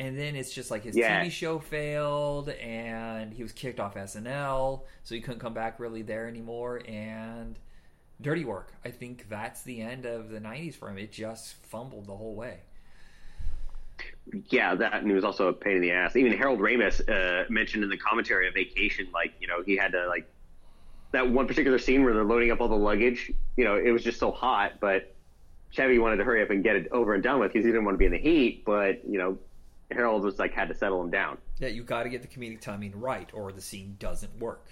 And 0.00 0.18
then 0.18 0.34
it's 0.34 0.52
just 0.52 0.70
like 0.70 0.82
his 0.82 0.96
Yeah. 0.96 1.22
TV 1.24 1.30
show 1.30 1.60
failed, 1.60 2.48
and 2.48 3.32
he 3.32 3.42
was 3.44 3.52
kicked 3.52 3.78
off 3.78 3.94
SNL, 3.96 4.82
so 5.04 5.14
he 5.14 5.20
couldn't 5.20 5.38
come 5.38 5.54
back 5.54 5.78
really 5.78 6.02
there 6.02 6.26
anymore. 6.26 6.82
And 6.88 7.58
Dirty 8.20 8.44
Work. 8.44 8.72
I 8.84 8.90
think 8.90 9.28
that's 9.28 9.62
the 9.62 9.80
end 9.82 10.04
of 10.04 10.30
the 10.30 10.40
'90s 10.40 10.74
for 10.74 10.88
him. 10.88 10.98
It 10.98 11.12
just 11.12 11.54
fumbled 11.66 12.06
the 12.06 12.16
whole 12.16 12.34
way. 12.34 12.60
Yeah, 14.48 14.74
that 14.74 14.94
and 14.94 15.06
he 15.06 15.12
was 15.12 15.24
also 15.24 15.48
a 15.48 15.52
pain 15.52 15.76
in 15.76 15.82
the 15.82 15.90
ass. 15.90 16.16
Even 16.16 16.32
Harold 16.32 16.58
Ramis 16.60 17.00
uh, 17.08 17.44
mentioned 17.50 17.84
in 17.84 17.90
the 17.90 17.96
commentary 17.96 18.48
of 18.48 18.54
Vacation, 18.54 19.08
like 19.12 19.34
you 19.40 19.46
know, 19.46 19.62
he 19.62 19.76
had 19.76 19.92
to 19.92 20.06
like 20.08 20.26
that 21.12 21.30
one 21.30 21.46
particular 21.46 21.78
scene 21.78 22.04
where 22.04 22.14
they're 22.14 22.24
loading 22.24 22.50
up 22.50 22.60
all 22.60 22.68
the 22.68 22.74
luggage. 22.74 23.30
You 23.56 23.64
know, 23.64 23.76
it 23.76 23.90
was 23.90 24.02
just 24.02 24.18
so 24.18 24.32
hot, 24.32 24.80
but 24.80 25.14
Chevy 25.70 25.98
wanted 25.98 26.16
to 26.16 26.24
hurry 26.24 26.42
up 26.42 26.50
and 26.50 26.64
get 26.64 26.76
it 26.76 26.88
over 26.90 27.14
and 27.14 27.22
done 27.22 27.38
with 27.38 27.52
because 27.52 27.64
he 27.64 27.70
didn't 27.70 27.84
want 27.84 27.94
to 27.94 27.98
be 27.98 28.06
in 28.06 28.12
the 28.12 28.18
heat. 28.18 28.64
But 28.64 29.06
you 29.06 29.18
know, 29.18 29.38
Harold 29.90 30.24
was 30.24 30.38
like 30.38 30.52
had 30.52 30.68
to 30.68 30.74
settle 30.74 31.02
him 31.02 31.10
down. 31.10 31.38
Yeah, 31.58 31.68
you 31.68 31.82
got 31.82 32.04
to 32.04 32.08
get 32.08 32.22
the 32.22 32.28
comedic 32.28 32.60
timing 32.60 32.98
right, 32.98 33.28
or 33.32 33.52
the 33.52 33.60
scene 33.60 33.96
doesn't 33.98 34.38
work. 34.40 34.66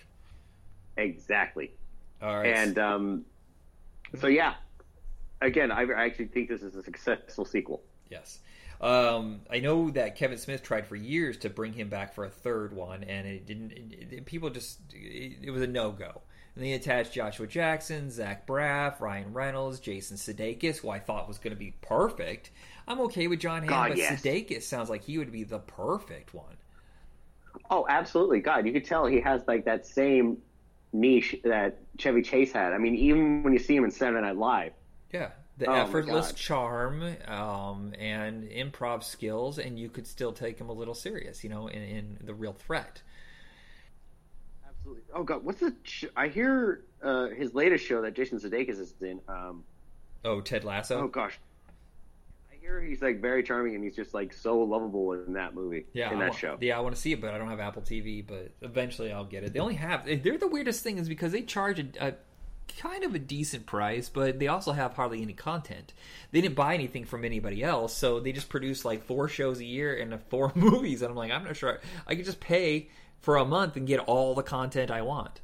Exactly. 0.96 1.72
All 2.20 2.38
right, 2.38 2.46
And 2.46 2.78
um, 2.78 3.24
so 4.18 4.28
yeah, 4.28 4.54
again, 5.40 5.70
I, 5.72 5.82
I 5.82 6.04
actually 6.04 6.26
think 6.26 6.48
this 6.48 6.62
is 6.62 6.76
a 6.76 6.82
successful 6.82 7.44
sequel. 7.44 7.82
Yes. 8.10 8.40
Um, 8.82 9.42
I 9.50 9.60
know 9.60 9.90
that 9.90 10.16
Kevin 10.16 10.38
Smith 10.38 10.62
tried 10.62 10.86
for 10.86 10.96
years 10.96 11.36
to 11.38 11.50
bring 11.50 11.72
him 11.72 11.88
back 11.88 12.14
for 12.14 12.24
a 12.24 12.30
third 12.30 12.72
one, 12.74 13.04
and 13.04 13.26
it 13.26 13.46
didn't. 13.46 13.72
It, 13.72 14.12
it- 14.12 14.26
people 14.26 14.50
just 14.50 14.80
it, 14.92 15.38
it 15.42 15.50
was 15.50 15.62
a 15.62 15.66
no 15.66 15.92
go. 15.92 16.22
And 16.54 16.62
they 16.64 16.72
attached 16.74 17.12
Joshua 17.14 17.46
Jackson, 17.46 18.10
Zach 18.10 18.46
Braff, 18.46 19.00
Ryan 19.00 19.32
Reynolds, 19.32 19.80
Jason 19.80 20.16
Sudeikis, 20.18 20.78
who 20.78 20.90
I 20.90 20.98
thought 20.98 21.26
was 21.28 21.38
going 21.38 21.54
to 21.54 21.58
be 21.58 21.76
perfect. 21.80 22.50
I'm 22.86 23.00
okay 23.02 23.26
with 23.26 23.40
Jon 23.40 23.62
Hamm, 23.62 23.86
but 23.86 23.96
yes. 23.96 24.20
Sudeikis 24.22 24.62
sounds 24.62 24.90
like 24.90 25.04
he 25.04 25.16
would 25.16 25.32
be 25.32 25.44
the 25.44 25.60
perfect 25.60 26.34
one. 26.34 26.56
Oh, 27.70 27.86
absolutely. 27.88 28.40
God, 28.40 28.66
you 28.66 28.72
could 28.72 28.84
tell 28.84 29.06
he 29.06 29.20
has 29.20 29.42
like 29.46 29.64
that 29.64 29.86
same 29.86 30.38
niche 30.92 31.36
that 31.44 31.78
Chevy 31.98 32.22
Chase 32.22 32.52
had. 32.52 32.72
I 32.72 32.78
mean, 32.78 32.94
even 32.94 33.42
when 33.42 33.52
you 33.52 33.58
see 33.58 33.76
him 33.76 33.84
in 33.84 33.90
Saturday 33.90 34.20
Night 34.22 34.36
Live, 34.36 34.72
Yeah, 35.12 35.30
the 35.58 35.66
Oh, 35.66 35.74
effortless 35.74 36.32
charm 36.32 37.02
um, 37.28 37.92
and 37.98 38.44
improv 38.50 39.04
skills, 39.04 39.58
and 39.58 39.78
you 39.78 39.88
could 39.88 40.06
still 40.06 40.32
take 40.32 40.58
him 40.58 40.68
a 40.68 40.72
little 40.72 40.94
serious, 40.94 41.44
you 41.44 41.50
know, 41.50 41.68
in, 41.68 41.82
in 41.82 42.18
the 42.24 42.34
real 42.34 42.52
threat. 42.54 43.02
Absolutely. 44.68 45.02
Oh 45.14 45.22
god, 45.24 45.44
what's 45.44 45.60
the? 45.60 45.74
Sh- 45.82 46.04
I 46.16 46.28
hear 46.28 46.82
uh, 47.02 47.28
his 47.28 47.54
latest 47.54 47.84
show 47.84 48.02
that 48.02 48.14
Jason 48.14 48.38
Sudeikis 48.38 48.78
is 48.80 48.94
in. 49.00 49.20
Um, 49.28 49.64
Oh, 50.24 50.40
Ted 50.40 50.64
Lasso. 50.64 51.00
oh 51.02 51.08
gosh, 51.08 51.36
I 52.52 52.54
hear 52.60 52.80
he's 52.80 53.02
like 53.02 53.20
very 53.20 53.42
charming 53.42 53.74
and 53.74 53.82
he's 53.82 53.96
just 53.96 54.14
like 54.14 54.32
so 54.32 54.60
lovable 54.60 55.12
in 55.14 55.32
that 55.32 55.52
movie. 55.54 55.86
Yeah, 55.92 56.10
in 56.12 56.16
I 56.18 56.20
that 56.20 56.30
wa- 56.30 56.36
show. 56.36 56.58
Yeah, 56.60 56.78
I 56.78 56.80
want 56.80 56.94
to 56.94 57.00
see 57.00 57.12
it, 57.12 57.20
but 57.20 57.34
I 57.34 57.38
don't 57.38 57.48
have 57.48 57.58
Apple 57.60 57.82
TV. 57.82 58.24
But 58.26 58.52
eventually, 58.62 59.12
I'll 59.12 59.24
get 59.24 59.42
it. 59.44 59.52
They 59.52 59.58
only 59.60 59.74
have. 59.74 60.04
They're 60.06 60.38
the 60.38 60.46
weirdest 60.48 60.82
thing 60.84 60.98
is 60.98 61.08
because 61.08 61.32
they 61.32 61.42
charge 61.42 61.80
a, 61.80 61.86
a 62.00 62.14
kind 62.78 63.04
of 63.04 63.14
a 63.14 63.18
decent 63.18 63.66
price, 63.66 64.08
but 64.08 64.38
they 64.38 64.48
also 64.48 64.72
have 64.72 64.94
hardly 64.94 65.22
any 65.22 65.32
content. 65.32 65.92
They 66.30 66.40
didn't 66.40 66.54
buy 66.54 66.74
anything 66.74 67.04
from 67.04 67.24
anybody 67.24 67.62
else, 67.62 67.94
so 67.94 68.20
they 68.20 68.32
just 68.32 68.48
produce 68.48 68.84
like 68.84 69.04
four 69.04 69.28
shows 69.28 69.60
a 69.60 69.64
year 69.64 69.96
and 69.96 70.20
four 70.28 70.52
movies. 70.54 71.02
And 71.02 71.10
I'm 71.10 71.16
like, 71.16 71.32
I'm 71.32 71.44
not 71.44 71.56
sure 71.56 71.78
I, 72.06 72.12
I 72.12 72.14
could 72.14 72.24
just 72.24 72.40
pay 72.40 72.88
for 73.20 73.36
a 73.36 73.44
month 73.44 73.76
and 73.76 73.86
get 73.86 74.00
all 74.00 74.34
the 74.34 74.42
content 74.42 74.90
I 74.90 75.02
want. 75.02 75.40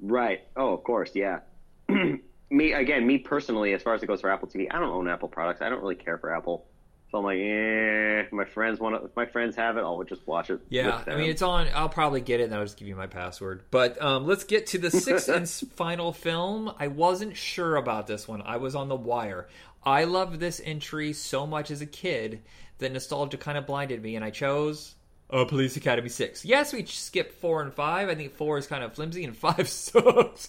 Right. 0.00 0.42
Oh, 0.56 0.74
of 0.74 0.84
course. 0.84 1.12
Yeah. 1.14 1.40
me 2.50 2.72
again. 2.72 3.06
Me 3.06 3.18
personally, 3.18 3.72
as 3.72 3.82
far 3.82 3.94
as 3.94 4.02
it 4.02 4.06
goes 4.06 4.20
for 4.20 4.30
Apple 4.30 4.48
TV, 4.48 4.66
I 4.70 4.78
don't 4.78 4.90
own 4.90 5.08
Apple 5.08 5.28
products. 5.28 5.62
I 5.62 5.70
don't 5.70 5.80
really 5.80 5.94
care 5.94 6.18
for 6.18 6.34
Apple. 6.34 6.66
So 7.10 7.18
I'm 7.18 7.24
like, 7.24 7.38
eh. 7.38 8.24
My 8.32 8.44
friends 8.44 8.80
want 8.80 9.00
to. 9.00 9.06
If 9.06 9.16
my 9.16 9.26
friends 9.26 9.56
have 9.56 9.76
it, 9.76 9.80
I'll 9.80 10.02
just 10.02 10.26
watch 10.26 10.50
it. 10.50 10.60
Yeah, 10.68 11.02
I 11.06 11.16
mean 11.16 11.30
it's 11.30 11.42
on. 11.42 11.68
I'll 11.74 11.88
probably 11.88 12.20
get 12.20 12.40
it, 12.40 12.44
and 12.44 12.54
I'll 12.54 12.64
just 12.64 12.76
give 12.76 12.88
you 12.88 12.96
my 12.96 13.06
password. 13.06 13.62
But 13.70 14.00
um, 14.02 14.26
let's 14.26 14.44
get 14.44 14.66
to 14.68 14.78
the 14.78 14.90
sixth 14.90 15.28
and 15.28 15.48
final 15.48 16.12
film. 16.12 16.72
I 16.78 16.88
wasn't 16.88 17.36
sure 17.36 17.76
about 17.76 18.06
this 18.06 18.26
one. 18.26 18.42
I 18.42 18.56
was 18.56 18.74
on 18.74 18.88
the 18.88 18.96
wire. 18.96 19.48
I 19.84 20.04
loved 20.04 20.40
this 20.40 20.60
entry 20.64 21.12
so 21.12 21.46
much 21.46 21.70
as 21.70 21.80
a 21.80 21.86
kid 21.86 22.42
that 22.78 22.92
nostalgia 22.92 23.36
kind 23.36 23.56
of 23.56 23.66
blinded 23.66 24.02
me, 24.02 24.16
and 24.16 24.24
I 24.24 24.30
chose 24.30 24.96
uh, 25.30 25.44
Police 25.44 25.76
Academy 25.76 26.08
Six. 26.08 26.44
Yes, 26.44 26.72
we 26.72 26.84
skipped 26.86 27.34
four 27.40 27.62
and 27.62 27.72
five. 27.72 28.08
I 28.08 28.14
think 28.14 28.34
four 28.34 28.58
is 28.58 28.66
kind 28.66 28.82
of 28.82 28.94
flimsy, 28.94 29.24
and 29.24 29.36
five 29.36 29.68
sucks. 29.68 30.48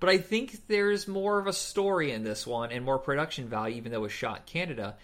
But 0.00 0.10
I 0.10 0.18
think 0.18 0.68
there's 0.68 1.08
more 1.08 1.38
of 1.38 1.46
a 1.46 1.52
story 1.52 2.12
in 2.12 2.22
this 2.24 2.46
one 2.46 2.70
and 2.72 2.84
more 2.84 2.98
production 2.98 3.48
value, 3.48 3.76
even 3.76 3.92
though 3.92 3.98
it 3.98 4.02
was 4.02 4.12
shot 4.12 4.38
in 4.38 4.42
Canada. 4.46 4.96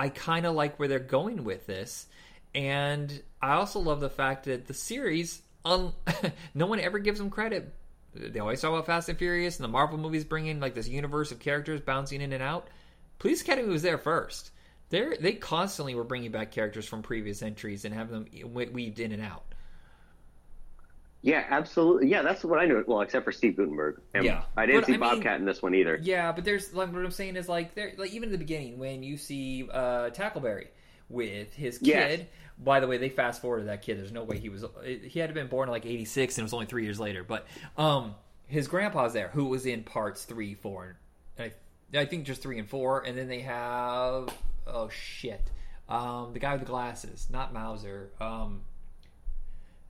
I 0.00 0.08
kind 0.08 0.46
of 0.46 0.54
like 0.54 0.78
where 0.78 0.88
they're 0.88 0.98
going 0.98 1.44
with 1.44 1.66
this. 1.66 2.06
And 2.54 3.22
I 3.42 3.52
also 3.52 3.80
love 3.80 4.00
the 4.00 4.08
fact 4.08 4.46
that 4.46 4.66
the 4.66 4.72
series, 4.72 5.42
um, 5.66 5.92
no 6.54 6.64
one 6.64 6.80
ever 6.80 6.98
gives 6.98 7.18
them 7.18 7.28
credit. 7.28 7.74
They 8.14 8.40
always 8.40 8.62
talk 8.62 8.72
about 8.72 8.86
Fast 8.86 9.10
and 9.10 9.18
Furious 9.18 9.58
and 9.58 9.64
the 9.64 9.68
Marvel 9.68 9.98
movies 9.98 10.24
bringing 10.24 10.58
like 10.58 10.74
this 10.74 10.88
universe 10.88 11.32
of 11.32 11.38
characters 11.38 11.82
bouncing 11.82 12.22
in 12.22 12.32
and 12.32 12.42
out. 12.42 12.68
Police 13.18 13.42
Academy 13.42 13.68
was 13.68 13.82
there 13.82 13.98
first. 13.98 14.52
They 14.88 15.18
they 15.20 15.32
constantly 15.34 15.94
were 15.94 16.02
bringing 16.02 16.32
back 16.32 16.50
characters 16.50 16.86
from 16.86 17.02
previous 17.02 17.42
entries 17.42 17.84
and 17.84 17.94
having 17.94 18.24
them 18.24 18.72
weaved 18.72 19.00
in 19.00 19.12
and 19.12 19.22
out. 19.22 19.49
Yeah, 21.22 21.44
absolutely. 21.50 22.08
Yeah, 22.08 22.22
that's 22.22 22.42
what 22.44 22.58
I 22.58 22.64
knew. 22.66 22.82
Well, 22.86 23.02
except 23.02 23.24
for 23.26 23.32
Steve 23.32 23.56
Guttenberg. 23.56 24.00
And 24.14 24.24
Yeah. 24.24 24.42
I 24.56 24.64
didn't 24.66 24.82
But, 24.82 24.86
see 24.86 24.92
I 24.94 24.96
mean- 24.96 25.00
Bobcat 25.00 25.38
in 25.40 25.44
this 25.46 25.60
one 25.62 25.74
either. 25.74 25.98
Yeah, 26.02 26.32
but 26.32 26.44
there's 26.44 26.72
like 26.72 26.92
what 26.92 27.04
I'm 27.04 27.10
saying 27.10 27.36
is 27.36 27.48
like 27.48 27.74
there 27.74 27.92
like 27.98 28.12
even 28.12 28.28
in 28.28 28.32
the 28.32 28.38
beginning 28.38 28.78
when 28.78 29.02
you 29.02 29.16
see 29.18 29.68
uh 29.70 30.10
Tackleberry 30.10 30.68
with 31.08 31.52
his 31.52 31.78
kid. 31.78 31.86
Yes. 31.86 32.20
By 32.62 32.80
the 32.80 32.86
way, 32.86 32.98
they 32.98 33.08
fast 33.08 33.40
forwarded 33.42 33.68
that 33.68 33.82
kid. 33.82 33.98
There's 33.98 34.12
no 34.12 34.24
way 34.24 34.38
he 34.38 34.48
was 34.48 34.64
he 35.02 35.18
had 35.18 35.28
to 35.28 35.34
been 35.34 35.48
born 35.48 35.68
like 35.68 35.84
86 35.86 36.36
and 36.38 36.42
it 36.42 36.44
was 36.44 36.52
only 36.54 36.66
3 36.66 36.84
years 36.84 36.98
later. 37.00 37.22
But 37.24 37.46
um 37.76 38.14
his 38.46 38.66
grandpa's 38.68 39.12
there 39.12 39.28
who 39.28 39.44
was 39.46 39.66
in 39.66 39.82
parts 39.84 40.24
3, 40.24 40.54
4 40.54 40.96
and 41.38 41.52
I, 41.94 41.98
I 42.00 42.04
think 42.06 42.24
just 42.24 42.42
3 42.42 42.58
and 42.60 42.68
4 42.68 43.02
and 43.02 43.16
then 43.18 43.28
they 43.28 43.40
have 43.40 44.28
oh 44.66 44.88
shit. 44.88 45.50
Um 45.88 46.32
the 46.32 46.38
guy 46.38 46.52
with 46.52 46.60
the 46.62 46.66
glasses, 46.66 47.26
not 47.30 47.52
Mauser. 47.52 48.10
Um 48.20 48.62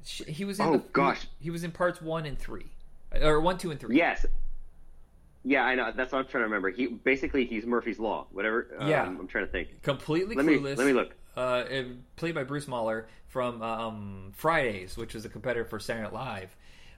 he 0.05 0.45
was 0.45 0.59
in 0.61 0.67
Oh, 0.67 0.73
the, 0.73 0.79
gosh. 0.93 1.23
He, 1.39 1.45
he 1.45 1.51
was 1.51 1.65
in 1.65 1.73
parts 1.73 2.01
1 2.01 2.27
and 2.27 2.39
3. 2.39 2.65
Or 3.23 3.41
1, 3.41 3.59
2 3.59 3.71
and 3.73 3.81
3. 3.81 3.97
Yes. 3.97 4.25
Yeah, 5.45 5.63
I 5.65 5.75
know. 5.75 5.91
That's 5.95 6.13
what 6.13 6.19
I'm 6.19 6.25
trying 6.27 6.43
to 6.43 6.47
remember. 6.47 6.71
He 6.71 6.87
basically 6.87 7.45
he's 7.47 7.65
Murphy's 7.67 7.99
Law. 7.99 8.27
Whatever. 8.33 8.69
Um, 8.79 8.89
Yeah. 8.89 9.05
I'm 9.05 9.27
trying 9.27 9.47
to 9.47 9.51
think. 9.53 9.83
completely 9.83 10.37
Let 10.37 10.45
me 10.45 10.59
clueless. 10.59 10.77
let 10.77 10.87
me 10.87 10.93
look. 10.93 11.15
Uh, 11.37 11.65
played 12.17 12.35
by 12.35 12.45
Bruce 12.45 12.69
Mahler 12.69 13.07
from 13.29 13.63
um, 13.63 14.33
Fridays, 14.35 14.97
which 14.97 15.15
was 15.15 15.25
a 15.25 15.29
competitor 15.29 15.65
for 15.65 15.79
Saturday 15.81 16.03
Night 16.05 16.13
Live. 16.13 16.57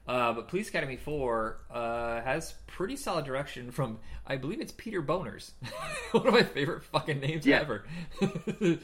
Uh, 0.08 0.32
but 0.32 0.48
Police 0.48 0.68
Academy 0.68 0.96
4 0.96 1.58
uh, 1.70 2.22
has 2.22 2.54
pretty 2.66 2.96
solid 2.96 3.24
direction 3.24 3.70
from, 3.70 4.00
I 4.26 4.36
believe 4.36 4.60
it's 4.60 4.72
Peter 4.72 5.00
Bonerz. 5.00 5.52
One 6.12 6.26
of 6.26 6.32
my 6.34 6.42
favorite 6.42 6.82
fucking 6.84 7.20
names 7.20 7.46
Yeah. 7.46 7.60
ever. 7.60 7.84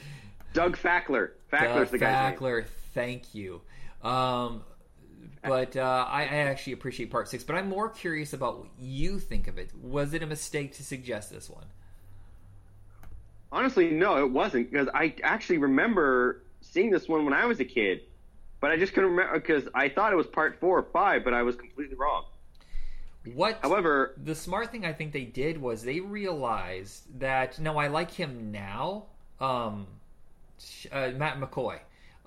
Doug 0.54 0.76
Fackler. 0.76 1.30
Fackler's 1.52 1.90
Doug 1.90 1.98
the 2.00 2.06
name. 2.06 2.08
Fackler, 2.36 2.66
thank 2.94 3.34
you. 3.34 3.60
Um, 4.02 4.62
but 5.42 5.76
uh, 5.76 6.06
I, 6.08 6.22
I 6.22 6.36
actually 6.48 6.74
appreciate 6.74 7.10
part 7.10 7.28
six. 7.28 7.44
But 7.44 7.56
I'm 7.56 7.68
more 7.68 7.88
curious 7.88 8.32
about 8.32 8.60
what 8.60 8.68
you 8.78 9.18
think 9.18 9.48
of 9.48 9.58
it. 9.58 9.70
Was 9.80 10.14
it 10.14 10.22
a 10.22 10.26
mistake 10.26 10.74
to 10.74 10.84
suggest 10.84 11.30
this 11.30 11.48
one? 11.48 11.64
Honestly, 13.50 13.90
no, 13.90 14.18
it 14.18 14.30
wasn't 14.30 14.70
because 14.70 14.88
I 14.92 15.14
actually 15.22 15.58
remember 15.58 16.42
seeing 16.60 16.90
this 16.90 17.08
one 17.08 17.24
when 17.24 17.32
I 17.32 17.46
was 17.46 17.60
a 17.60 17.64
kid, 17.64 18.02
but 18.60 18.70
I 18.70 18.76
just 18.76 18.92
couldn't 18.92 19.10
remember 19.10 19.38
because 19.40 19.68
I 19.74 19.88
thought 19.88 20.12
it 20.12 20.16
was 20.16 20.26
part 20.26 20.60
four 20.60 20.78
or 20.78 20.82
five, 20.92 21.24
but 21.24 21.32
I 21.32 21.42
was 21.42 21.56
completely 21.56 21.96
wrong. 21.96 22.24
What? 23.34 23.58
However, 23.62 24.14
the 24.22 24.34
smart 24.34 24.70
thing 24.70 24.84
I 24.84 24.92
think 24.92 25.12
they 25.12 25.24
did 25.24 25.60
was 25.60 25.82
they 25.82 26.00
realized 26.00 27.20
that 27.20 27.58
no, 27.58 27.78
I 27.78 27.88
like 27.88 28.10
him 28.10 28.52
now. 28.52 29.06
Um, 29.40 29.86
uh, 30.90 31.10
Matt 31.16 31.40
McCoy. 31.40 31.78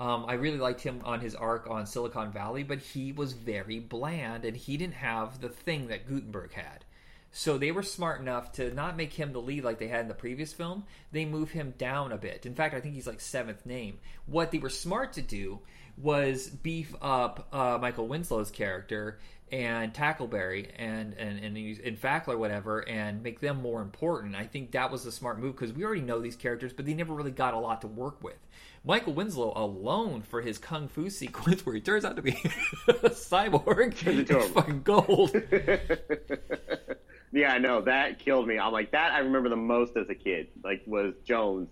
Um, 0.01 0.25
I 0.27 0.33
really 0.33 0.57
liked 0.57 0.81
him 0.81 0.99
on 1.05 1.19
his 1.19 1.35
arc 1.35 1.69
on 1.69 1.85
Silicon 1.85 2.31
Valley, 2.31 2.63
but 2.63 2.79
he 2.79 3.11
was 3.11 3.33
very 3.33 3.77
bland 3.77 4.45
and 4.45 4.57
he 4.57 4.75
didn't 4.75 4.95
have 4.95 5.39
the 5.39 5.49
thing 5.49 5.89
that 5.89 6.07
Guttenberg 6.07 6.53
had. 6.53 6.85
So 7.31 7.59
they 7.59 7.71
were 7.71 7.83
smart 7.83 8.19
enough 8.19 8.51
to 8.53 8.73
not 8.73 8.97
make 8.97 9.13
him 9.13 9.31
the 9.31 9.39
lead 9.39 9.63
like 9.63 9.77
they 9.77 9.89
had 9.89 10.01
in 10.01 10.07
the 10.07 10.15
previous 10.15 10.53
film. 10.53 10.85
They 11.11 11.25
move 11.25 11.51
him 11.51 11.75
down 11.77 12.11
a 12.11 12.17
bit. 12.17 12.47
In 12.47 12.55
fact, 12.55 12.73
I 12.73 12.81
think 12.81 12.95
he's 12.95 13.05
like 13.05 13.21
seventh 13.21 13.63
name. 13.63 13.99
What 14.25 14.49
they 14.49 14.57
were 14.57 14.69
smart 14.69 15.13
to 15.13 15.21
do 15.21 15.59
was 15.97 16.47
beef 16.49 16.95
up 16.99 17.47
uh, 17.53 17.77
Michael 17.79 18.07
Winslow's 18.07 18.49
character 18.49 19.19
and 19.51 19.93
Tackleberry 19.93 20.71
and 20.77 21.13
and 21.13 21.43
and, 21.43 21.57
and 21.57 22.01
Fackler 22.01 22.37
whatever 22.37 22.87
and 22.87 23.21
make 23.21 23.39
them 23.39 23.61
more 23.61 23.81
important. 23.81 24.35
I 24.35 24.45
think 24.45 24.71
that 24.71 24.91
was 24.91 25.05
a 25.05 25.11
smart 25.11 25.39
move 25.39 25.55
because 25.55 25.73
we 25.73 25.83
already 25.83 26.01
know 26.01 26.19
these 26.21 26.35
characters, 26.35 26.73
but 26.73 26.85
they 26.85 26.93
never 26.93 27.13
really 27.13 27.31
got 27.31 27.53
a 27.53 27.59
lot 27.59 27.81
to 27.81 27.87
work 27.87 28.23
with. 28.23 28.39
Michael 28.83 29.13
Winslow 29.13 29.53
alone 29.55 30.23
for 30.23 30.41
his 30.41 30.57
kung 30.57 30.87
fu 30.87 31.09
sequence 31.09 31.65
where 31.65 31.75
he 31.75 31.81
turns 31.81 32.03
out 32.03 32.15
to 32.15 32.21
be 32.21 32.31
a 32.87 33.09
cyborg 33.09 34.07
is 34.07 34.51
fucking 34.51 34.81
gold. 34.81 35.31
yeah, 37.31 37.57
no, 37.59 37.81
that 37.81 38.17
killed 38.17 38.47
me. 38.47 38.57
I'm 38.57 38.71
like 38.71 38.91
that. 38.91 39.11
I 39.11 39.19
remember 39.19 39.49
the 39.49 39.55
most 39.55 39.95
as 39.97 40.09
a 40.09 40.15
kid. 40.15 40.47
Like 40.63 40.81
was 40.87 41.13
Jones 41.23 41.69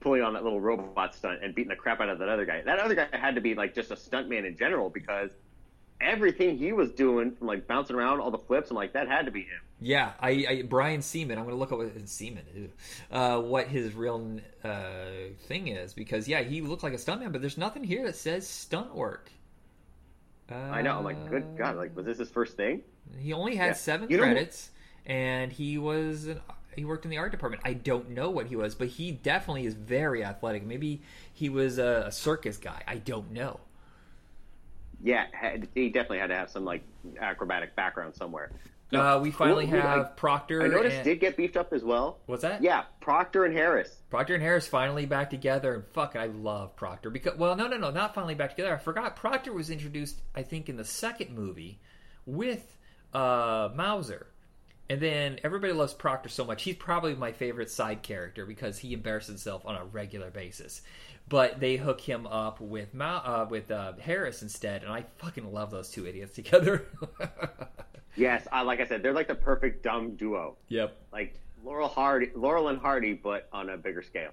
pulling 0.00 0.22
on 0.22 0.34
that 0.34 0.42
little 0.42 0.60
robot 0.60 1.14
stunt 1.14 1.42
and 1.42 1.54
beating 1.54 1.70
the 1.70 1.76
crap 1.76 2.00
out 2.00 2.08
of 2.08 2.18
that 2.18 2.28
other 2.28 2.44
guy. 2.44 2.62
That 2.62 2.80
other 2.80 2.96
guy 2.96 3.06
had 3.12 3.36
to 3.36 3.40
be 3.40 3.54
like 3.54 3.74
just 3.74 3.92
a 3.92 3.94
stuntman 3.94 4.44
in 4.44 4.56
general 4.56 4.90
because 4.90 5.30
everything 6.00 6.58
he 6.58 6.72
was 6.72 6.90
doing 6.90 7.32
from 7.32 7.46
like 7.46 7.66
bouncing 7.66 7.96
around 7.96 8.20
all 8.20 8.30
the 8.30 8.38
flips 8.38 8.68
and 8.70 8.76
like 8.76 8.92
that 8.92 9.08
had 9.08 9.26
to 9.26 9.30
be 9.32 9.40
him. 9.40 9.60
Yeah, 9.80 10.12
I, 10.20 10.46
I 10.48 10.62
Brian 10.62 11.02
Seaman. 11.02 11.36
I'm 11.38 11.44
going 11.44 11.54
to 11.54 11.58
look 11.58 11.72
up 11.72 11.78
what 11.78 12.08
Seaman, 12.08 12.44
ew, 12.54 12.70
uh, 13.10 13.40
what 13.40 13.68
his 13.68 13.94
real 13.94 14.38
uh, 14.62 14.70
thing 15.46 15.68
is 15.68 15.92
because 15.94 16.26
yeah, 16.28 16.42
he 16.42 16.60
looked 16.60 16.82
like 16.82 16.92
a 16.94 16.96
stuntman, 16.96 17.32
but 17.32 17.40
there's 17.40 17.58
nothing 17.58 17.84
here 17.84 18.04
that 18.06 18.16
says 18.16 18.46
stunt 18.46 18.94
work. 18.94 19.30
Uh, 20.50 20.54
I 20.54 20.82
know. 20.82 20.98
I'm 20.98 21.04
like, 21.04 21.28
good 21.30 21.56
God! 21.56 21.76
Like, 21.76 21.96
was 21.96 22.04
this 22.06 22.18
his 22.18 22.28
first 22.30 22.56
thing? 22.56 22.82
He 23.18 23.32
only 23.32 23.56
had 23.56 23.68
Yeah. 23.68 23.72
seven 23.74 24.10
You 24.10 24.18
know- 24.18 24.24
credits, 24.24 24.70
and 25.06 25.50
he 25.52 25.78
was 25.78 26.26
an, 26.26 26.40
he 26.76 26.84
worked 26.84 27.04
in 27.04 27.10
the 27.10 27.18
art 27.18 27.30
department. 27.32 27.62
I 27.64 27.72
don't 27.72 28.10
know 28.10 28.30
what 28.30 28.46
he 28.46 28.56
was, 28.56 28.74
but 28.74 28.88
he 28.88 29.10
definitely 29.12 29.64
is 29.66 29.74
very 29.74 30.24
athletic. 30.24 30.64
Maybe 30.64 31.02
he 31.32 31.48
was 31.48 31.78
a, 31.78 32.04
a 32.08 32.12
circus 32.12 32.56
guy. 32.58 32.82
I 32.86 32.96
don't 32.96 33.30
know. 33.32 33.60
Yeah, 35.04 35.26
had, 35.32 35.68
he 35.74 35.90
definitely 35.90 36.18
had 36.18 36.28
to 36.28 36.34
have 36.34 36.50
some 36.50 36.64
like 36.64 36.82
acrobatic 37.20 37.76
background 37.76 38.14
somewhere. 38.16 38.50
Uh, 38.92 39.18
we 39.22 39.30
finally 39.30 39.66
who- 39.66 39.76
have 39.76 39.98
I- 40.00 40.04
Proctor. 40.04 40.62
I 40.62 40.68
noticed 40.68 40.96
and, 40.96 41.04
did 41.04 41.20
get 41.20 41.36
beefed 41.36 41.56
up 41.56 41.72
as 41.72 41.84
well. 41.84 42.20
what's 42.26 42.42
that? 42.42 42.62
Yeah, 42.62 42.84
Proctor 43.00 43.44
and 43.44 43.54
Harris. 43.54 43.94
Proctor 44.08 44.34
and 44.34 44.42
Harris 44.42 44.66
finally 44.66 45.04
back 45.04 45.28
together, 45.30 45.74
and 45.74 45.84
fuck, 45.88 46.16
I 46.16 46.26
love 46.26 46.74
Proctor 46.76 47.10
because 47.10 47.36
well, 47.36 47.54
no, 47.54 47.66
no, 47.66 47.76
no, 47.76 47.90
not 47.90 48.14
finally 48.14 48.34
back 48.34 48.50
together. 48.50 48.74
I 48.74 48.78
forgot 48.78 49.14
Proctor 49.14 49.52
was 49.52 49.68
introduced, 49.68 50.22
I 50.34 50.42
think, 50.42 50.68
in 50.70 50.76
the 50.76 50.84
second 50.84 51.34
movie 51.34 51.80
with 52.24 52.76
uh, 53.12 53.68
Mauser, 53.74 54.28
and 54.90 55.00
then 55.00 55.38
everybody 55.44 55.72
loves 55.72 55.94
Proctor 55.94 56.28
so 56.28 56.44
much. 56.44 56.62
He's 56.62 56.76
probably 56.76 57.14
my 57.14 57.32
favorite 57.32 57.70
side 57.70 58.02
character 58.02 58.46
because 58.46 58.78
he 58.78 58.92
embarrasses 58.92 59.28
himself 59.28 59.64
on 59.66 59.76
a 59.76 59.84
regular 59.84 60.30
basis. 60.30 60.82
But 61.28 61.58
they 61.58 61.76
hook 61.76 62.00
him 62.02 62.26
up 62.26 62.60
with 62.60 62.92
Ma- 62.92 63.22
uh, 63.24 63.46
with 63.48 63.70
uh, 63.70 63.94
Harris 63.98 64.42
instead, 64.42 64.82
and 64.82 64.92
I 64.92 65.06
fucking 65.18 65.50
love 65.50 65.70
those 65.70 65.90
two 65.90 66.06
idiots 66.06 66.34
together. 66.36 66.86
Yes, 68.16 68.46
I 68.52 68.62
like 68.62 68.80
I 68.80 68.86
said, 68.86 69.02
they're 69.02 69.12
like 69.12 69.28
the 69.28 69.34
perfect 69.34 69.82
dumb 69.82 70.16
duo. 70.16 70.58
yep. 70.68 70.96
Like 71.12 71.40
Laurel 71.62 71.88
Hardy, 71.88 72.30
Laurel 72.34 72.68
and 72.68 72.78
Hardy, 72.78 73.14
but 73.14 73.48
on 73.52 73.70
a 73.70 73.76
bigger 73.76 74.02
scale. 74.02 74.32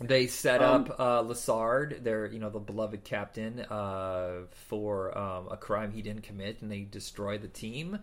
They 0.00 0.26
set 0.26 0.60
Um, 0.60 0.82
up 0.90 0.98
uh, 0.98 1.22
Lassard, 1.22 2.02
their 2.02 2.26
you 2.26 2.40
know 2.40 2.50
the 2.50 2.58
beloved 2.58 3.04
captain, 3.04 3.60
uh, 3.60 4.46
for 4.50 5.16
um, 5.16 5.48
a 5.50 5.56
crime 5.56 5.92
he 5.92 6.02
didn't 6.02 6.22
commit, 6.22 6.62
and 6.62 6.70
they 6.70 6.80
destroy 6.82 7.38
the 7.38 7.46
team. 7.48 8.00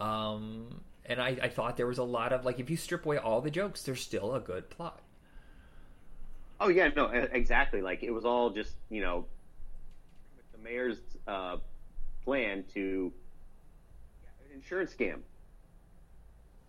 Um, 0.00 0.80
and 1.06 1.20
I, 1.20 1.36
I 1.42 1.48
thought 1.48 1.76
there 1.76 1.86
was 1.86 1.98
a 1.98 2.04
lot 2.04 2.32
of 2.32 2.44
like 2.44 2.58
if 2.58 2.70
you 2.70 2.76
strip 2.76 3.04
away 3.04 3.18
all 3.18 3.40
the 3.40 3.50
jokes, 3.50 3.82
there's 3.82 4.00
still 4.00 4.34
a 4.34 4.40
good 4.40 4.70
plot. 4.70 5.00
Oh 6.60 6.68
yeah, 6.68 6.88
no, 6.94 7.06
exactly. 7.06 7.82
Like 7.82 8.02
it 8.02 8.10
was 8.10 8.24
all 8.24 8.50
just 8.50 8.74
you 8.90 9.02
know 9.02 9.26
the 10.52 10.58
mayor's 10.58 10.98
uh, 11.26 11.56
plan 12.24 12.64
to 12.74 13.12
an 14.46 14.54
insurance 14.54 14.94
scam, 14.94 15.18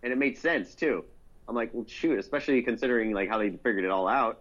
and 0.02 0.12
it 0.12 0.18
made 0.18 0.36
sense 0.36 0.74
too. 0.74 1.04
I'm 1.48 1.54
like, 1.54 1.70
well, 1.72 1.84
shoot, 1.86 2.18
especially 2.18 2.60
considering 2.62 3.12
like 3.12 3.28
how 3.28 3.38
they 3.38 3.50
figured 3.50 3.84
it 3.84 3.90
all 3.90 4.08
out. 4.08 4.40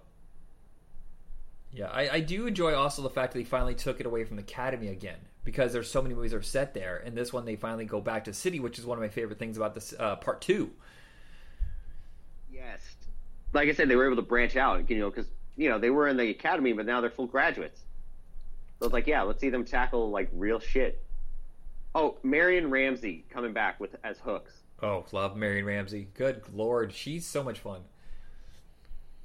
Yeah, 1.76 1.89
I, 1.91 2.09
I 2.09 2.19
do 2.21 2.47
enjoy 2.47 2.73
also 2.73 3.01
the 3.01 3.09
fact 3.09 3.34
that 3.34 3.39
they 3.39 3.43
finally 3.43 3.76
took 3.76 3.99
it 3.99 4.05
away 4.05 4.23
from 4.23 4.38
the 4.38 4.43
academy 4.43 4.88
again 4.88 5.17
because 5.43 5.73
there's 5.73 5.91
so 5.91 6.01
many 6.01 6.15
movies 6.15 6.32
that 6.32 6.38
are 6.38 6.41
set 6.41 6.73
there, 6.73 7.01
and 7.05 7.17
this 7.17 7.34
one 7.34 7.43
they 7.43 7.57
finally 7.57 7.86
go 7.86 7.99
back 7.99 8.23
to 8.26 8.34
city, 8.34 8.61
which 8.61 8.80
is 8.80 8.86
one 8.86 8.97
of 8.97 9.01
my 9.01 9.09
favorite 9.09 9.39
things 9.39 9.57
about 9.57 9.76
this 9.76 9.93
uh, 9.99 10.15
part 10.15 10.41
two. 10.41 10.71
Yes, 12.51 12.80
like 13.51 13.67
I 13.67 13.73
said, 13.73 13.89
they 13.89 13.95
were 13.97 14.05
able 14.05 14.15
to 14.15 14.21
branch 14.21 14.55
out, 14.55 14.89
you 14.89 14.99
know, 14.99 15.09
because 15.09 15.28
you 15.57 15.69
know 15.69 15.78
they 15.78 15.89
were 15.89 16.07
in 16.07 16.15
the 16.15 16.30
academy, 16.30 16.71
but 16.71 16.86
now 16.86 17.01
they're 17.01 17.09
full 17.09 17.28
graduates. 17.28 17.82
So 18.80 18.86
it's 18.86 18.93
like, 18.93 19.07
yeah, 19.07 19.23
let's 19.23 19.41
see 19.41 19.49
them 19.49 19.65
tackle 19.65 20.09
like 20.09 20.30
real 20.34 20.59
shit. 20.59 21.03
Oh, 21.93 22.17
Marion 22.23 22.69
Ramsey 22.69 23.26
coming 23.30 23.53
back 23.53 23.80
with 23.82 23.95
as 24.03 24.17
hooks. 24.19 24.53
Oh, 24.82 25.05
love 25.11 25.36
Marion 25.36 25.65
Ramsey. 25.65 26.07
Good 26.13 26.43
lord, 26.53 26.93
she's 26.93 27.26
so 27.26 27.43
much 27.43 27.59
fun. 27.59 27.82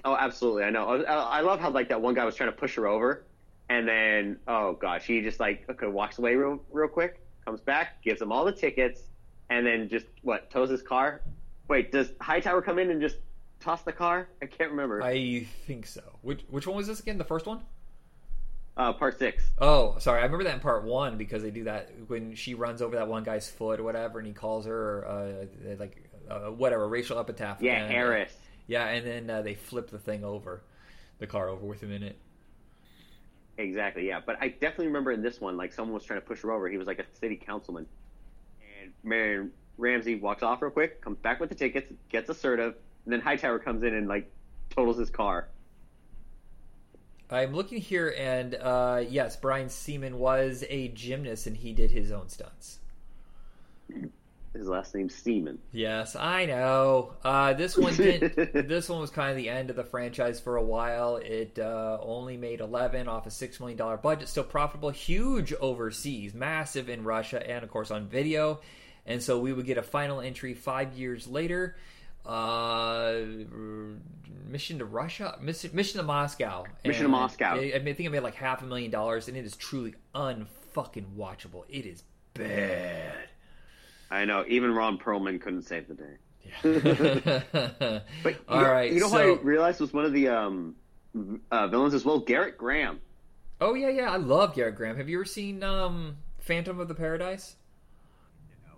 Oh, 0.05 0.17
absolutely. 0.17 0.65
I 0.65 0.71
know. 0.71 1.05
I, 1.05 1.13
I 1.13 1.41
love 1.41 1.61
how 1.61 1.71
like 1.71 1.89
that 1.89 2.01
one 2.01 2.15
guy 2.15 2.25
was 2.25 2.35
trying 2.35 2.51
to 2.51 2.57
push 2.57 2.75
her 2.77 2.87
over, 2.87 3.25
and 3.69 3.87
then 3.87 4.39
oh 4.49 4.75
gosh, 4.75 5.07
he 5.07 5.21
just 5.21 5.41
like 5.41 5.65
okay 5.71 5.87
walks 5.87 6.19
away 6.19 6.35
real 6.35 6.61
real 6.71 6.89
quick, 6.89 7.21
comes 7.45 7.61
back, 7.61 8.03
gives 8.03 8.21
him 8.21 8.33
all 8.33 8.45
the 8.45 8.53
tickets, 8.53 9.03
and 9.51 9.67
then 9.67 9.89
just 9.89 10.07
what 10.23 10.51
tows 10.51 10.71
his 10.71 10.83
car. 10.83 11.21
Wait, 11.69 11.93
does 11.93 12.13
Hightower 12.21 12.63
come 12.63 12.79
in 12.79 12.91
and 12.91 13.01
just 13.01 13.17
toss 13.61 13.83
the 13.83 13.93
car? 13.93 14.29
I 14.43 14.47
can't 14.47 14.71
remember. 14.71 15.03
I 15.03 15.47
think 15.67 15.87
so. 15.87 16.03
Which 16.23 16.43
which 16.49 16.67
one 16.67 16.77
was 16.77 16.87
this 16.87 17.01
again? 17.01 17.19
The 17.19 17.25
first 17.25 17.47
one? 17.47 17.61
Uh, 18.77 18.93
part 18.93 19.19
six. 19.19 19.45
Oh, 19.59 19.97
sorry. 19.99 20.21
I 20.21 20.25
remember 20.25 20.45
that 20.45 20.55
in 20.55 20.61
part 20.61 20.85
one 20.85 21.19
because 21.19 21.43
they 21.43 21.51
do 21.51 21.65
that 21.65 21.91
when 22.07 22.35
she 22.35 22.55
runs 22.55 22.81
over 22.81 22.97
that 22.97 23.09
one 23.09 23.25
guy's 23.25 23.49
foot 23.49 23.79
or 23.79 23.83
whatever, 23.83 24.19
and 24.19 24.27
he 24.27 24.33
calls 24.33 24.65
her 24.65 25.07
uh, 25.07 25.75
like 25.79 26.03
uh, 26.31 26.51
whatever 26.51 26.89
racial 26.89 27.19
epitaph. 27.19 27.61
Yeah, 27.61 27.83
and, 27.83 27.93
Harris. 27.93 28.33
Yeah, 28.71 28.87
and 28.87 29.05
then 29.05 29.31
uh, 29.31 29.43
they 29.43 29.55
flip 29.55 29.91
the 29.91 29.99
thing 29.99 30.23
over, 30.23 30.63
the 31.19 31.27
car 31.27 31.49
over 31.49 31.67
with 31.67 31.83
him 31.83 31.91
in 31.91 32.05
it. 32.05 32.17
Exactly. 33.59 34.07
Yeah, 34.07 34.21
but 34.25 34.37
I 34.41 34.47
definitely 34.47 34.87
remember 34.87 35.11
in 35.11 35.23
this 35.23 35.41
one, 35.41 35.57
like 35.57 35.73
someone 35.73 35.93
was 35.93 36.05
trying 36.05 36.21
to 36.21 36.27
push 36.27 36.43
her 36.43 36.53
over. 36.53 36.69
He 36.69 36.79
was 36.79 36.87
like 36.87 37.01
a 37.01 37.05
city 37.19 37.35
councilman, 37.35 37.85
and 38.81 38.93
Marion 39.03 39.51
Ramsey 39.77 40.15
walks 40.15 40.45
off 40.45 40.63
real 40.63 40.71
quick, 40.71 41.01
comes 41.01 41.19
back 41.19 41.41
with 41.41 41.49
the 41.49 41.57
tickets, 41.57 41.93
gets 42.11 42.31
assertive, 42.31 42.77
and 43.07 43.13
then 43.13 43.21
Hightower 43.21 43.59
comes 43.59 43.83
in 43.83 43.93
and 43.93 44.07
like 44.07 44.31
totals 44.71 44.99
his 44.99 45.11
car. 45.11 45.49
I'm 47.29 47.53
looking 47.53 47.81
here, 47.81 48.15
and 48.17 48.55
uh, 48.55 49.03
yes, 49.09 49.35
Brian 49.35 49.69
Seaman 49.69 50.17
was 50.17 50.63
a 50.69 50.87
gymnast, 50.89 51.49
and 51.49 51.57
he 51.57 51.73
did 51.73 51.91
his 51.91 52.13
own 52.13 52.29
stunts. 52.29 52.79
His 54.53 54.67
last 54.67 54.95
name's 54.97 55.15
Seaman. 55.15 55.61
Yes, 55.71 56.17
I 56.17 56.45
know. 56.45 57.15
Uh, 57.23 57.53
this 57.53 57.77
one 57.77 57.95
did. 57.95 58.35
this 58.69 58.89
one 58.89 59.01
was 59.01 59.11
kind 59.11 59.31
of 59.31 59.37
the 59.37 59.49
end 59.49 59.71
of 59.71 59.77
the 59.77 59.85
franchise 59.85 60.41
for 60.41 60.57
a 60.57 60.63
while. 60.63 61.17
It 61.17 61.59
uh, 61.59 61.99
only 62.03 62.37
made 62.37 62.61
eleven 62.61 63.07
off 63.07 63.27
a 63.27 63.31
six 63.31 63.61
million 63.61 63.79
dollar 63.79 63.97
budget, 63.97 64.29
still 64.29 64.43
profitable, 64.43 64.91
huge 64.91 65.53
overseas, 65.53 66.35
massive 66.35 66.89
in 66.89 67.05
Russia, 67.05 67.49
and 67.49 67.63
of 67.63 67.71
course 67.71 67.93
on 67.93 68.09
video. 68.09 68.61
And 69.07 69.23
so 69.23 69.39
we 69.39 69.53
would 69.53 69.67
get 69.67 69.79
a 69.79 69.83
final 69.83 70.21
entry 70.21 70.55
five 70.55 70.95
years 70.95 71.29
later. 71.29 71.77
Uh, 72.27 73.21
mission 74.47 74.79
to 74.79 74.85
Russia, 74.85 75.39
mission, 75.41 75.71
mission 75.73 76.01
to 76.01 76.07
Moscow, 76.07 76.65
Mission 76.85 77.05
to 77.05 77.09
Moscow. 77.09 77.55
I, 77.55 77.73
I 77.75 77.77
I 77.77 77.93
think 77.95 78.01
I 78.01 78.09
made 78.09 78.21
like 78.21 78.35
half 78.35 78.63
a 78.63 78.67
million 78.67 78.91
dollars, 78.91 79.29
and 79.29 79.37
it 79.37 79.45
is 79.45 79.57
truly 79.57 79.95
unfucking 80.15 81.15
watchable. 81.17 81.65
It 81.69 81.87
is 81.87 82.03
bad. 82.35 83.30
I 84.11 84.25
know. 84.25 84.45
Even 84.49 84.75
Ron 84.75 84.99
Perlman 84.99 85.41
couldn't 85.41 85.63
save 85.63 85.87
the 85.89 85.95
day. 85.95 86.17
Yeah. 86.65 88.01
But 88.23 88.33
you 88.35 88.39
All 88.49 88.61
know, 88.63 88.71
right, 88.73 88.93
you 88.93 89.01
know 89.01 89.09
so- 89.09 89.35
who 89.37 89.39
I 89.41 89.43
realized 89.43 89.81
was 89.81 89.93
one 89.93 90.05
of 90.05 90.13
the 90.13 90.29
um, 90.29 90.75
uh, 91.51 91.69
villains 91.69 91.95
as 91.95 92.05
well? 92.05 92.21
Gerrit 92.23 92.57
Graham. 92.57 93.01
Oh 93.61 93.75
yeah, 93.75 93.89
yeah, 93.91 94.11
I 94.11 94.17
love 94.17 94.55
Gerrit 94.55 94.75
Graham. 94.75 94.97
Have 94.97 95.09
you 95.09 95.19
ever 95.19 95.25
seen 95.25 95.63
um, 95.63 96.17
Phantom 96.39 96.81
of 96.81 96.89
the 96.89 96.95
Paradise? 96.95 97.57
No. 98.67 98.73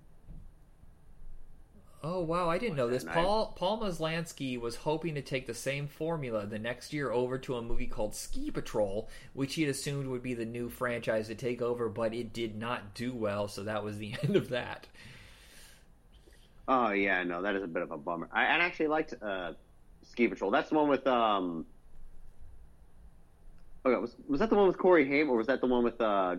Oh 2.02 2.20
wow, 2.20 2.48
I 2.50 2.58
didn't 2.58 2.76
know 2.76 2.88
this. 2.88 3.04
Paul 3.04 3.54
Paul 3.56 3.80
Maslansky 3.80 4.60
was 4.60 4.74
hoping 4.76 5.14
to 5.14 5.22
take 5.22 5.46
the 5.46 5.54
same 5.54 5.86
formula 5.86 6.46
the 6.46 6.58
next 6.58 6.92
year 6.92 7.12
over 7.12 7.38
to 7.38 7.54
a 7.56 7.62
movie 7.62 7.86
called 7.86 8.14
Ski 8.14 8.50
Patrol, 8.50 9.08
which 9.34 9.54
he 9.54 9.62
had 9.62 9.70
assumed 9.70 10.08
would 10.08 10.22
be 10.22 10.34
the 10.34 10.44
new 10.44 10.68
franchise 10.68 11.28
to 11.28 11.34
take 11.36 11.62
over, 11.62 11.88
but 11.88 12.12
it 12.12 12.32
did 12.32 12.56
not 12.56 12.94
do 12.94 13.14
well, 13.14 13.46
so 13.48 13.62
that 13.64 13.84
was 13.84 13.98
the 13.98 14.14
end 14.22 14.34
of 14.36 14.48
that. 14.50 14.88
Oh 16.68 16.90
yeah, 16.90 17.22
no, 17.24 17.42
that 17.42 17.56
is 17.56 17.62
a 17.62 17.66
bit 17.66 17.82
of 17.82 17.90
a 17.90 17.98
bummer. 17.98 18.28
I, 18.32 18.42
I 18.42 18.58
actually 18.58 18.88
liked 18.88 19.14
uh, 19.20 19.52
Ski 20.02 20.28
Patrol. 20.28 20.50
That's 20.50 20.68
the 20.68 20.76
one 20.76 20.88
with 20.88 21.06
um. 21.06 21.66
Okay, 23.84 24.00
was 24.00 24.14
was 24.28 24.40
that 24.40 24.48
the 24.48 24.56
one 24.56 24.68
with 24.68 24.78
Corey 24.78 25.06
Haim, 25.08 25.28
or 25.28 25.36
was 25.36 25.48
that 25.48 25.60
the 25.60 25.66
one 25.66 25.82
with 25.82 26.00
uh? 26.00 26.36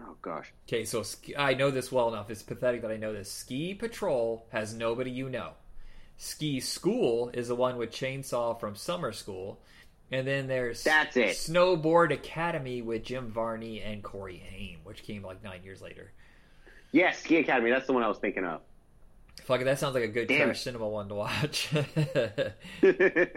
Oh 0.00 0.16
gosh, 0.22 0.52
Okay, 0.66 0.84
so 0.84 1.04
I 1.38 1.54
know 1.54 1.70
this 1.70 1.92
well 1.92 2.08
enough. 2.08 2.30
It's 2.30 2.42
pathetic 2.42 2.82
that 2.82 2.90
I 2.90 2.96
know 2.96 3.12
this. 3.12 3.30
Ski 3.30 3.74
Patrol 3.74 4.46
has 4.50 4.74
nobody 4.74 5.10
you 5.10 5.28
know. 5.28 5.50
Ski 6.16 6.60
School 6.60 7.30
is 7.32 7.48
the 7.48 7.54
one 7.54 7.76
with 7.76 7.90
Chainsaw 7.90 8.58
from 8.58 8.74
Summer 8.74 9.12
School. 9.12 9.60
And 10.12 10.26
then 10.26 10.48
there's 10.48 10.82
That's 10.82 11.16
it. 11.16 11.36
Snowboard 11.36 12.12
Academy 12.12 12.82
with 12.82 13.04
Jim 13.04 13.30
Varney 13.30 13.80
and 13.80 14.02
Corey 14.02 14.42
Haim, 14.50 14.80
which 14.82 15.02
came 15.02 15.22
like 15.22 15.42
nine 15.42 15.62
years 15.62 15.80
later. 15.80 16.12
Yes, 16.92 17.18
Ski 17.20 17.36
Academy. 17.38 17.70
That's 17.70 17.86
the 17.86 17.92
one 17.92 18.02
I 18.02 18.08
was 18.08 18.18
thinking 18.18 18.44
of. 18.44 18.60
Fuck 19.44 19.62
it, 19.62 19.64
that 19.64 19.78
sounds 19.78 19.94
like 19.94 20.04
a 20.04 20.08
good 20.08 20.28
Damn 20.28 20.46
trash 20.48 20.60
cinema 20.60 20.86
one 20.88 21.08
to 21.08 21.14
watch. 21.14 21.68
they 22.80 23.32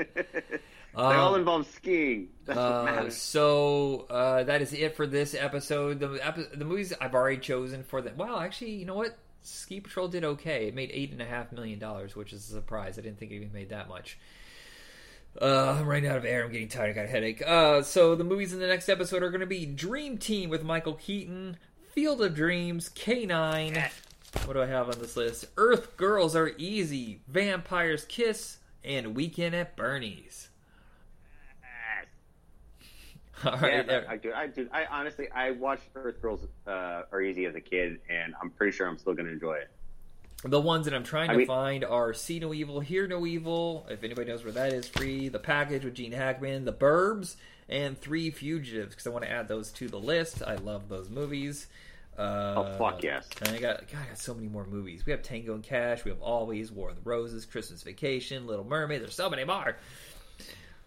all 0.96 1.34
Um, 1.34 1.40
involve 1.40 1.68
skiing. 1.68 2.30
That's 2.46 2.60
Uh, 2.60 2.84
matters. 2.84 3.18
so 3.18 4.06
uh, 4.10 4.44
that 4.44 4.62
is 4.62 4.74
it 4.74 4.96
for 4.96 5.08
this 5.08 5.34
episode. 5.34 6.00
The 6.00 6.20
epi- 6.26 6.56
the 6.56 6.66
movies 6.66 6.94
I've 7.00 7.16
already 7.16 7.38
chosen 7.38 7.84
for 7.84 8.02
the 8.02 8.12
well, 8.16 8.38
actually, 8.40 8.72
you 8.72 8.86
know 8.86 8.96
what? 8.96 9.18
Ski 9.42 9.80
Patrol 9.82 10.08
did 10.08 10.24
okay. 10.24 10.68
It 10.68 10.76
made 10.76 10.90
eight 10.94 11.12
and 11.12 11.22
a 11.22 11.26
half 11.26 11.52
million 11.52 11.80
dollars, 11.80 12.16
which 12.16 12.32
is 12.32 12.48
a 12.50 12.54
surprise. 12.54 12.98
I 12.98 13.02
didn't 13.02 13.18
think 13.20 13.32
it 13.32 13.36
even 13.36 13.52
made 13.52 13.70
that 13.70 13.90
much. 13.90 14.18
Uh, 15.42 15.78
I'm 15.80 15.88
running 15.88 16.08
out 16.10 16.18
of 16.18 16.26
air. 16.26 16.44
I'm 16.46 16.52
getting 16.52 16.68
tired. 16.68 16.92
I 16.92 16.94
got 16.94 17.06
a 17.06 17.08
headache. 17.08 17.42
Uh, 17.46 17.82
so 17.82 18.14
the 18.16 18.24
movies 18.24 18.54
in 18.54 18.60
the 18.60 18.68
next 18.68 18.88
episode 18.88 19.24
are 19.24 19.32
going 19.32 19.42
to 19.42 19.48
be 19.48 19.66
Dream 19.66 20.18
Team 20.20 20.50
with 20.52 20.64
Michael 20.64 20.94
Keaton, 20.94 21.58
Field 21.94 22.22
of 22.24 22.34
Dreams, 22.34 22.90
K9. 22.90 23.90
What 24.46 24.54
do 24.54 24.62
I 24.62 24.66
have 24.66 24.90
on 24.90 25.00
this 25.00 25.16
list? 25.16 25.46
Earth 25.58 25.96
Girls 25.96 26.36
Are 26.36 26.52
Easy, 26.58 27.22
Vampires 27.28 28.04
Kiss, 28.06 28.58
and 28.84 29.16
Weekend 29.16 29.54
at 29.54 29.76
Bernie's. 29.78 30.50
All 33.46 33.58
right, 33.58 33.86
yeah. 33.86 34.02
I, 34.08 34.14
I 34.14 34.18
do. 34.18 34.34
I 34.34 34.48
do. 34.48 34.68
I 34.72 34.86
honestly, 34.86 35.30
I 35.32 35.52
watched 35.52 35.84
Earth 35.96 36.20
Girls 36.22 36.40
uh, 36.66 37.04
Are 37.12 37.22
Easy 37.22 37.46
as 37.46 37.56
a 37.56 37.62
kid, 37.62 38.00
and 38.10 38.34
I'm 38.42 38.50
pretty 38.50 38.76
sure 38.76 38.88
I'm 38.88 38.98
still 38.98 39.14
going 39.14 39.26
to 39.28 39.34
enjoy 39.34 39.56
it. 39.56 39.70
The 40.46 40.60
ones 40.60 40.86
that 40.86 40.94
I'm 40.94 41.04
trying 41.04 41.30
I 41.30 41.34
to 41.34 41.38
mean- 41.40 41.48
find 41.48 41.86
are 41.86 42.14
See 42.14 42.40
No 42.40 42.54
Evil, 42.54 42.80
Hear 42.80 43.06
No 43.08 43.26
Evil. 43.28 43.86
If 43.90 44.04
anybody 44.04 44.32
knows 44.32 44.44
where 44.44 44.54
that 44.54 44.74
is, 44.74 44.88
free. 44.88 45.28
The 45.30 45.40
package 45.40 45.84
with 45.86 45.94
Gene 45.94 46.12
Hackman, 46.12 46.66
The 46.66 46.74
Burbs, 46.74 47.36
and 47.70 48.00
Three 48.00 48.32
Fugitives 48.32 48.90
because 48.90 49.08
I 49.08 49.10
want 49.10 49.26
to 49.26 49.32
add 49.32 49.48
those 49.48 49.72
to 49.74 49.88
the 49.88 50.00
list. 50.00 50.44
I 50.46 50.56
love 50.56 50.90
those 50.90 51.10
movies. 51.10 51.68
Uh, 52.18 52.54
Oh, 52.56 52.78
fuck 52.78 53.04
yes. 53.04 53.28
And 53.42 53.50
I 53.50 53.60
got 53.60 53.88
God, 53.92 54.02
I 54.06 54.10
got 54.10 54.20
so 54.20 54.34
many 54.34 54.48
more 54.48 54.66
movies. 54.66 55.06
We 55.06 55.12
have 55.12 55.24
Tango 55.24 55.56
and 55.56 55.64
Cash. 55.64 56.06
We 56.06 56.12
have 56.12 56.22
Always, 56.22 56.72
War 56.72 56.90
of 56.90 56.96
the 56.96 57.10
Roses, 57.10 57.46
Christmas 57.46 57.82
Vacation, 57.84 58.46
Little 58.46 58.66
Mermaid. 58.66 59.02
There's 59.02 59.16
so 59.16 59.30
many 59.30 59.44
more. 59.46 59.78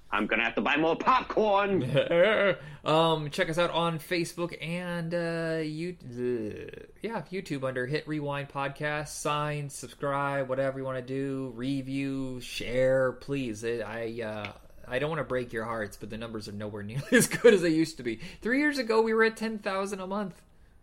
I'm 0.09 0.29
going 0.29 0.39
to 0.39 0.45
have 0.45 0.55
to 0.55 0.61
buy 0.61 0.77
more 0.77 0.95
popcorn. 0.95 1.83
um, 2.85 3.29
check 3.31 3.51
us 3.51 3.59
out 3.59 3.71
on 3.73 3.99
Facebook 3.99 4.57
and 4.65 5.13
uh, 5.13 5.63
you, 5.65 5.97
uh, 6.05 6.85
yeah, 7.03 7.23
YouTube 7.33 7.65
under 7.65 7.87
Hit 7.87 8.07
Rewind 8.07 8.49
Podcast. 8.49 9.09
Sign, 9.09 9.69
subscribe, 9.69 10.49
whatever 10.49 10.79
you 10.79 10.85
want 10.85 10.99
to 10.99 11.03
do. 11.03 11.53
Review, 11.57 12.41
share, 12.41 13.13
please. 13.13 13.65
It, 13.65 13.83
I 13.83 14.23
uh, 14.23 14.53
I 14.89 14.99
don't 14.99 15.11
want 15.11 15.21
to 15.21 15.25
break 15.25 15.53
your 15.53 15.65
hearts, 15.65 15.97
but 15.97 16.11
the 16.11 16.17
numbers 16.17 16.49
are 16.49 16.53
nowhere 16.53 16.83
near 16.83 17.03
as 17.13 17.27
good 17.29 17.55
as 17.55 17.63
they 17.63 17.71
used 17.71 17.97
to 17.99 18.03
be. 18.03 18.21
Three 18.43 18.59
years 18.61 18.79
ago, 18.79 19.03
we 19.03 19.15
were 19.15 19.25
at 19.25 19.37
ten 19.37 19.59
thousand 19.59 20.01
a 20.01 20.07
month. 20.07 20.41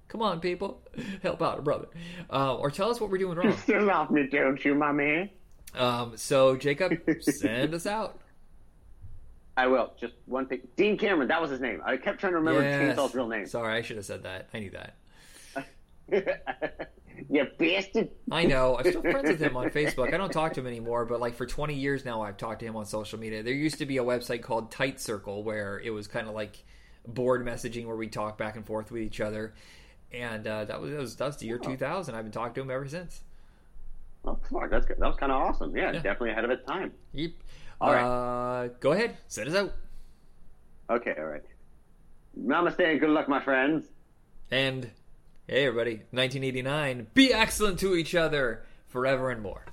Come 0.08 0.22
on, 0.22 0.40
people, 0.40 0.82
help 1.24 1.42
out 1.42 1.60
a 1.60 1.62
brother, 1.62 1.88
uh, 2.32 2.56
or 2.56 2.70
tell 2.70 2.90
us 2.90 3.00
what 3.02 3.10
we're 3.10 3.18
doing 3.18 3.38
wrong. 3.38 3.58
still 3.64 3.84
love 3.84 4.12
me, 4.12 4.28
don't 4.28 4.64
you, 4.64 4.76
my 4.76 4.92
man? 4.92 5.30
Um, 5.74 6.18
so 6.18 6.56
Jacob, 6.56 6.94
send 7.22 7.74
us 7.74 7.88
out. 7.88 8.20
I 9.56 9.68
will. 9.68 9.94
Just 10.00 10.14
one 10.26 10.48
thing. 10.48 10.62
Dean 10.76 10.98
Cameron, 10.98 11.28
that 11.28 11.42
was 11.42 11.52
his 11.52 11.60
name. 11.60 11.82
I 11.86 11.98
kept 11.98 12.20
trying 12.20 12.34
to 12.34 12.40
remember 12.40 12.62
Yes. 12.62 12.98
Chainsaw's 12.98 13.14
real 13.14 13.28
name. 13.28 13.46
Sorry, 13.46 13.76
I 13.78 13.82
should 13.82 13.98
have 13.98 14.06
said 14.06 14.24
that. 14.24 14.50
I 14.54 14.60
knew 14.60 14.72
that. 14.72 14.96
you 17.30 17.48
bastard. 17.58 18.10
I 18.32 18.46
know. 18.46 18.78
I'm 18.78 18.90
still 18.90 19.02
friends 19.02 19.30
with 19.30 19.40
him 19.40 19.56
on 19.58 19.70
Facebook. 19.70 20.14
I 20.14 20.18
don't 20.18 20.32
talk 20.32 20.54
to 20.54 20.60
him 20.60 20.68
anymore, 20.68 21.06
but 21.06 21.20
like 21.20 21.36
for 21.36 21.46
20 21.46 21.74
years 21.74 22.06
now, 22.06 22.22
I've 22.22 22.38
talked 22.38 22.60
to 22.62 22.66
him 22.66 22.76
on 22.76 22.86
social 22.86 23.20
media. 23.20 23.44
There 23.44 23.54
used 23.54 23.80
to 23.80 23.86
be 23.86 23.98
a 23.98 24.04
website 24.04 24.42
called 24.42 24.72
Tight 24.72 25.00
Circle 25.00 25.44
where 25.44 25.80
it 25.80 25.92
was 25.92 26.08
kind 26.08 26.28
of 26.28 26.34
like 26.34 26.64
board 27.08 27.46
messaging 27.46 27.86
where 27.86 27.96
we 27.96 28.08
talk 28.08 28.38
back 28.38 28.56
and 28.56 28.66
forth 28.66 28.92
with 28.92 29.02
each 29.02 29.22
other, 29.22 29.54
and 30.12 30.46
uh, 30.48 30.66
that 30.66 30.80
was 30.82 30.92
that 30.92 31.00
was, 31.00 31.16
that 31.18 31.26
was 31.26 31.38
the 31.38 31.48
year 31.48 31.58
2000. 31.58 32.16
I've 32.16 32.24
been 32.24 32.32
talking 32.32 32.54
to 32.56 32.62
him 32.62 32.72
ever 32.72 32.88
since. 32.88 33.22
Oh, 34.26 34.40
fuck, 34.50 34.70
that's 34.70 34.86
good. 34.86 34.98
That 35.00 35.08
was 35.08 35.18
kind 35.18 35.32
of 35.32 35.42
awesome. 35.42 35.76
Yeah, 35.76 35.88
Yeah. 35.92 36.00
definitely 36.02 36.32
ahead 36.32 36.46
of 36.46 36.52
its 36.52 36.66
time. 36.66 36.94
Yep. 37.12 37.32
All 37.82 37.92
uh, 37.94 38.68
Go 38.80 38.94
ahead, 38.94 39.18
set 39.28 39.48
us 39.48 39.56
out. 39.56 39.74
Okay, 40.90 41.14
all 41.18 41.26
right. 41.26 41.44
Namaste 42.40 42.80
and 42.90 43.00
good 43.00 43.10
luck, 43.10 43.28
my 43.28 43.44
friends. 43.44 43.86
And 44.50 44.90
hey, 45.48 45.66
everybody, 45.66 45.96
1989. 46.12 47.08
Be 47.14 47.34
excellent 47.34 47.80
to 47.80 47.96
each 47.96 48.16
other 48.16 48.64
forever 48.88 49.30
and 49.30 49.42
more. 49.42 49.66